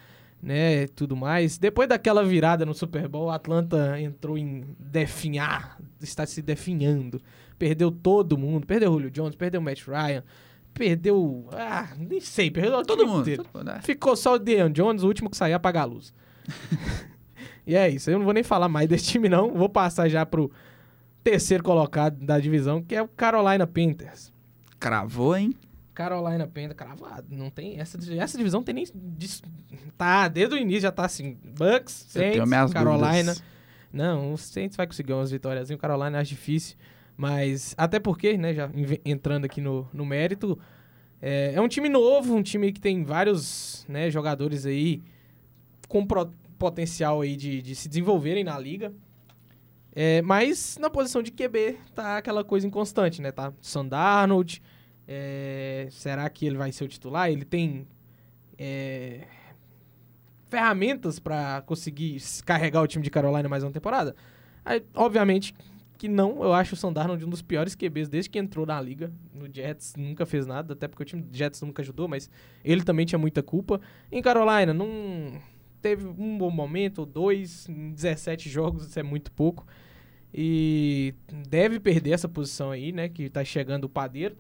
né, 0.45 0.87
tudo 0.89 1.17
mais. 1.17 1.57
Depois 1.57 1.89
daquela 1.89 2.23
virada 2.23 2.67
no 2.67 2.75
Super 2.75 3.09
Bowl, 3.09 3.31
a 3.31 3.37
Atlanta 3.37 3.99
entrou 3.99 4.37
em 4.37 4.63
definhar, 4.79 5.79
está 6.03 6.27
se 6.27 6.43
definhando. 6.43 7.21
Perdeu 7.59 7.91
todo 7.91 8.37
mundo, 8.37 8.67
perdeu 8.67 8.91
o 8.91 8.95
Julio 8.95 9.11
Jones, 9.11 9.35
perdeu 9.35 9.61
o 9.61 9.65
Matt 9.65 9.87
Ryan, 9.87 10.23
perdeu, 10.75 11.49
ah, 11.53 11.89
nem 11.97 12.21
sei, 12.21 12.51
perdeu 12.51 12.83
Todo 12.83 13.07
mundo. 13.07 13.23
inteiro. 13.23 13.45
todo 13.45 13.59
mundo, 13.59 13.73
né? 13.73 13.81
Ficou 13.83 14.15
só 14.15 14.35
o 14.35 14.39
Deion 14.39 14.69
Jones, 14.69 15.03
o 15.03 15.07
último 15.07 15.31
que 15.31 15.37
saiu 15.37 15.55
a 15.55 15.57
apagar 15.57 15.85
a 15.85 15.87
luz. 15.87 16.13
e 17.67 17.75
é 17.75 17.89
isso, 17.89 18.11
eu 18.11 18.19
não 18.19 18.25
vou 18.25 18.35
nem 18.35 18.43
falar 18.43 18.69
mais 18.69 18.87
desse 18.87 19.07
time 19.07 19.31
não, 19.31 19.51
vou 19.55 19.69
passar 19.69 20.11
já 20.11 20.27
pro 20.27 20.51
terceiro 21.23 21.65
colocado 21.65 22.23
da 22.23 22.39
divisão, 22.39 22.83
que 22.83 22.95
é 22.95 23.01
o 23.01 23.09
Carolina 23.09 23.67
Panthers. 23.67 24.31
Cravou, 24.79 25.35
hein? 25.35 25.55
Carolina 25.95 26.47
Panthers, 26.47 26.75
cravado. 26.75 27.27
Não 27.31 27.51
tem. 27.51 27.79
Essa, 27.79 27.99
essa 28.19 28.37
divisão 28.37 28.61
não 28.61 28.65
tem 28.65 28.75
nem. 28.75 28.87
Tá, 29.97 30.29
desde 30.29 30.55
o 30.55 30.59
início 30.59 30.83
já 30.83 30.93
tá 30.93 31.05
assim. 31.05 31.39
Bucks, 31.45 32.07
Saints, 32.09 32.73
Carolina. 32.73 33.33
dúvidas. 33.33 33.43
Não, 33.93 34.33
o 34.33 34.39
Saints 34.39 34.77
vai 34.77 34.87
conseguir 34.87 35.13
umas 35.13 35.31
vitórias. 35.31 35.71
O 35.71 35.79
Carolina 35.79 36.19
acho 36.21 36.31
difícil. 36.31 36.77
Mas, 37.17 37.75
até 37.79 38.01
porque, 38.01 38.37
né, 38.37 38.53
já 38.53 38.69
entrando 39.05 39.45
aqui 39.45 39.61
no, 39.61 39.89
no 39.93 40.05
mérito, 40.05 40.59
é, 41.23 41.53
é 41.55 41.61
um 41.61 41.69
time 41.69 41.89
novo, 41.89 42.35
um 42.35 42.43
time 42.43 42.73
que 42.73 42.81
tem 42.81 43.05
vários 43.05 43.87
né, 43.89 44.11
jogadores 44.11 44.67
aí 44.67 45.01
com 45.89 46.05
pro- 46.05 46.33
potencial 46.59 47.21
aí 47.21 47.37
de, 47.37 47.63
de 47.63 47.75
se 47.77 47.89
desenvolverem 47.89 48.43
na 48.43 48.59
liga. 48.59 48.93
É, 49.95 50.21
mas 50.23 50.77
na 50.81 50.91
posição 50.91 51.23
de 51.23 51.31
QB 51.31 51.79
tá 51.95 52.17
aquela 52.19 52.43
coisa 52.43 52.67
inconstante, 52.67 53.23
né? 53.23 53.31
Tá 53.31 53.53
Sandarnold. 53.61 54.61
É, 55.07 55.88
será 55.90 56.29
que 56.31 56.47
ele 56.47 56.57
vai 56.57 56.73
ser 56.73 56.85
o 56.85 56.88
titular? 56.88 57.31
Ele 57.31 57.45
tem 57.45 57.87
é, 58.59 59.27
ferramentas 60.49 61.19
para 61.19 61.62
conseguir 61.62 62.23
carregar 62.45 62.83
o 62.83 62.87
time 62.87 63.05
de 63.05 63.11
Carolina 63.11 63.49
mais 63.49 63.62
uma 63.62 63.73
temporada? 63.73 64.14
Aí, 64.64 64.83
obviamente 64.95 65.55
que 65.97 66.09
não. 66.09 66.43
Eu 66.43 66.53
acho 66.53 66.75
o 66.75 66.77
Sandarnold 66.77 67.25
um 67.25 67.29
dos 67.31 67.43
piores 67.43 67.75
QBs 67.75 68.09
desde 68.09 68.31
que 68.31 68.38
entrou 68.38 68.67
na 68.67 68.81
liga. 68.81 69.12
No 69.33 69.53
Jets 69.53 69.95
nunca 69.97 70.27
fez 70.27 70.47
nada, 70.47 70.75
até 70.75 70.88
porque 70.88 71.03
o 71.03 71.07
time 71.07 71.23
do 71.23 71.37
Jets 71.37 71.62
nunca 71.62 71.83
ajudou, 71.83 72.09
mas 72.09 72.29
ele 72.64 72.83
também 72.83 73.07
tinha 73.07 73.19
muita 73.19 73.43
culpa. 73.43 73.81
Em 74.11 74.21
Carolina, 74.21 74.75
não 74.75 75.40
teve 75.81 76.07
um 76.07 76.38
bom 76.38 76.51
momento, 76.51 76.99
ou 77.01 77.07
dois, 77.07 77.69
em 77.69 77.93
17 77.93 78.49
jogos, 78.49 78.87
isso 78.87 78.99
é 78.99 79.03
muito 79.03 79.31
pouco. 79.33 79.67
E 80.33 81.14
deve 81.49 81.79
perder 81.79 82.11
essa 82.11 82.29
posição 82.29 82.71
aí, 82.71 82.90
né? 82.90 83.09
Que 83.09 83.31
tá 83.31 83.45
chegando 83.45 83.85
o 83.85 83.88
padeiro. 83.88 84.37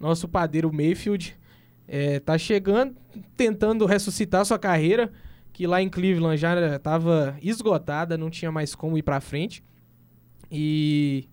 Nosso 0.00 0.26
padeiro 0.26 0.72
Mayfield 0.72 1.38
é, 1.86 2.18
tá 2.18 2.38
chegando, 2.38 2.96
tentando 3.36 3.84
ressuscitar 3.84 4.44
sua 4.46 4.58
carreira, 4.58 5.12
que 5.52 5.66
lá 5.66 5.82
em 5.82 5.90
Cleveland 5.90 6.38
já 6.38 6.76
estava 6.76 7.36
esgotada, 7.42 8.16
não 8.16 8.30
tinha 8.30 8.50
mais 8.50 8.74
como 8.74 8.96
ir 8.96 9.02
pra 9.02 9.20
frente. 9.20 9.62
E 10.50 11.28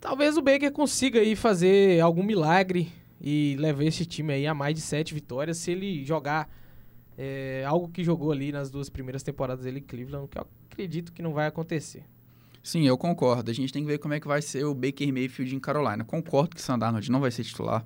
talvez 0.00 0.36
o 0.36 0.42
Baker 0.42 0.72
consiga 0.72 1.20
aí 1.20 1.36
fazer 1.36 2.00
algum 2.00 2.22
milagre 2.22 2.90
e 3.20 3.56
levar 3.58 3.84
esse 3.84 4.04
time 4.04 4.32
aí 4.32 4.46
a 4.46 4.54
mais 4.54 4.74
de 4.74 4.80
sete 4.80 5.14
vitórias 5.14 5.58
se 5.58 5.70
ele 5.70 6.04
jogar 6.04 6.50
é, 7.16 7.64
algo 7.66 7.88
que 7.88 8.02
jogou 8.02 8.32
ali 8.32 8.52
nas 8.52 8.70
duas 8.70 8.88
primeiras 8.88 9.22
temporadas 9.22 9.64
dele 9.64 9.78
em 9.80 9.82
Cleveland, 9.82 10.28
que 10.28 10.38
eu 10.38 10.46
acredito 10.70 11.12
que 11.12 11.22
não 11.22 11.32
vai 11.32 11.46
acontecer. 11.46 12.04
Sim, 12.68 12.86
eu 12.86 12.98
concordo. 12.98 13.50
A 13.50 13.54
gente 13.54 13.72
tem 13.72 13.82
que 13.82 13.88
ver 13.88 13.96
como 13.96 14.12
é 14.12 14.20
que 14.20 14.28
vai 14.28 14.42
ser 14.42 14.62
o 14.66 14.74
Baker 14.74 15.10
Mayfield 15.10 15.56
em 15.56 15.58
Carolina. 15.58 16.04
Concordo 16.04 16.54
que 16.54 16.60
Sam 16.60 16.78
Darnold 16.78 17.10
não 17.10 17.18
vai 17.18 17.30
ser 17.30 17.42
titular. 17.42 17.82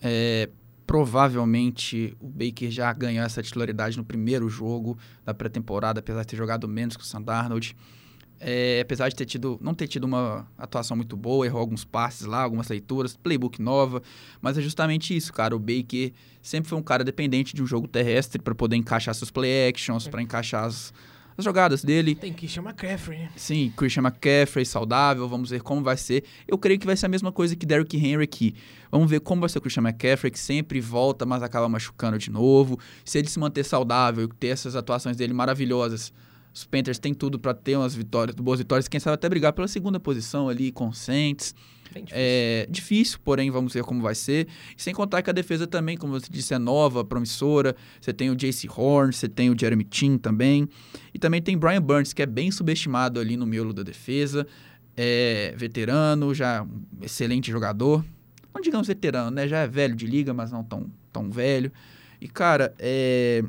É, 0.00 0.48
provavelmente 0.86 2.16
o 2.20 2.28
Baker 2.28 2.70
já 2.70 2.92
ganhou 2.92 3.24
essa 3.24 3.42
titularidade 3.42 3.96
no 3.96 4.04
primeiro 4.04 4.48
jogo 4.48 4.96
da 5.24 5.34
pré-temporada, 5.34 5.98
apesar 5.98 6.20
de 6.20 6.28
ter 6.28 6.36
jogado 6.36 6.68
menos 6.68 6.96
que 6.96 7.02
o 7.02 7.04
Sam 7.04 7.22
Darnold. 7.22 7.76
É, 8.38 8.80
apesar 8.80 9.08
de 9.08 9.16
ter 9.16 9.26
tido, 9.26 9.58
não 9.60 9.74
ter 9.74 9.88
tido 9.88 10.04
uma 10.04 10.46
atuação 10.56 10.96
muito 10.96 11.16
boa, 11.16 11.44
errou 11.44 11.60
alguns 11.60 11.84
passes 11.84 12.24
lá, 12.24 12.44
algumas 12.44 12.68
leituras, 12.68 13.16
playbook 13.16 13.60
nova, 13.60 14.00
mas 14.40 14.56
é 14.56 14.60
justamente 14.60 15.16
isso, 15.16 15.32
cara. 15.32 15.56
O 15.56 15.58
Baker 15.58 16.12
sempre 16.40 16.70
foi 16.70 16.78
um 16.78 16.82
cara 16.82 17.02
dependente 17.02 17.56
de 17.56 17.62
um 17.62 17.66
jogo 17.66 17.88
terrestre 17.88 18.40
para 18.40 18.54
poder 18.54 18.76
encaixar 18.76 19.16
seus 19.16 19.32
play 19.32 19.68
actions, 19.68 20.06
para 20.06 20.22
encaixar 20.22 20.64
as, 20.64 20.94
as 21.36 21.44
jogadas 21.44 21.84
dele. 21.84 22.14
Tem 22.14 22.32
que 22.32 22.46
chamar 22.48 22.70
McCaffrey, 22.70 23.18
né? 23.18 23.30
Sim, 23.36 23.72
Christian 23.76 24.02
McCaffrey 24.02 24.64
saudável, 24.64 25.28
vamos 25.28 25.50
ver 25.50 25.62
como 25.62 25.82
vai 25.82 25.96
ser. 25.96 26.24
Eu 26.46 26.58
creio 26.58 26.78
que 26.78 26.86
vai 26.86 26.96
ser 26.96 27.06
a 27.06 27.08
mesma 27.08 27.32
coisa 27.32 27.56
que 27.56 27.66
Derrick 27.66 27.96
Henry 27.96 28.24
aqui. 28.24 28.54
Vamos 28.90 29.10
ver 29.10 29.20
como 29.20 29.40
vai 29.40 29.48
ser 29.48 29.58
o 29.58 29.60
Christian 29.60 29.82
McCaffrey, 29.82 30.30
que 30.30 30.38
sempre 30.38 30.80
volta, 30.80 31.24
mas 31.24 31.42
acaba 31.42 31.68
machucando 31.68 32.18
de 32.18 32.30
novo. 32.30 32.78
Se 33.04 33.18
ele 33.18 33.28
se 33.28 33.38
manter 33.38 33.64
saudável, 33.64 34.28
ter 34.28 34.48
essas 34.48 34.76
atuações 34.76 35.16
dele 35.16 35.32
maravilhosas, 35.32 36.12
os 36.52 36.64
Panthers 36.64 36.98
têm 36.98 37.14
tudo 37.14 37.38
para 37.38 37.54
ter 37.54 37.76
umas 37.76 37.94
vitórias, 37.94 38.36
boas 38.36 38.58
vitórias, 38.58 38.86
quem 38.86 39.00
sabe 39.00 39.14
até 39.14 39.28
brigar 39.28 39.52
pela 39.52 39.66
segunda 39.66 39.98
posição 39.98 40.48
ali 40.48 40.70
com 40.70 40.88
o 40.88 40.92
Saints. 40.92 41.54
Bem 41.92 42.04
difícil. 42.04 42.16
É 42.16 42.66
difícil, 42.70 43.18
porém 43.24 43.50
vamos 43.50 43.72
ver 43.72 43.84
como 43.84 44.00
vai 44.00 44.14
ser. 44.14 44.48
Sem 44.76 44.94
contar 44.94 45.22
que 45.22 45.30
a 45.30 45.32
defesa 45.32 45.66
também, 45.66 45.96
como 45.96 46.12
você 46.12 46.26
disse, 46.30 46.54
é 46.54 46.58
nova, 46.58 47.04
promissora. 47.04 47.76
Você 48.00 48.12
tem 48.12 48.30
o 48.30 48.36
Jace 48.36 48.68
Horn, 48.68 49.12
você 49.12 49.28
tem 49.28 49.50
o 49.50 49.58
Jeremy 49.58 49.86
Chin 49.90 50.18
também. 50.18 50.68
E 51.12 51.18
também 51.18 51.42
tem 51.42 51.56
Brian 51.56 51.82
Burns, 51.82 52.12
que 52.12 52.22
é 52.22 52.26
bem 52.26 52.50
subestimado 52.50 53.20
ali 53.20 53.36
no 53.36 53.46
miolo 53.46 53.72
da 53.72 53.82
defesa. 53.82 54.46
É 54.96 55.54
veterano, 55.56 56.34
já 56.34 56.62
um 56.62 57.04
excelente 57.04 57.50
jogador. 57.50 58.04
Não 58.54 58.60
digamos 58.60 58.86
veterano, 58.86 59.30
né? 59.30 59.48
Já 59.48 59.58
é 59.58 59.66
velho 59.66 59.94
de 59.94 60.06
liga, 60.06 60.34
mas 60.34 60.52
não 60.52 60.62
tão, 60.62 60.90
tão 61.12 61.30
velho. 61.30 61.72
E, 62.20 62.28
cara, 62.28 62.74
é... 62.78 63.42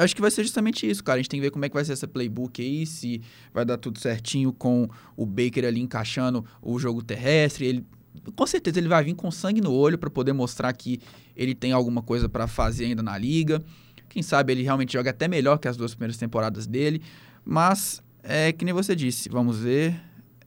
Eu 0.00 0.04
acho 0.04 0.16
que 0.16 0.22
vai 0.22 0.30
ser 0.30 0.44
justamente 0.44 0.88
isso, 0.88 1.04
cara. 1.04 1.18
A 1.18 1.22
gente 1.22 1.28
tem 1.28 1.38
que 1.38 1.44
ver 1.44 1.50
como 1.50 1.62
é 1.62 1.68
que 1.68 1.74
vai 1.74 1.84
ser 1.84 1.92
essa 1.92 2.08
playbook 2.08 2.62
aí, 2.62 2.86
se 2.86 3.20
vai 3.52 3.66
dar 3.66 3.76
tudo 3.76 3.98
certinho 3.98 4.50
com 4.50 4.88
o 5.14 5.26
Baker 5.26 5.66
ali 5.66 5.78
encaixando 5.78 6.42
o 6.62 6.78
jogo 6.78 7.02
terrestre. 7.02 7.66
Ele, 7.66 7.86
com 8.34 8.46
certeza 8.46 8.78
ele 8.78 8.88
vai 8.88 9.04
vir 9.04 9.14
com 9.14 9.30
sangue 9.30 9.60
no 9.60 9.70
olho 9.70 9.98
para 9.98 10.08
poder 10.08 10.32
mostrar 10.32 10.72
que 10.72 11.02
ele 11.36 11.54
tem 11.54 11.72
alguma 11.72 12.00
coisa 12.00 12.30
para 12.30 12.46
fazer 12.46 12.86
ainda 12.86 13.02
na 13.02 13.18
liga. 13.18 13.62
Quem 14.08 14.22
sabe 14.22 14.54
ele 14.54 14.62
realmente 14.62 14.94
joga 14.94 15.10
até 15.10 15.28
melhor 15.28 15.58
que 15.58 15.68
as 15.68 15.76
duas 15.76 15.94
primeiras 15.94 16.16
temporadas 16.16 16.66
dele. 16.66 17.02
Mas 17.44 18.02
é 18.22 18.52
que 18.52 18.64
nem 18.64 18.72
você 18.72 18.96
disse, 18.96 19.28
vamos 19.28 19.58
ver 19.58 20.00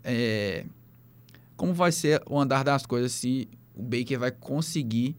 é, 0.03 0.65
como 1.55 1.75
vai 1.75 1.91
ser 1.91 2.23
o 2.27 2.39
andar 2.39 2.63
das 2.63 2.87
coisas 2.87 3.11
se 3.11 3.47
o 3.75 3.83
Baker 3.83 4.17
vai 4.17 4.31
conseguir 4.31 5.15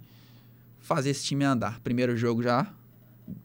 fazer 0.80 1.10
esse 1.10 1.24
time 1.24 1.44
andar. 1.44 1.78
Primeiro 1.78 2.16
jogo 2.16 2.42
já, 2.42 2.74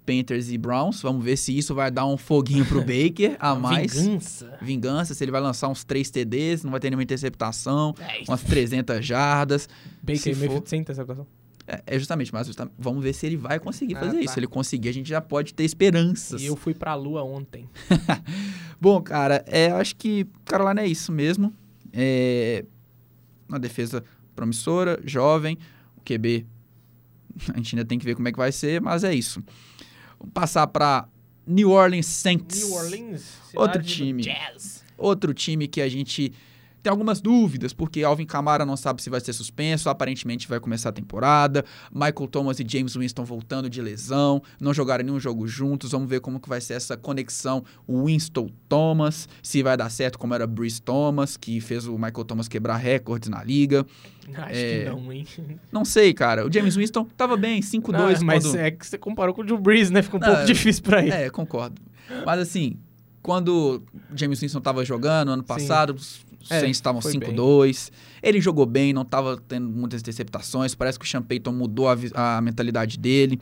Panthers 0.06 0.50
e 0.52 0.58
Browns. 0.58 1.02
Vamos 1.02 1.24
ver 1.24 1.38
se 1.38 1.58
isso 1.58 1.74
vai 1.74 1.90
dar 1.92 2.06
um 2.06 2.18
foguinho 2.18 2.66
pro 2.66 2.80
Baker 2.86 3.38
a 3.40 3.56
mais. 3.56 3.94
Vingança. 3.94 4.58
Vingança, 4.62 5.14
se 5.14 5.24
ele 5.24 5.32
vai 5.32 5.42
lançar 5.42 5.68
uns 5.70 5.84
3 5.84 6.10
TDs, 6.10 6.64
não 6.64 6.72
vai 6.72 6.80
ter 6.80 6.90
nenhuma 6.90 7.04
interceptação, 7.04 7.94
É, 8.00 8.24
umas 8.28 8.42
300 8.44 9.06
jardas. 9.06 9.70
Baker 10.04 10.36
Mayfield 10.36 10.48
for- 10.62 10.64
sem 10.68 10.82
interceptação. 10.82 11.26
É, 11.68 11.84
é 11.86 12.00
justamente, 12.00 12.34
mas 12.34 12.48
justa- 12.48 12.70
vamos 12.80 13.04
ver 13.04 13.14
se 13.14 13.28
ele 13.28 13.38
vai 13.38 13.60
conseguir 13.60 13.96
Ah, 13.96 14.00
fazer 14.00 14.18
tá. 14.18 14.24
isso. 14.24 14.34
Se 14.34 14.40
ele 14.40 14.48
conseguir, 14.48 14.90
a 14.90 14.94
gente 14.94 15.08
já 15.08 15.22
pode 15.22 15.54
ter 15.54 15.64
esperanças. 15.64 16.42
E 16.42 16.46
eu 16.48 16.56
fui 16.56 16.74
pra 16.74 16.96
lua 16.96 17.24
ontem. 17.24 17.70
Bom, 18.82 19.02
cara, 19.02 19.44
é, 19.48 19.70
eu 19.72 19.76
acho 19.76 19.96
que 19.96 20.26
Carolina 20.46 20.82
é 20.82 20.88
isso 20.88 21.12
mesmo. 21.12 21.54
É 21.94 22.66
uma 23.48 23.60
defesa 23.60 24.04
promissora, 24.36 25.00
jovem, 25.06 25.58
o 25.98 26.02
QB 26.02 26.46
a 27.54 27.58
gente 27.58 27.76
ainda 27.76 27.86
tem 27.86 27.98
que 28.00 28.06
ver 28.06 28.16
como 28.16 28.28
é 28.28 28.32
que 28.32 28.38
vai 28.38 28.52
ser, 28.52 28.82
mas 28.82 29.04
é 29.04 29.14
isso. 29.14 29.42
Vamos 30.20 30.34
passar 30.34 30.68
para 30.68 31.08
New 31.48 31.72
Orleans 31.72 32.06
Saints. 32.06 32.62
New 32.62 32.74
Orleans. 32.74 33.24
Outro 33.56 33.82
time. 33.82 34.22
Jazz. 34.22 34.84
Outro 34.98 35.34
time 35.34 35.68
que 35.68 35.82
a 35.82 35.90
gente 35.90 36.34
tem 36.90 36.92
algumas 36.92 37.22
dúvidas, 37.22 37.72
porque 37.72 38.04
Alvin 38.04 38.26
Kamara 38.26 38.66
não 38.66 38.76
sabe 38.76 39.02
se 39.02 39.12
vai 39.12 39.20
ser 39.20 39.32
suspenso, 39.32 39.90
aparentemente 39.90 40.48
vai 40.48 40.60
começar 40.60 40.90
a 40.90 40.92
temporada. 40.92 41.64
Michael 41.94 42.28
Thomas 42.28 42.60
e 42.60 42.66
James 42.68 42.96
Winston 42.96 43.24
voltando 43.24 43.70
de 43.70 43.80
lesão, 43.80 44.42
não 44.60 44.74
jogaram 44.74 45.06
nenhum 45.06 45.20
jogo 45.20 45.48
juntos. 45.48 45.92
Vamos 45.92 46.10
ver 46.10 46.20
como 46.20 46.40
que 46.40 46.50
vai 46.50 46.60
ser 46.60 46.74
essa 46.74 46.98
conexão 46.98 47.64
Winston-Thomas, 47.88 49.30
se 49.44 49.62
vai 49.62 49.78
dar 49.78 49.90
certo 49.92 50.18
como 50.18 50.34
era 50.34 50.48
Bruce 50.48 50.82
Thomas, 50.82 51.38
que 51.38 51.62
fez 51.62 51.86
o 51.86 51.94
Michael 51.94 52.26
Thomas 52.26 52.48
quebrar 52.48 52.78
recordes 52.78 53.30
na 53.30 53.44
liga. 53.44 53.86
Acho 54.34 54.50
é... 54.52 54.80
que 54.80 54.90
não, 54.90 55.14
hein? 55.14 55.28
Não 55.72 55.86
sei, 55.86 56.12
cara. 56.12 56.48
O 56.48 56.52
James 56.52 56.76
Winston 56.76 57.06
tava 57.16 57.38
bem, 57.38 57.62
5-2. 57.62 58.24
Mas 58.24 58.46
quando... 58.46 58.58
é 58.58 58.72
que 58.72 58.88
você 58.88 58.98
comparou 58.98 59.36
com 59.36 59.42
o 59.42 59.46
Drew 59.46 59.60
Brees, 59.60 59.92
né? 59.92 60.02
Fica 60.02 60.18
um 60.18 60.20
não, 60.20 60.28
pouco 60.28 60.46
difícil 60.46 60.82
pra 60.82 61.02
ele. 61.04 61.12
É, 61.12 61.30
concordo. 61.30 61.80
Mas 62.26 62.40
assim, 62.40 62.80
quando 63.22 63.84
James 64.16 64.40
Winston 64.40 64.62
tava 64.62 64.84
jogando 64.84 65.32
ano 65.32 65.44
passado, 65.44 65.96
Sim. 66.00 66.29
Os 66.50 66.58
é, 66.58 66.60
Saints 66.62 66.78
estavam 66.78 67.02
5-2. 67.02 67.92
Ele 68.22 68.42
jogou 68.42 68.66
bem, 68.66 68.92
não 68.92 69.06
tava 69.06 69.38
tendo 69.48 69.70
muitas 69.70 70.02
interceptações. 70.02 70.74
Parece 70.74 70.98
que 70.98 71.06
o 71.06 71.08
Sean 71.08 71.22
Payton 71.22 71.52
mudou 71.52 71.88
a, 71.88 71.96
a 72.38 72.42
mentalidade 72.42 72.98
dele. 72.98 73.40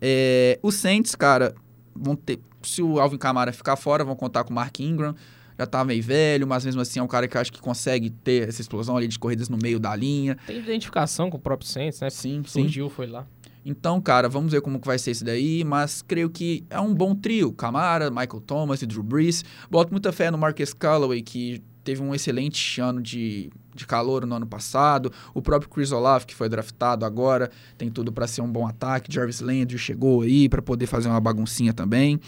É, 0.00 0.58
os 0.62 0.76
Saints, 0.76 1.14
cara, 1.14 1.54
vão 1.94 2.14
ter. 2.14 2.38
Se 2.62 2.82
o 2.82 3.00
Alvin 3.00 3.18
Kamara 3.18 3.52
ficar 3.52 3.76
fora, 3.76 4.04
vão 4.04 4.16
contar 4.16 4.44
com 4.44 4.50
o 4.50 4.54
Mark 4.54 4.78
Ingram. 4.80 5.14
Já 5.58 5.66
tá 5.66 5.82
meio 5.84 6.02
velho, 6.02 6.46
mas 6.46 6.66
mesmo 6.66 6.82
assim 6.82 7.00
é 7.00 7.02
um 7.02 7.06
cara 7.06 7.26
que 7.26 7.36
eu 7.36 7.40
acho 7.40 7.50
que 7.50 7.60
consegue 7.60 8.10
ter 8.10 8.46
essa 8.46 8.60
explosão 8.60 8.94
ali 8.94 9.08
de 9.08 9.18
corridas 9.18 9.48
no 9.48 9.56
meio 9.56 9.80
da 9.80 9.96
linha. 9.96 10.36
Tem 10.46 10.58
identificação 10.58 11.30
com 11.30 11.38
o 11.38 11.40
próprio 11.40 11.66
Saints, 11.66 12.00
né? 12.00 12.10
Sim, 12.10 12.42
Surgiu, 12.44 12.88
sim. 12.88 12.94
foi 12.94 13.06
lá. 13.06 13.26
Então, 13.64 14.00
cara, 14.00 14.28
vamos 14.28 14.52
ver 14.52 14.60
como 14.60 14.78
que 14.78 14.86
vai 14.86 14.96
ser 14.96 15.10
isso 15.10 15.24
daí, 15.24 15.64
mas 15.64 16.00
creio 16.00 16.30
que 16.30 16.64
é 16.70 16.78
um 16.78 16.94
bom 16.94 17.16
trio. 17.16 17.52
Camara, 17.52 18.10
Michael 18.10 18.40
Thomas 18.46 18.80
e 18.80 18.86
Drew 18.86 19.02
Brees. 19.02 19.44
Boto 19.68 19.90
muita 19.90 20.12
fé 20.12 20.30
no 20.30 20.38
Marcus 20.38 20.72
Callaway, 20.72 21.20
que 21.20 21.60
teve 21.86 22.02
um 22.02 22.12
excelente 22.12 22.80
ano 22.80 23.00
de, 23.00 23.48
de 23.72 23.86
calor 23.86 24.26
no 24.26 24.34
ano 24.34 24.46
passado. 24.46 25.12
O 25.32 25.40
próprio 25.40 25.70
Chris 25.70 25.92
Olaf, 25.92 26.24
que 26.24 26.34
foi 26.34 26.48
draftado 26.48 27.04
agora, 27.04 27.48
tem 27.78 27.88
tudo 27.88 28.10
para 28.12 28.26
ser 28.26 28.40
um 28.40 28.50
bom 28.50 28.66
ataque. 28.66 29.12
Jarvis 29.12 29.40
Landry 29.40 29.78
chegou 29.78 30.22
aí 30.22 30.48
para 30.48 30.60
poder 30.60 30.86
fazer 30.86 31.08
uma 31.08 31.20
baguncinha 31.20 31.72
também. 31.72 32.20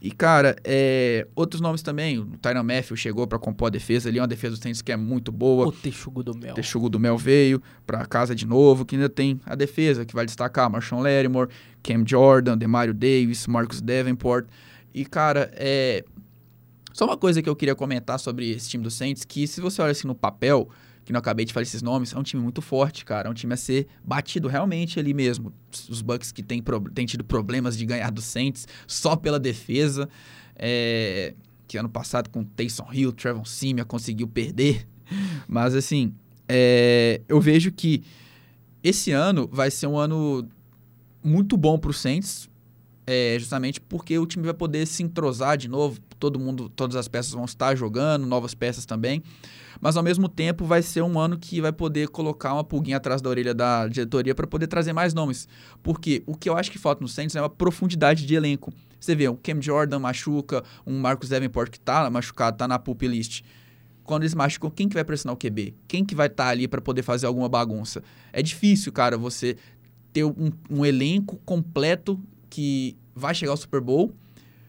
E, 0.00 0.10
cara, 0.10 0.56
é, 0.64 1.26
outros 1.34 1.60
nomes 1.60 1.82
também. 1.82 2.18
O 2.18 2.24
Tyron 2.40 2.62
Matthew 2.62 2.96
chegou 2.96 3.26
para 3.26 3.38
compor 3.38 3.68
a 3.68 3.70
defesa 3.70 4.08
ali, 4.08 4.18
uma 4.18 4.26
defesa 4.26 4.56
do 4.56 4.62
Saints 4.62 4.80
que 4.80 4.90
é 4.90 4.96
muito 4.96 5.30
boa. 5.30 5.66
O 5.66 5.72
Texugo 5.72 6.22
do 6.22 6.34
Mel. 6.34 6.52
O 6.52 6.54
Texugo 6.54 6.88
do 6.88 6.98
Mel 6.98 7.18
veio 7.18 7.62
para 7.86 8.06
casa 8.06 8.34
de 8.34 8.46
novo, 8.46 8.86
que 8.86 8.96
ainda 8.96 9.10
tem 9.10 9.38
a 9.44 9.54
defesa, 9.54 10.04
que 10.06 10.14
vai 10.14 10.24
destacar 10.24 10.70
Marshawn 10.70 11.02
Lattimore, 11.02 11.50
Cam 11.82 12.04
Jordan, 12.06 12.56
Demario 12.56 12.94
Davis, 12.94 13.46
Marcus 13.46 13.82
Davenport. 13.82 14.46
E, 14.94 15.04
cara, 15.04 15.50
é... 15.54 16.04
Só 16.94 17.06
uma 17.06 17.16
coisa 17.16 17.42
que 17.42 17.48
eu 17.48 17.56
queria 17.56 17.74
comentar 17.74 18.20
sobre 18.20 18.52
esse 18.52 18.70
time 18.70 18.84
do 18.84 18.90
Saints, 18.90 19.24
que 19.24 19.48
se 19.48 19.60
você 19.60 19.82
olha 19.82 19.90
assim 19.90 20.06
no 20.06 20.14
papel, 20.14 20.68
que 21.04 21.12
não 21.12 21.18
acabei 21.18 21.44
de 21.44 21.52
falar 21.52 21.64
esses 21.64 21.82
nomes, 21.82 22.14
é 22.14 22.16
um 22.16 22.22
time 22.22 22.40
muito 22.40 22.62
forte, 22.62 23.04
cara. 23.04 23.28
É 23.28 23.30
um 23.30 23.34
time 23.34 23.52
a 23.52 23.56
ser 23.56 23.88
batido 24.04 24.46
realmente 24.46 25.00
ali 25.00 25.12
mesmo. 25.12 25.52
Os 25.88 26.00
Bucks 26.00 26.30
que 26.30 26.40
têm 26.40 26.62
tem 26.94 27.04
tido 27.04 27.24
problemas 27.24 27.76
de 27.76 27.84
ganhar 27.84 28.12
do 28.12 28.22
Saints 28.22 28.68
só 28.86 29.16
pela 29.16 29.40
defesa. 29.40 30.08
É, 30.54 31.34
que 31.66 31.76
ano 31.76 31.88
passado 31.88 32.30
com 32.30 32.44
Taysom 32.44 32.86
Hill, 32.92 33.12
Trevor 33.12 33.44
Simia 33.44 33.84
conseguiu 33.84 34.28
perder. 34.28 34.86
Mas 35.48 35.74
assim, 35.74 36.14
é, 36.48 37.20
eu 37.28 37.40
vejo 37.40 37.72
que 37.72 38.04
esse 38.84 39.10
ano 39.10 39.48
vai 39.50 39.68
ser 39.68 39.88
um 39.88 39.98
ano 39.98 40.48
muito 41.24 41.56
bom 41.56 41.76
para 41.76 41.90
o 41.90 41.92
Saints, 41.92 42.48
é, 43.06 43.36
justamente 43.38 43.80
porque 43.80 44.18
o 44.18 44.26
time 44.26 44.44
vai 44.44 44.54
poder 44.54 44.86
se 44.86 45.02
entrosar 45.02 45.56
de 45.56 45.68
novo. 45.68 46.00
Todo 46.18 46.38
mundo, 46.38 46.68
todas 46.68 46.96
as 46.96 47.08
peças 47.08 47.32
vão 47.32 47.44
estar 47.44 47.74
jogando, 47.74 48.26
novas 48.26 48.54
peças 48.54 48.86
também 48.86 49.22
mas 49.80 49.96
ao 49.96 50.02
mesmo 50.02 50.28
tempo 50.28 50.64
vai 50.64 50.82
ser 50.82 51.02
um 51.02 51.18
ano 51.18 51.38
que 51.38 51.60
vai 51.60 51.72
poder 51.72 52.08
colocar 52.08 52.54
uma 52.54 52.64
pulguinha 52.64 52.96
atrás 52.96 53.20
da 53.20 53.28
orelha 53.28 53.54
da 53.54 53.86
diretoria 53.86 54.34
para 54.34 54.46
poder 54.46 54.66
trazer 54.66 54.92
mais 54.92 55.14
nomes. 55.14 55.48
Porque 55.82 56.22
o 56.26 56.34
que 56.34 56.48
eu 56.48 56.56
acho 56.56 56.70
que 56.70 56.78
falta 56.78 57.02
no 57.02 57.08
Saints 57.08 57.36
é 57.36 57.40
uma 57.40 57.50
profundidade 57.50 58.24
de 58.26 58.34
elenco. 58.34 58.72
Você 58.98 59.14
vê, 59.14 59.28
o 59.28 59.36
Cam 59.36 59.60
Jordan 59.60 59.98
machuca, 59.98 60.64
um 60.86 60.98
Marcus 60.98 61.28
Davenport 61.28 61.70
que 61.70 61.78
tá 61.78 62.08
machucado, 62.08 62.56
tá 62.56 62.66
na 62.66 62.78
pup 62.78 63.06
list. 63.06 63.42
Quando 64.02 64.22
eles 64.22 64.34
machucam, 64.34 64.70
quem 64.70 64.88
que 64.88 64.94
vai 64.94 65.04
pressionar 65.04 65.34
o 65.34 65.38
QB? 65.38 65.74
Quem 65.88 66.04
que 66.04 66.14
vai 66.14 66.26
estar 66.26 66.44
tá 66.44 66.50
ali 66.50 66.68
para 66.68 66.80
poder 66.80 67.02
fazer 67.02 67.26
alguma 67.26 67.48
bagunça? 67.48 68.02
É 68.32 68.42
difícil, 68.42 68.92
cara, 68.92 69.16
você 69.16 69.56
ter 70.12 70.24
um, 70.24 70.52
um 70.70 70.86
elenco 70.86 71.36
completo 71.44 72.18
que 72.54 72.96
vai 73.14 73.34
chegar 73.34 73.52
ao 73.52 73.56
Super 73.56 73.80
Bowl 73.80 74.12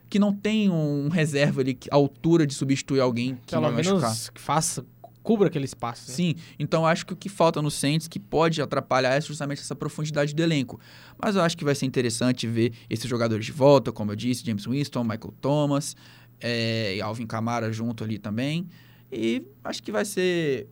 que 0.09 0.19
não 0.19 0.33
tem 0.33 0.69
um 0.69 1.09
reserva 1.09 1.61
ali 1.61 1.77
à 1.91 1.95
altura 1.95 2.45
de 2.45 2.53
substituir 2.53 2.99
alguém 2.99 3.35
que 3.45 3.51
Pelo 3.51 3.63
vai 3.63 3.71
menos 3.83 4.01
machucar. 4.01 4.33
que 4.33 4.41
faça 4.41 4.85
cubra 5.23 5.47
aquele 5.47 5.65
espaço. 5.65 6.09
Né? 6.09 6.15
Sim, 6.15 6.35
então 6.59 6.85
acho 6.85 7.03
que 7.05 7.11
o 7.13 7.15
que 7.15 7.27
falta 7.27 7.59
no 7.59 7.71
Saints 7.71 8.07
que 8.07 8.19
pode 8.19 8.61
atrapalhar 8.61 9.15
é 9.15 9.19
justamente 9.19 9.59
essa 9.59 9.75
profundidade 9.75 10.35
do 10.35 10.41
elenco. 10.43 10.79
Mas 11.17 11.35
eu 11.35 11.41
acho 11.41 11.57
que 11.57 11.65
vai 11.65 11.73
ser 11.73 11.87
interessante 11.87 12.45
ver 12.47 12.73
esses 12.87 13.09
jogadores 13.09 13.43
de 13.45 13.51
volta, 13.51 13.91
como 13.91 14.11
eu 14.11 14.15
disse, 14.15 14.45
James 14.45 14.65
Winston, 14.67 15.03
Michael 15.03 15.33
Thomas, 15.41 15.95
é, 16.39 16.95
e 16.95 17.01
Alvin 17.01 17.25
Kamara 17.25 17.73
junto 17.73 18.03
ali 18.03 18.19
também. 18.19 18.67
E 19.11 19.41
acho 19.63 19.81
que 19.81 19.91
vai 19.91 20.05
ser 20.05 20.67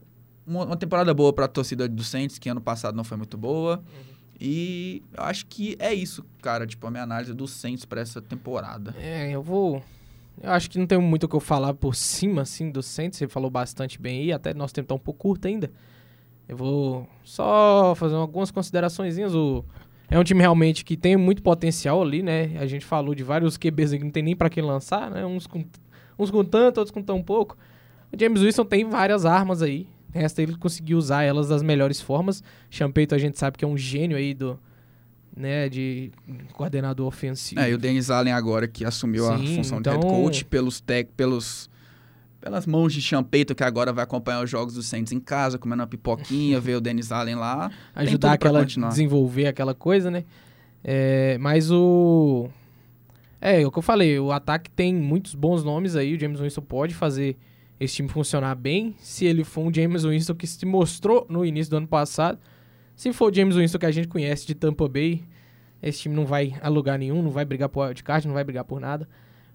uma, 0.45 0.65
uma 0.65 0.77
temporada 0.77 1.11
boa 1.15 1.33
para 1.33 1.45
a 1.45 1.47
torcida 1.47 1.87
do 1.87 2.03
Saints, 2.03 2.37
que 2.37 2.47
ano 2.47 2.61
passado 2.61 2.95
não 2.95 3.03
foi 3.03 3.17
muito 3.17 3.37
boa. 3.37 3.77
Uhum. 3.77 4.12
E 4.39 5.01
acho 5.17 5.45
que 5.45 5.75
é 5.79 5.93
isso, 5.93 6.25
cara, 6.41 6.67
tipo, 6.67 6.85
a 6.85 6.91
minha 6.91 7.03
análise 7.03 7.33
do 7.33 7.47
Saints 7.47 7.85
para 7.85 8.01
essa 8.01 8.21
temporada. 8.21 8.93
É, 8.99 9.31
eu 9.31 9.41
vou 9.41 9.81
eu 10.41 10.51
acho 10.51 10.69
que 10.69 10.79
não 10.79 10.87
tem 10.87 10.97
muito 10.97 11.23
o 11.23 11.29
que 11.29 11.35
eu 11.35 11.39
falar 11.39 11.73
por 11.73 11.95
cima, 11.95 12.41
assim, 12.41 12.71
do 12.71 12.81
Saints. 12.81 13.17
Você 13.17 13.27
falou 13.27 13.49
bastante 13.49 14.01
bem 14.01 14.21
aí, 14.21 14.31
até 14.31 14.53
nosso 14.53 14.73
tempo 14.73 14.87
tá 14.87 14.95
um 14.95 14.99
pouco 14.99 15.19
curto 15.19 15.47
ainda. 15.47 15.71
Eu 16.47 16.57
vou 16.57 17.07
só 17.23 17.93
fazer 17.95 18.15
algumas 18.15 18.51
considerações. 18.51 19.17
O... 19.33 19.63
É 20.09 20.19
um 20.19 20.23
time 20.23 20.41
realmente 20.41 20.83
que 20.83 20.97
tem 20.97 21.15
muito 21.15 21.41
potencial 21.41 22.01
ali, 22.01 22.21
né? 22.21 22.57
A 22.59 22.65
gente 22.65 22.85
falou 22.85 23.15
de 23.15 23.23
vários 23.23 23.57
QBs 23.57 23.93
que 23.93 24.03
não 24.03 24.11
tem 24.11 24.23
nem 24.23 24.35
para 24.35 24.49
quem 24.49 24.63
lançar, 24.63 25.09
né? 25.09 25.25
Uns 25.25 25.47
com, 25.47 25.63
uns 26.17 26.31
com 26.31 26.43
tanto, 26.43 26.79
outros 26.79 26.93
com 26.93 27.01
tão 27.01 27.21
pouco. 27.21 27.57
O 28.11 28.19
James 28.19 28.41
Wilson 28.41 28.65
tem 28.65 28.85
várias 28.85 29.25
armas 29.25 29.61
aí. 29.61 29.87
Resta 30.13 30.41
ele 30.41 30.55
conseguir 30.55 30.95
usar 30.95 31.23
elas 31.23 31.49
das 31.49 31.63
melhores 31.63 31.99
formas. 31.99 32.43
Champeito 32.69 33.15
a 33.15 33.17
gente 33.17 33.37
sabe 33.37 33.57
que 33.57 33.65
é 33.65 33.67
um 33.67 33.77
gênio 33.77 34.15
aí 34.15 34.33
do, 34.33 34.59
né, 35.35 35.67
de 35.67 36.11
coordenador 36.53 37.07
ofensivo. 37.07 37.59
É, 37.59 37.71
e 37.71 37.73
o 37.73 37.77
Dennis 37.77 38.09
Allen 38.09 38.33
agora 38.33 38.67
que 38.67 38.85
assumiu 38.85 39.25
Sim, 39.25 39.33
a 39.33 39.55
função 39.57 39.79
então... 39.79 39.99
de 39.99 40.05
head 40.05 40.15
coach 40.15 40.45
pelos 40.45 40.79
tech, 40.79 41.09
pelos 41.17 41.69
pelas 42.39 42.65
mãos 42.65 42.93
de 42.93 43.01
Champeito 43.01 43.55
que 43.55 43.63
agora 43.63 43.93
vai 43.93 44.03
acompanhar 44.03 44.43
os 44.43 44.49
jogos 44.49 44.73
do 44.73 44.83
Saints 44.83 45.13
em 45.13 45.19
casa, 45.19 45.57
comendo 45.57 45.81
uma 45.81 45.87
pipoquinha, 45.87 46.59
ver 46.59 46.75
o 46.75 46.81
Dennis 46.81 47.09
Allen 47.09 47.35
lá, 47.35 47.71
ajudar 47.95 48.33
aquela 48.33 48.65
desenvolver 48.65 49.47
aquela 49.47 49.73
coisa, 49.73 50.11
né? 50.11 50.25
É, 50.83 51.37
mas 51.39 51.71
o 51.71 52.49
é, 53.41 53.61
é, 53.61 53.65
o 53.67 53.71
que 53.71 53.79
eu 53.79 53.83
falei, 53.83 54.19
o 54.19 54.31
ataque 54.31 54.69
tem 54.69 54.93
muitos 54.93 55.35
bons 55.35 55.63
nomes 55.63 55.95
aí, 55.95 56.15
o 56.15 56.19
James 56.19 56.39
Winston 56.39 56.61
pode 56.61 56.93
fazer 56.93 57.37
esse 57.79 57.95
time 57.95 58.09
funcionar 58.09 58.55
bem, 58.55 58.95
se 58.99 59.25
ele 59.25 59.43
for 59.43 59.61
um 59.61 59.73
James 59.73 60.03
Winston 60.03 60.35
que 60.35 60.47
se 60.47 60.65
mostrou 60.65 61.25
no 61.29 61.45
início 61.45 61.71
do 61.71 61.77
ano 61.77 61.87
passado, 61.87 62.39
se 62.95 63.11
for 63.11 63.31
o 63.31 63.35
James 63.35 63.55
Winston 63.55 63.79
que 63.79 63.85
a 63.85 63.91
gente 63.91 64.07
conhece 64.07 64.45
de 64.45 64.55
Tampa 64.55 64.87
Bay, 64.87 65.23
esse 65.81 66.01
time 66.01 66.15
não 66.15 66.25
vai 66.25 66.55
a 66.61 66.69
lugar 66.69 66.97
nenhum, 66.97 67.21
não 67.21 67.31
vai 67.31 67.43
brigar 67.43 67.67
por 67.67 67.85
wildcard, 67.85 68.27
não 68.27 68.33
vai 68.33 68.43
brigar 68.43 68.63
por 68.63 68.79
nada. 68.79 69.07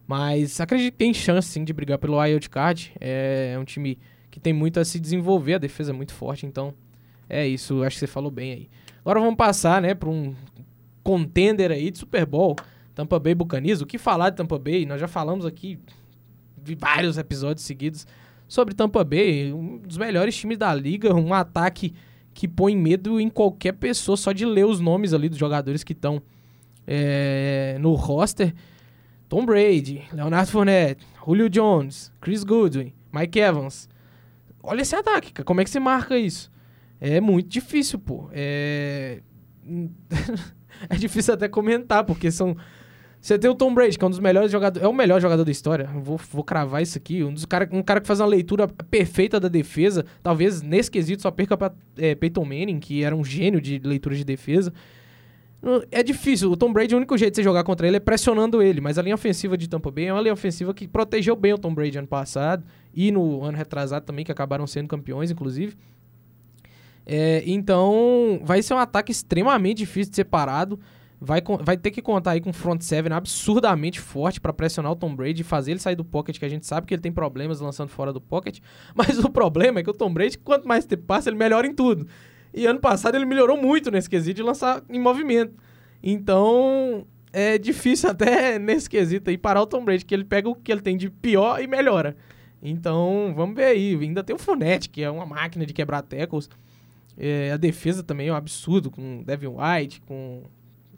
Mas 0.07 0.61
acredito 0.61 0.93
que 0.93 0.99
tem 0.99 1.15
chance 1.15 1.49
sim 1.49 1.65
de 1.65 1.73
brigar 1.73 1.99
pelo 1.99 2.19
wildcard. 2.19 2.93
É 3.01 3.57
um 3.59 3.65
time 3.65 3.99
que 4.31 4.41
tem 4.41 4.53
muito 4.53 4.79
a 4.79 4.85
se 4.85 4.99
desenvolver, 4.99 5.55
a 5.55 5.59
defesa 5.59 5.91
é 5.91 5.95
muito 5.95 6.13
forte, 6.13 6.45
então 6.45 6.75
é 7.29 7.47
isso, 7.47 7.83
acho 7.83 7.97
que 7.97 8.01
você 8.01 8.07
falou 8.07 8.31
bem 8.31 8.53
aí. 8.53 8.69
Agora 9.01 9.21
vamos 9.21 9.37
passar, 9.37 9.81
né, 9.81 9.95
para 9.95 10.09
um 10.09 10.35
contender 11.03 11.71
aí 11.71 11.91
de 11.91 11.99
Super 11.99 12.27
Bowl, 12.27 12.57
Tampa 12.95 13.19
Bay 13.19 13.35
Buccaneers. 13.35 13.81
O 13.81 13.87
que 13.87 13.97
falar 13.97 14.31
de 14.31 14.37
Tampa 14.37 14.59
Bay? 14.59 14.85
Nós 14.85 15.01
já 15.01 15.09
falamos 15.09 15.47
aqui 15.47 15.79
de 16.69 16.75
vários 16.75 17.19
episódios 17.19 17.65
seguidos 17.65 18.07
sobre 18.47 18.75
Tampa 18.75 19.05
Bay, 19.05 19.53
um 19.53 19.79
dos 19.79 19.99
melhores 19.99 20.35
times 20.37 20.59
da 20.59 20.75
liga, 20.75 21.15
um 21.15 21.35
ataque 21.35 21.95
que 22.33 22.49
põe 22.49 22.77
medo 22.77 23.21
em 23.21 23.29
qualquer 23.29 23.73
pessoa 23.73 24.17
só 24.17 24.33
de 24.33 24.47
ler 24.47 24.65
os 24.65 24.81
nomes 24.81 25.13
ali 25.13 25.29
dos 25.29 25.39
jogadores 25.39 25.85
que 25.85 25.93
estão 25.93 26.23
é, 26.87 27.77
no 27.81 27.95
roster. 27.95 28.55
Tom 29.29 29.45
Brady, 29.45 30.05
Leonardo 30.13 30.51
Fournette, 30.51 31.07
Julio 31.27 31.51
Jones, 31.51 32.11
Chris 32.21 32.43
Goodwin, 32.43 32.95
Mike 33.13 33.39
Evans. 33.39 33.89
Olha 34.63 34.81
esse 34.81 34.97
ataque, 34.97 35.33
cara. 35.33 35.45
Como 35.45 35.61
é 35.61 35.65
que 35.65 35.71
você 35.71 35.79
marca 35.79 36.17
isso? 36.17 36.51
É 37.01 37.21
muito 37.21 37.49
difícil, 37.49 37.99
pô. 37.99 38.31
É... 38.33 39.21
é 40.89 40.97
difícil 40.97 41.35
até 41.35 41.49
comentar, 41.49 42.05
porque 42.05 42.31
são 42.31 42.57
você 43.21 43.39
tem 43.39 43.51
o 43.51 43.55
Tom 43.55 43.75
Brady, 43.75 43.99
que 43.99 44.05
é 44.05 44.07
um 44.07 44.11
dos 44.11 44.21
melhores 44.21 44.51
jogadores. 44.51 44.85
É 44.85 44.89
o 44.89 44.93
melhor 44.93 45.21
jogador 45.21 45.45
da 45.45 45.51
história. 45.51 45.89
Vou, 45.95 46.19
vou 46.31 46.45
cravar 46.45 46.83
isso 46.83 46.97
aqui. 46.97 47.25
Um, 47.25 47.33
dos 47.33 47.45
cara, 47.45 47.69
um 47.73 47.83
cara 47.83 48.01
que 48.01 48.07
faz 48.07 48.21
uma 48.21 48.27
leitura 48.27 48.69
perfeita 48.69 49.41
da 49.41 49.49
defesa. 49.49 50.05
Talvez 50.23 50.63
nesse 50.63 50.91
quesito 50.91 51.23
só 51.23 51.31
perca 51.31 51.57
pra 51.57 51.73
é, 51.97 52.15
Peyton 52.15 52.45
Manning, 52.45 52.79
que 52.79 53.03
era 53.03 53.15
um 53.15 53.25
gênio 53.25 53.61
de 53.61 53.79
leitura 53.79 54.15
de 54.15 54.25
defesa. 54.25 54.73
É 55.91 56.05
difícil. 56.05 56.53
O 56.53 56.57
Tom 56.57 56.73
Brady, 56.73 56.95
o 56.95 56.99
único 56.99 57.19
jeito 57.19 57.33
de 57.33 57.37
você 57.37 57.43
jogar 57.43 57.65
contra 57.65 57.89
ele 57.89 57.97
é 57.97 58.01
pressionando 58.01 58.63
ele. 58.63 58.81
Mas 58.81 58.99
a 58.99 59.03
linha 59.03 59.17
ofensiva 59.17 59.59
de 59.59 59.69
Tampa 59.69 59.91
Bay 59.91 60.07
é 60.07 60.13
uma 60.13 60.23
linha 60.23 60.33
ofensiva 60.33 60.73
que 60.73 60.87
protegeu 60.87 61.35
bem 61.35 61.53
o 61.53 61.59
Tom 61.59 61.75
Brady 61.75 61.99
ano 61.99 62.07
passado. 62.07 62.65
E 62.95 63.11
no 63.11 63.43
ano 63.43 63.59
retrasado 63.59 64.07
também, 64.07 64.25
que 64.25 64.31
acabaram 64.31 64.67
sendo 64.67 64.87
campeões, 64.87 65.33
inclusive. 65.33 65.77
É, 67.05 67.43
então, 67.47 68.41
vai 68.45 68.63
ser 68.63 68.75
um 68.75 68.79
ataque 68.79 69.11
extremamente 69.11 69.79
difícil 69.79 70.11
de 70.11 70.17
ser 70.17 70.25
parado. 70.25 70.79
Vai, 71.21 71.43
vai 71.63 71.77
ter 71.77 71.91
que 71.91 72.01
contar 72.01 72.33
aí 72.33 72.41
com 72.41 72.51
um 72.51 72.53
front 72.53 72.81
seven 72.81 73.13
absurdamente 73.13 73.99
forte 73.99 74.41
pra 74.41 74.53
pressionar 74.53 74.93
o 74.93 74.97
Tom 74.97 75.17
Brady 75.17 75.41
e 75.41 75.45
fazer 75.45 75.73
ele 75.73 75.81
sair 75.81 75.97
do 75.97 76.05
pocket, 76.05 76.39
que 76.39 76.45
a 76.45 76.49
gente 76.49 76.65
sabe 76.65 76.87
que 76.87 76.95
ele 76.95 77.03
tem 77.03 77.11
problemas 77.11 77.61
lançando 77.61 77.89
fora 77.89 78.13
do 78.13 78.21
pocket. 78.21 78.61
Mas 78.95 79.19
o 79.19 79.29
problema 79.29 79.81
é 79.81 79.83
que 79.83 79.91
o 79.91 79.95
Tom 79.95 80.13
Brady, 80.13 80.39
quanto 80.39 80.69
mais 80.69 80.85
tempo 80.85 81.03
passa, 81.05 81.29
ele 81.29 81.37
melhora 81.37 81.67
em 81.67 81.75
tudo. 81.75 82.07
E 82.55 82.67
ano 82.67 82.79
passado 82.79 83.17
ele 83.17 83.25
melhorou 83.25 83.61
muito 83.61 83.91
nesse 83.91 84.09
quesito 84.09 84.37
de 84.37 84.43
lançar 84.43 84.83
em 84.89 85.01
movimento. 85.01 85.55
Então, 86.03 87.05
é 87.33 87.59
difícil 87.59 88.09
até 88.11 88.59
nesse 88.59 88.89
quesito 88.89 89.29
aí 89.29 89.37
parar 89.37 89.63
o 89.63 89.67
Tom 89.67 89.85
Brady, 89.85 90.05
que 90.05 90.15
ele 90.15 90.25
pega 90.25 90.49
o 90.49 90.55
que 90.55 90.71
ele 90.71 90.81
tem 90.81 90.97
de 90.97 91.11
pior 91.11 91.61
e 91.61 91.67
melhora. 91.67 92.17
Então, 92.63 93.33
vamos 93.37 93.57
ver 93.57 93.65
aí. 93.65 93.97
Ainda 94.01 94.23
tem 94.23 94.35
o 94.35 94.39
Fournette, 94.39 94.89
que 94.89 95.03
é 95.03 95.11
uma 95.11 95.27
máquina 95.27 95.67
de 95.67 95.73
quebrar 95.73 96.03
tackles. 96.03 96.49
É, 97.17 97.51
a 97.53 97.57
defesa 97.57 98.03
também 98.03 98.29
é 98.29 98.33
um 98.33 98.37
absurdo, 98.37 98.91
com 98.91 99.23
Devin 99.25 99.49
White, 99.49 100.01
com... 100.03 100.45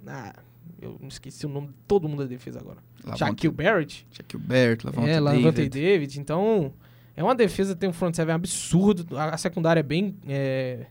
Ah, 0.06 0.34
eu 0.80 0.98
esqueci 1.08 1.46
o 1.46 1.48
nome 1.48 1.68
de 1.68 1.74
todo 1.86 2.08
mundo 2.08 2.22
da 2.22 2.28
defesa 2.28 2.58
agora. 2.60 2.78
Shaquille 3.16 3.52
Barrett. 3.54 4.06
Shaquille 4.10 4.42
Barrett, 4.42 4.84
Lavonte 4.86 5.08
É, 5.10 5.20
Lavante 5.20 5.52
David. 5.52 5.80
David. 5.80 6.20
Então, 6.20 6.72
é 7.16 7.22
uma 7.22 7.34
defesa, 7.34 7.74
tem 7.74 7.88
um 7.88 7.92
front 7.92 8.14
seven 8.14 8.34
absurdo. 8.34 9.16
A, 9.16 9.30
a 9.34 9.36
secundária 9.36 9.80
é 9.80 9.82
bem, 9.82 10.16
é, 10.26 10.86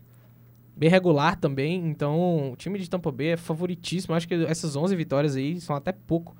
bem 0.76 0.88
regular 0.88 1.36
também. 1.36 1.86
Então, 1.88 2.52
o 2.52 2.56
time 2.56 2.78
de 2.78 2.88
Tampa 2.88 3.10
Bay 3.10 3.28
é 3.28 3.36
favoritíssimo. 3.36 4.14
Acho 4.14 4.28
que 4.28 4.34
essas 4.46 4.76
11 4.76 4.94
vitórias 4.96 5.36
aí 5.36 5.60
são 5.60 5.74
até 5.74 5.92
pouco 5.92 6.36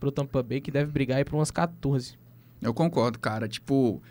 pro 0.00 0.10
Tampa 0.12 0.42
Bay, 0.42 0.60
que 0.60 0.70
deve 0.70 0.90
brigar 0.90 1.18
aí 1.18 1.24
por 1.24 1.36
umas 1.36 1.50
14. 1.50 2.18
Eu 2.60 2.72
concordo, 2.72 3.18
cara. 3.18 3.46
Tipo, 3.48 4.02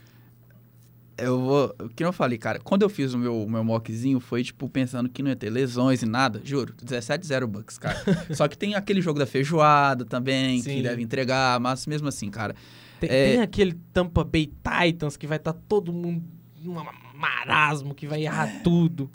eu 1.18 1.40
vou. 1.40 1.76
O 1.80 1.90
que 1.90 2.04
eu 2.04 2.12
falei, 2.14 2.38
cara, 2.38 2.60
quando 2.60 2.82
eu 2.84 2.90
fiz 2.90 3.14
o 3.14 3.18
meu, 3.18 3.48
meu 3.48 3.64
mockzinho, 3.64 4.20
foi, 4.20 4.44
tipo, 4.44 4.68
pensando 4.70 5.08
que 5.10 5.22
não 5.24 5.30
ia 5.30 5.36
ter 5.36 5.50
lesões 5.50 6.02
e 6.02 6.06
nada. 6.06 6.42
Juro, 6.44 6.74
17-0 6.84 7.46
Bucks, 7.48 7.78
cara. 7.78 7.98
Só 8.36 8.48
que 8.48 8.58
tem 8.58 8.76
aquele 8.76 9.02
jogo 9.02 9.20
da 9.20 9.26
feijoada 9.26 10.06
também, 10.06 10.62
Sim. 10.62 10.76
que 10.78 10.82
deve 10.84 11.02
entregar, 11.02 11.60
mas 11.60 11.86
mesmo 11.88 12.08
assim, 12.08 12.30
cara. 12.30 12.56
Tem, 13.00 13.10
É. 13.10 13.32
tem 13.34 13.42
aquele 13.42 13.74
Tampa 13.92 14.24
Bay 14.24 14.48
Titans 14.48 15.18
que 15.18 15.28
vai 15.28 15.38
estar 15.38 15.54
todo 15.54 15.92
mundo 15.94 16.24
num 16.62 16.76
marasmo, 17.16 17.94
que 17.94 18.08
vai 18.08 18.24
errar 18.24 18.62
tudo. 18.64 19.10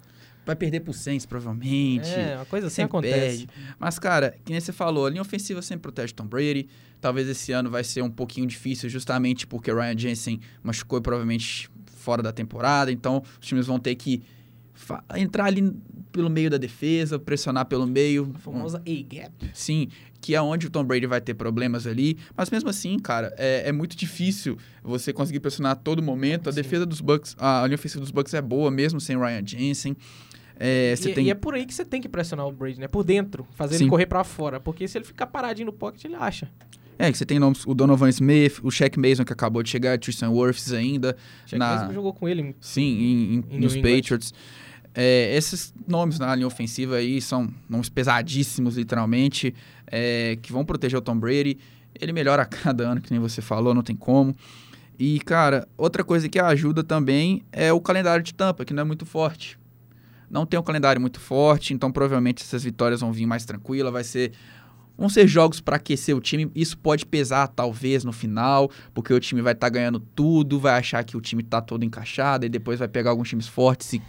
Vai 0.44 0.56
perder 0.56 0.80
pro 0.80 0.94
Saints, 0.94 1.26
provavelmente. 1.26 2.08
É, 2.08 2.36
uma 2.36 2.46
coisa 2.46 2.68
assim 2.68 2.80
acontece. 2.82 3.46
perde. 3.46 3.48
Mas, 3.78 3.98
cara, 3.98 4.34
que 4.44 4.50
nem 4.50 4.58
você 4.60 4.72
falou, 4.72 5.04
a 5.04 5.10
linha 5.10 5.20
ofensiva 5.20 5.60
sempre 5.60 5.82
protege 5.82 6.14
Tom 6.14 6.24
Brady. 6.26 6.66
Talvez 7.02 7.28
esse 7.28 7.52
ano 7.52 7.68
vai 7.68 7.84
ser 7.84 8.00
um 8.02 8.10
pouquinho 8.10 8.46
difícil, 8.46 8.88
justamente 8.88 9.46
porque 9.46 9.70
Ryan 9.70 9.96
Jensen 9.98 10.40
machucou 10.62 10.98
e 10.98 11.02
provavelmente 11.02 11.68
fora 11.98 12.22
da 12.22 12.32
temporada. 12.32 12.90
Então, 12.90 13.22
os 13.40 13.46
times 13.46 13.66
vão 13.66 13.78
ter 13.78 13.94
que 13.94 14.22
entrar 15.16 15.46
ali 15.46 15.74
pelo 16.12 16.30
meio 16.30 16.50
da 16.50 16.56
defesa, 16.56 17.18
pressionar 17.18 17.66
pelo 17.66 17.86
meio. 17.86 18.32
A 18.34 18.38
famosa 18.38 18.78
A-gap. 18.78 19.50
Sim, 19.52 19.88
que 20.20 20.34
é 20.34 20.40
onde 20.40 20.66
o 20.66 20.70
Tom 20.70 20.84
Brady 20.84 21.06
vai 21.06 21.20
ter 21.20 21.34
problemas 21.34 21.86
ali. 21.86 22.18
Mas 22.36 22.50
mesmo 22.50 22.70
assim, 22.70 22.98
cara, 22.98 23.34
é, 23.36 23.68
é 23.68 23.72
muito 23.72 23.96
difícil 23.96 24.56
você 24.82 25.12
conseguir 25.12 25.40
pressionar 25.40 25.72
a 25.72 25.76
todo 25.76 26.02
momento. 26.02 26.48
A 26.48 26.52
Sim. 26.52 26.56
defesa 26.56 26.86
dos 26.86 27.00
Bucks, 27.00 27.36
a 27.38 27.64
linha 27.64 27.74
ofensiva 27.74 28.00
dos 28.00 28.10
Bucks 28.10 28.34
é 28.34 28.40
boa, 28.40 28.70
mesmo 28.70 29.00
sem 29.00 29.16
Ryan 29.16 29.42
Jensen. 29.44 29.96
É, 30.60 30.94
e, 30.94 31.14
tem... 31.14 31.26
e 31.26 31.30
é 31.30 31.34
por 31.34 31.54
aí 31.54 31.64
que 31.64 31.72
você 31.72 31.84
tem 31.84 32.00
que 32.00 32.08
pressionar 32.08 32.46
o 32.46 32.50
Brady, 32.50 32.80
né? 32.80 32.88
Por 32.88 33.04
dentro, 33.04 33.46
fazer 33.54 33.76
Sim. 33.76 33.84
ele 33.84 33.90
correr 33.90 34.06
pra 34.06 34.24
fora. 34.24 34.58
Porque 34.58 34.88
se 34.88 34.98
ele 34.98 35.04
ficar 35.04 35.26
paradinho 35.26 35.66
no 35.66 35.72
pocket, 35.72 36.04
ele 36.04 36.16
acha. 36.16 36.50
É, 36.98 37.12
que 37.12 37.16
você 37.18 37.24
tem 37.24 37.38
nomes, 37.38 37.64
o 37.66 37.74
Donovan 37.74 38.08
Smith, 38.08 38.58
o 38.62 38.70
Shaq 38.70 38.98
Mason 38.98 39.24
que 39.24 39.32
acabou 39.32 39.62
de 39.62 39.70
chegar, 39.70 39.98
Tristan 39.98 40.30
Wirfs 40.30 40.72
ainda, 40.72 41.16
Shaq 41.46 41.58
Na- 41.58 41.76
mesmo 41.78 41.94
jogou 41.94 42.12
com 42.12 42.28
ele. 42.28 42.56
sim, 42.60 42.82
em, 42.82 43.34
em- 43.34 43.44
Em 43.56 43.60
nos. 43.60 43.76
Patriots. 43.76 44.34
É, 44.94 45.36
esses 45.36 45.72
nomes 45.86 46.18
na 46.18 46.34
linha 46.34 46.46
ofensiva 46.46 46.96
aí 46.96 47.20
são 47.20 47.48
nomes 47.68 47.88
pesadíssimos, 47.88 48.76
literalmente, 48.76 49.54
é, 49.86 50.36
que 50.42 50.50
vão 50.52 50.64
proteger 50.64 50.98
o 50.98 51.02
Tom 51.02 51.16
Brady. 51.16 51.56
Ele 52.00 52.12
melhora 52.12 52.42
a 52.42 52.46
cada 52.74 52.88
ano, 52.90 53.00
que 53.00 53.10
nem 53.12 53.20
você 53.20 53.40
falou, 53.40 53.72
não 53.72 53.82
tem 53.82 53.94
como. 53.94 54.34
E, 54.98 55.20
cara, 55.20 55.68
outra 55.76 56.02
coisa 56.02 56.28
que 56.28 56.40
ajuda 56.40 56.82
também 56.82 57.44
é 57.52 57.72
o 57.72 57.80
calendário 57.80 58.24
de 58.24 58.34
Tampa, 58.34 58.64
que 58.64 58.74
não 58.74 58.80
é 58.80 58.84
muito 58.84 59.06
forte. 59.06 59.56
Não 60.28 60.44
tem 60.44 60.58
um 60.58 60.62
calendário 60.64 61.00
muito 61.00 61.20
forte, 61.20 61.72
então 61.72 61.92
provavelmente 61.92 62.42
essas 62.42 62.64
vitórias 62.64 63.00
vão 63.00 63.12
vir 63.12 63.24
mais 63.24 63.44
tranquila, 63.44 63.90
vai 63.92 64.02
ser 64.04 64.32
vão 64.98 65.08
ser 65.08 65.26
jogos 65.28 65.60
para 65.60 65.76
aquecer 65.76 66.14
o 66.16 66.20
time. 66.20 66.50
Isso 66.54 66.76
pode 66.76 67.06
pesar 67.06 67.46
talvez 67.46 68.02
no 68.04 68.12
final, 68.12 68.68
porque 68.92 69.14
o 69.14 69.20
time 69.20 69.40
vai 69.40 69.52
estar 69.54 69.68
ganhando 69.68 70.00
tudo, 70.00 70.58
vai 70.58 70.76
achar 70.76 71.02
que 71.04 71.16
o 71.16 71.20
time 71.20 71.42
tá 71.42 71.60
todo 71.62 71.84
encaixado 71.84 72.44
e 72.44 72.48
depois 72.48 72.78
vai 72.80 72.88
pegar 72.88 73.10
alguns 73.10 73.28
times 73.28 73.46
fortes 73.46 73.92
e 73.94 74.02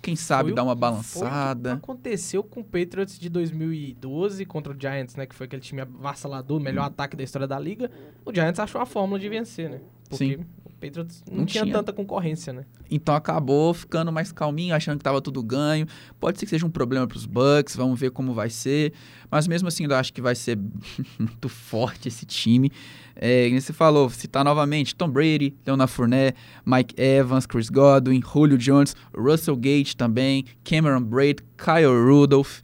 quem 0.00 0.16
sabe 0.16 0.50
Foi 0.50 0.54
dar 0.54 0.64
uma 0.64 0.72
Foi 0.74 0.74
o 0.74 0.76
que 0.76 0.80
balançada. 0.80 1.72
aconteceu 1.74 2.42
com 2.42 2.60
o 2.60 2.64
Patriots 2.64 3.18
de 3.18 3.30
2012 3.30 4.44
contra 4.44 4.72
o 4.74 4.76
Giants, 4.78 5.16
né? 5.16 5.24
Que 5.24 5.34
foi 5.34 5.46
aquele 5.46 5.62
time 5.62 5.80
avassalador, 5.80 6.60
melhor 6.60 6.82
Hum. 6.82 6.86
ataque 6.88 7.16
da 7.16 7.22
história 7.24 7.46
da 7.48 7.58
liga. 7.58 7.90
O 8.24 8.32
Giants 8.32 8.58
achou 8.60 8.80
a 8.82 8.86
fórmula 8.86 9.18
de 9.18 9.28
vencer, 9.30 9.70
né? 9.70 9.80
Porque 10.08 10.36
Sim. 10.36 10.44
Patriots 10.80 11.22
não, 11.30 11.38
Não 11.38 11.46
tinha, 11.46 11.62
tinha. 11.64 11.74
tanta 11.74 11.92
concorrência, 11.92 12.52
né? 12.52 12.64
Então 12.90 13.14
acabou 13.14 13.72
ficando 13.72 14.12
mais 14.12 14.30
calminho, 14.32 14.74
achando 14.74 14.98
que 14.98 15.04
tava 15.04 15.20
tudo 15.20 15.42
ganho. 15.42 15.86
Pode 16.20 16.38
ser 16.38 16.46
que 16.46 16.50
seja 16.50 16.66
um 16.66 16.70
problema 16.70 17.06
pros 17.06 17.26
Bucks, 17.26 17.74
vamos 17.76 17.98
ver 17.98 18.10
como 18.10 18.34
vai 18.34 18.50
ser. 18.50 18.92
Mas 19.30 19.46
mesmo 19.48 19.68
assim, 19.68 19.84
eu 19.84 19.94
acho 19.94 20.12
que 20.12 20.20
vai 20.20 20.34
ser 20.34 20.58
muito 21.18 21.48
forte 21.48 22.08
esse 22.08 22.26
time. 22.26 22.70
É, 23.16 23.48
você 23.50 23.72
falou, 23.72 24.10
citar 24.10 24.44
novamente 24.44 24.94
Tom 24.94 25.08
Brady, 25.08 25.54
Leonard 25.66 25.90
Fournette, 25.92 26.36
Mike 26.66 26.94
Evans, 27.00 27.46
Chris 27.46 27.70
Godwin, 27.70 28.20
Julio 28.20 28.58
Jones, 28.58 28.94
Russell 29.16 29.56
Gage 29.56 29.96
também, 29.96 30.44
Cameron 30.64 31.02
Braid, 31.02 31.40
Kyle 31.56 31.86
Rudolph, 32.04 32.60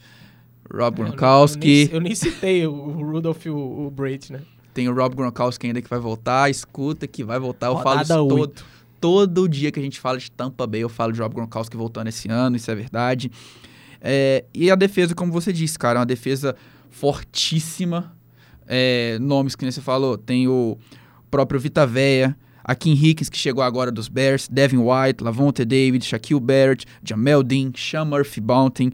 Rob 0.72 0.98
Eu, 1.00 1.04
Gronkowski. 1.06 1.84
nem, 1.86 1.94
eu 1.94 2.00
nem 2.00 2.14
citei 2.14 2.66
o, 2.66 2.74
Rudolph 2.90 3.44
e 3.46 3.50
o, 3.50 3.86
o 3.86 3.90
Brady, 3.90 4.32
né? 4.32 4.40
Tem 4.72 4.88
o 4.88 4.94
Rob 4.94 5.14
Gronkowski 5.14 5.66
ainda 5.66 5.82
que 5.82 5.90
vai 5.90 5.98
voltar. 5.98 6.50
Escuta 6.50 7.06
que 7.06 7.24
vai 7.24 7.38
voltar. 7.38 7.68
Eu 7.68 7.74
falo 7.74 7.98
Rodada 7.98 8.02
isso 8.02 8.28
todo, 8.28 8.40
oito. 8.40 8.64
todo 9.00 9.48
dia 9.48 9.70
que 9.70 9.80
a 9.80 9.82
gente 9.82 9.98
fala 9.98 10.18
de 10.18 10.30
Tampa 10.30 10.66
Bay, 10.66 10.80
eu 10.82 10.88
falo 10.88 11.12
de 11.12 11.20
Rob 11.20 11.34
Gronkowski 11.34 11.76
voltando 11.76 12.08
esse 12.08 12.28
ano, 12.30 12.56
isso 12.56 12.70
é 12.70 12.74
verdade. 12.74 13.30
É, 14.00 14.44
e 14.54 14.70
a 14.70 14.74
defesa, 14.74 15.14
como 15.14 15.30
você 15.30 15.52
disse, 15.52 15.78
cara, 15.78 15.98
é 15.98 16.00
uma 16.00 16.06
defesa 16.06 16.56
fortíssima. 16.90 18.16
É, 18.66 19.18
nomes 19.20 19.56
que 19.56 19.64
nem 19.64 19.72
você 19.72 19.80
falou, 19.80 20.16
tem 20.16 20.46
o 20.46 20.78
próprio 21.30 21.58
Vita 21.58 21.84
Veia, 21.86 22.36
a 22.62 22.74
Kim 22.74 22.92
Hickens, 22.92 23.28
que 23.28 23.36
chegou 23.36 23.64
agora 23.64 23.90
dos 23.90 24.08
Bears, 24.08 24.48
Devin 24.48 24.78
White, 24.78 25.24
Lavonte 25.24 25.64
David, 25.64 26.04
Shaquille 26.04 26.40
Barrett, 26.40 26.86
Jamel 27.02 27.42
Dean, 27.42 27.72
Sean 27.74 28.04
Murphy 28.04 28.40
Bounty, 28.40 28.92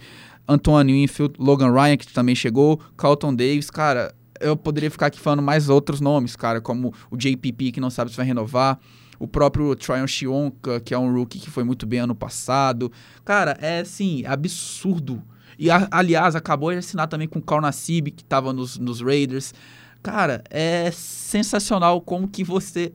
Antoine 0.48 0.92
Winfield, 0.92 1.34
Logan 1.38 1.72
Ryan, 1.72 1.96
que 1.96 2.10
também 2.12 2.34
chegou, 2.34 2.80
Carlton 2.96 3.34
Davis, 3.34 3.70
cara, 3.70 4.14
eu 4.40 4.56
poderia 4.56 4.90
ficar 4.90 5.06
aqui 5.06 5.18
falando 5.20 5.42
mais 5.42 5.68
outros 5.68 6.00
nomes, 6.00 6.36
cara, 6.36 6.60
como 6.60 6.92
o 7.10 7.16
JPP, 7.16 7.72
que 7.72 7.80
não 7.80 7.90
sabe 7.90 8.10
se 8.10 8.16
vai 8.16 8.26
renovar, 8.26 8.78
o 9.18 9.26
próprio 9.26 9.74
Tryon 9.74 10.06
Shionka, 10.06 10.80
que 10.80 10.92
é 10.92 10.98
um 10.98 11.12
rookie 11.12 11.38
que 11.38 11.50
foi 11.50 11.64
muito 11.64 11.86
bem 11.86 12.00
ano 12.00 12.14
passado. 12.14 12.92
Cara, 13.24 13.56
é 13.60 13.80
assim, 13.80 14.24
absurdo. 14.26 15.22
E, 15.58 15.70
a- 15.70 15.88
aliás, 15.90 16.36
acabou 16.36 16.70
de 16.70 16.78
assinar 16.78 17.08
também 17.08 17.26
com 17.26 17.38
o 17.38 17.42
Carl 17.42 17.62
Nassib, 17.62 18.10
que 18.10 18.22
tava 18.22 18.52
nos, 18.52 18.78
nos 18.78 19.00
Raiders. 19.00 19.54
Cara, 20.02 20.44
é 20.50 20.90
sensacional 20.90 22.00
como 22.00 22.28
que 22.28 22.44
você... 22.44 22.92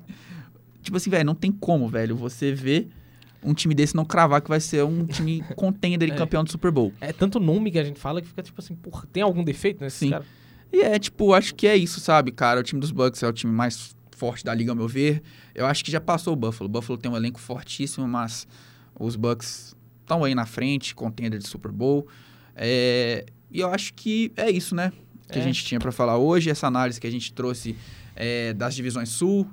Tipo 0.82 0.98
assim, 0.98 1.10
velho, 1.10 1.26
não 1.26 1.36
tem 1.36 1.52
como, 1.52 1.88
velho, 1.88 2.16
você 2.16 2.54
ver 2.54 2.90
um 3.44 3.54
time 3.56 3.74
desse 3.74 3.96
não 3.96 4.06
cravar 4.06 4.42
que 4.42 4.50
vai 4.50 4.60
ser 4.60 4.84
um 4.84 5.06
time 5.06 5.44
contender 5.56 6.08
e 6.08 6.12
É. 6.12 6.16
campeão 6.16 6.44
do 6.44 6.52
Super 6.52 6.70
Bowl. 6.72 6.94
É 7.02 7.12
tanto 7.12 7.40
nome 7.40 7.72
que 7.72 7.80
a 7.80 7.84
gente 7.84 8.00
fala 8.00 8.22
que 8.22 8.28
fica 8.28 8.44
tipo 8.44 8.62
assim, 8.62 8.76
porra, 8.76 9.08
tem 9.12 9.24
algum 9.24 9.44
defeito 9.44 9.84
nesse 9.84 9.98
Sim. 9.98 10.10
cara? 10.12 10.24
E 10.72 10.82
é, 10.82 10.98
tipo, 10.98 11.34
acho 11.34 11.54
que 11.56 11.68
é 11.68 11.76
isso, 11.76 12.00
sabe, 12.00 12.32
cara? 12.32 12.60
O 12.60 12.64
time 12.64 12.80
dos 12.80 12.92
Bucks 12.92 13.22
é 13.24 13.28
o 13.28 13.34
time 13.34 13.52
mais 13.52 13.96
forte 14.12 14.44
da 14.46 14.54
liga, 14.54 14.72
ao 14.72 14.76
meu 14.76 14.88
ver. 14.88 15.22
Eu 15.54 15.66
acho 15.66 15.84
que 15.84 15.92
já 15.92 16.00
passou 16.00 16.34
o 16.34 16.36
Buffalo. 16.36 16.70
O 16.70 16.72
Buffalo 16.72 16.98
tem 16.98 17.12
um 17.12 17.16
elenco 17.18 17.40
fortíssimo, 17.40 18.08
mas 18.08 18.48
os 19.00 19.16
Bucks 19.16 19.76
estão 20.02 20.24
aí 20.24 20.34
na 20.36 20.46
frente, 20.46 20.94
contender 20.96 21.40
de 21.40 21.48
Super 21.48 21.72
Bowl. 21.72 22.08
É, 22.56 23.26
e 23.50 23.60
eu 23.60 23.70
acho 23.70 23.94
que 23.94 24.32
é 24.38 24.50
isso, 24.50 24.76
né? 24.76 24.94
Que 25.30 25.40
a 25.40 25.42
É. 25.42 25.44
gente 25.46 25.64
tinha 25.66 25.80
pra 25.80 25.92
falar 25.92 26.18
hoje. 26.18 26.50
Essa 26.50 26.68
análise 26.68 27.00
que 27.02 27.08
a 27.08 27.12
gente 27.12 27.34
trouxe 27.34 27.76
é, 28.16 28.54
das 28.54 28.76
divisões 28.76 29.10
sul. 29.10 29.48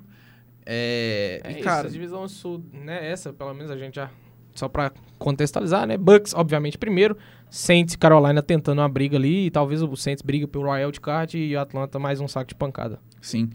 É, 0.66 1.40
É 1.44 1.50
e, 1.50 1.54
isso, 1.54 1.62
cara, 1.64 1.88
a 1.88 1.90
divisão 1.90 2.28
sul, 2.28 2.62
né? 2.72 3.10
Essa, 3.10 3.32
pelo 3.32 3.54
menos, 3.54 3.70
a 3.70 3.76
gente 3.76 3.94
já. 3.96 4.10
Só 4.58 4.68
pra 4.68 4.92
contextualizar, 5.18 5.86
né? 5.86 5.96
Bucks, 5.96 6.34
obviamente, 6.34 6.76
primeiro. 6.76 7.16
Saints 7.50 7.94
e 7.94 7.98
Carolina 7.98 8.42
tentando 8.42 8.80
uma 8.80 8.88
briga 8.88 9.16
ali. 9.16 9.46
E 9.46 9.50
talvez 9.50 9.82
o 9.82 9.96
Saints 9.96 10.22
briga 10.22 10.46
pelo 10.48 10.64
Royal 10.64 10.90
Card 11.00 11.38
e 11.38 11.54
o 11.54 11.60
Atlanta 11.60 11.98
mais 11.98 12.20
um 12.20 12.28
saco 12.28 12.48
de 12.48 12.54
pancada. 12.54 12.98
sim. 13.20 13.48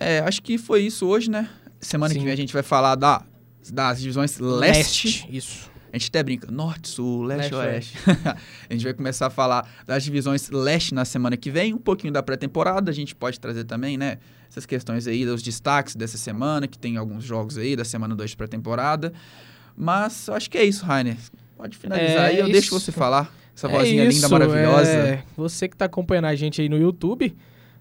É, 0.00 0.20
acho 0.20 0.42
que 0.42 0.58
foi 0.58 0.82
isso 0.82 1.06
hoje, 1.06 1.28
né? 1.28 1.48
Semana 1.80 2.12
Sim. 2.12 2.20
que 2.20 2.24
vem 2.24 2.32
a 2.32 2.36
gente 2.36 2.52
vai 2.52 2.62
falar 2.62 2.94
da, 2.94 3.24
das 3.72 4.00
divisões 4.00 4.38
leste. 4.38 5.26
Isso. 5.30 5.70
A 5.92 5.96
gente 5.96 6.08
até 6.08 6.22
brinca, 6.22 6.50
norte, 6.50 6.88
sul, 6.88 7.22
leste, 7.22 7.54
Leste, 7.54 7.98
oeste. 7.98 7.98
a 8.68 8.72
gente 8.72 8.84
vai 8.84 8.92
começar 8.92 9.26
a 9.26 9.30
falar 9.30 9.68
das 9.86 10.04
divisões 10.04 10.50
leste 10.50 10.94
na 10.94 11.04
semana 11.04 11.36
que 11.36 11.50
vem, 11.50 11.72
um 11.72 11.78
pouquinho 11.78 12.12
da 12.12 12.22
pré-temporada. 12.22 12.90
A 12.90 12.94
gente 12.94 13.14
pode 13.14 13.40
trazer 13.40 13.64
também, 13.64 13.96
né? 13.96 14.18
Essas 14.48 14.66
questões 14.66 15.06
aí, 15.06 15.24
dos 15.24 15.42
destaques 15.42 15.96
dessa 15.96 16.18
semana, 16.18 16.66
que 16.66 16.78
tem 16.78 16.96
alguns 16.96 17.24
jogos 17.24 17.56
aí 17.56 17.74
da 17.74 17.84
semana 17.84 18.14
2 18.14 18.30
de 18.30 18.36
pré-temporada. 18.36 19.12
Mas 19.80 20.26
eu 20.26 20.34
acho 20.34 20.50
que 20.50 20.58
é 20.58 20.64
isso, 20.64 20.84
Rainer. 20.84 21.16
Pode 21.56 21.76
finalizar 21.76 22.24
É 22.24 22.26
aí, 22.28 22.38
eu 22.38 22.44
isso. 22.46 22.52
deixo 22.52 22.80
você 22.80 22.90
falar. 22.90 23.32
Essa 23.56 23.68
É 23.68 23.70
vozinha 23.70 24.02
linda, 24.04 24.14
isso, 24.14 24.30
maravilhosa. 24.30 24.90
é. 24.90 25.22
Você 25.36 25.68
que 25.68 25.76
tá 25.76 25.84
acompanhando 25.84 26.24
a 26.26 26.34
gente 26.34 26.60
aí 26.60 26.68
no 26.68 26.76
YouTube, 26.78 27.34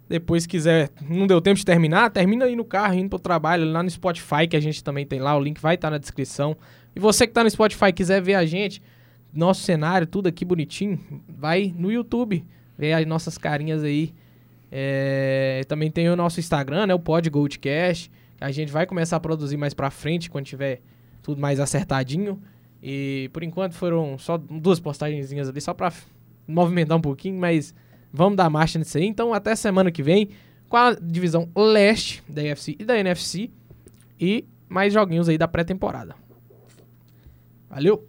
depois 0.10 0.46
quiser, 0.46 0.90
não 1.02 1.26
deu 1.28 1.42
tempo 1.42 1.58
de 1.58 1.66
terminar, 1.66 2.10
termina 2.12 2.46
aí 2.46 2.56
no 2.56 2.64
carro, 2.66 2.94
indo 2.96 3.10
pro 3.10 3.20
trabalho, 3.20 3.66
lá 3.72 3.82
no 3.84 3.90
Spotify, 3.90 4.48
que 4.50 4.56
a 4.56 4.60
gente 4.60 4.84
também 4.84 5.06
tem 5.06 5.20
lá, 5.20 5.36
o 5.36 5.42
link 5.42 5.60
vai 5.60 5.76
estar 5.76 5.90
na 5.90 5.98
descrição. 5.98 6.56
E 6.96 7.00
você 7.00 7.28
que 7.28 7.34
tá 7.34 7.44
no 7.44 7.50
Spotify 7.50 7.92
quiser 7.94 8.22
ver 8.22 8.36
a 8.36 8.46
gente, 8.46 8.82
nosso 9.34 9.62
cenário, 9.62 10.08
tudo 10.08 10.28
aqui 10.28 10.44
bonitinho, 10.46 11.00
vai 11.28 11.74
no 11.78 11.92
YouTube, 11.92 12.44
ver 12.78 12.94
as 12.94 13.06
nossas 13.06 13.38
carinhas 13.38 13.84
aí. 13.84 14.14
É, 14.72 15.62
também 15.68 15.90
tem 15.92 16.10
o 16.10 16.16
nosso 16.16 16.40
Instagram, 16.40 16.88
né, 16.88 16.94
o 16.94 17.00
Pod 17.00 17.30
Goldcast, 17.30 18.10
que 18.38 18.44
a 18.44 18.52
gente 18.52 18.72
vai 18.72 18.86
começar 18.86 19.18
a 19.18 19.20
produzir 19.20 19.58
mais 19.58 19.74
pra 19.74 19.90
frente, 19.90 20.30
quando 20.30 20.46
tiver 20.46 20.82
tudo 21.28 21.42
mais 21.42 21.60
acertadinho. 21.60 22.42
E 22.82 23.30
por 23.34 23.44
enquanto 23.44 23.74
foram 23.74 24.18
só 24.18 24.38
duas 24.38 24.80
postagenzinhas 24.80 25.50
ali, 25.50 25.60
só 25.60 25.74
pra 25.74 25.92
movimentar 26.48 26.98
um 26.98 27.02
pouquinho, 27.02 27.38
mas 27.38 27.76
vamos 28.14 28.38
dar 28.38 28.50
marcha 28.50 28.80
nisso 28.80 28.98
aí. 28.98 29.06
Então, 29.06 29.34
até 29.34 29.54
semana 29.58 29.92
que 29.92 30.02
vem, 30.02 30.30
com 30.70 30.78
a 30.78 30.94
divisão 30.94 31.50
leste 31.54 32.24
da 32.30 32.42
UFC 32.42 32.78
e 32.80 32.86
da 32.86 32.98
NFC. 32.98 33.52
E 34.18 34.46
mais 34.70 34.94
joguinhos 34.94 35.28
aí 35.28 35.38
da 35.38 35.50
pré-temporada. 35.50 36.16
Valeu! 37.70 38.08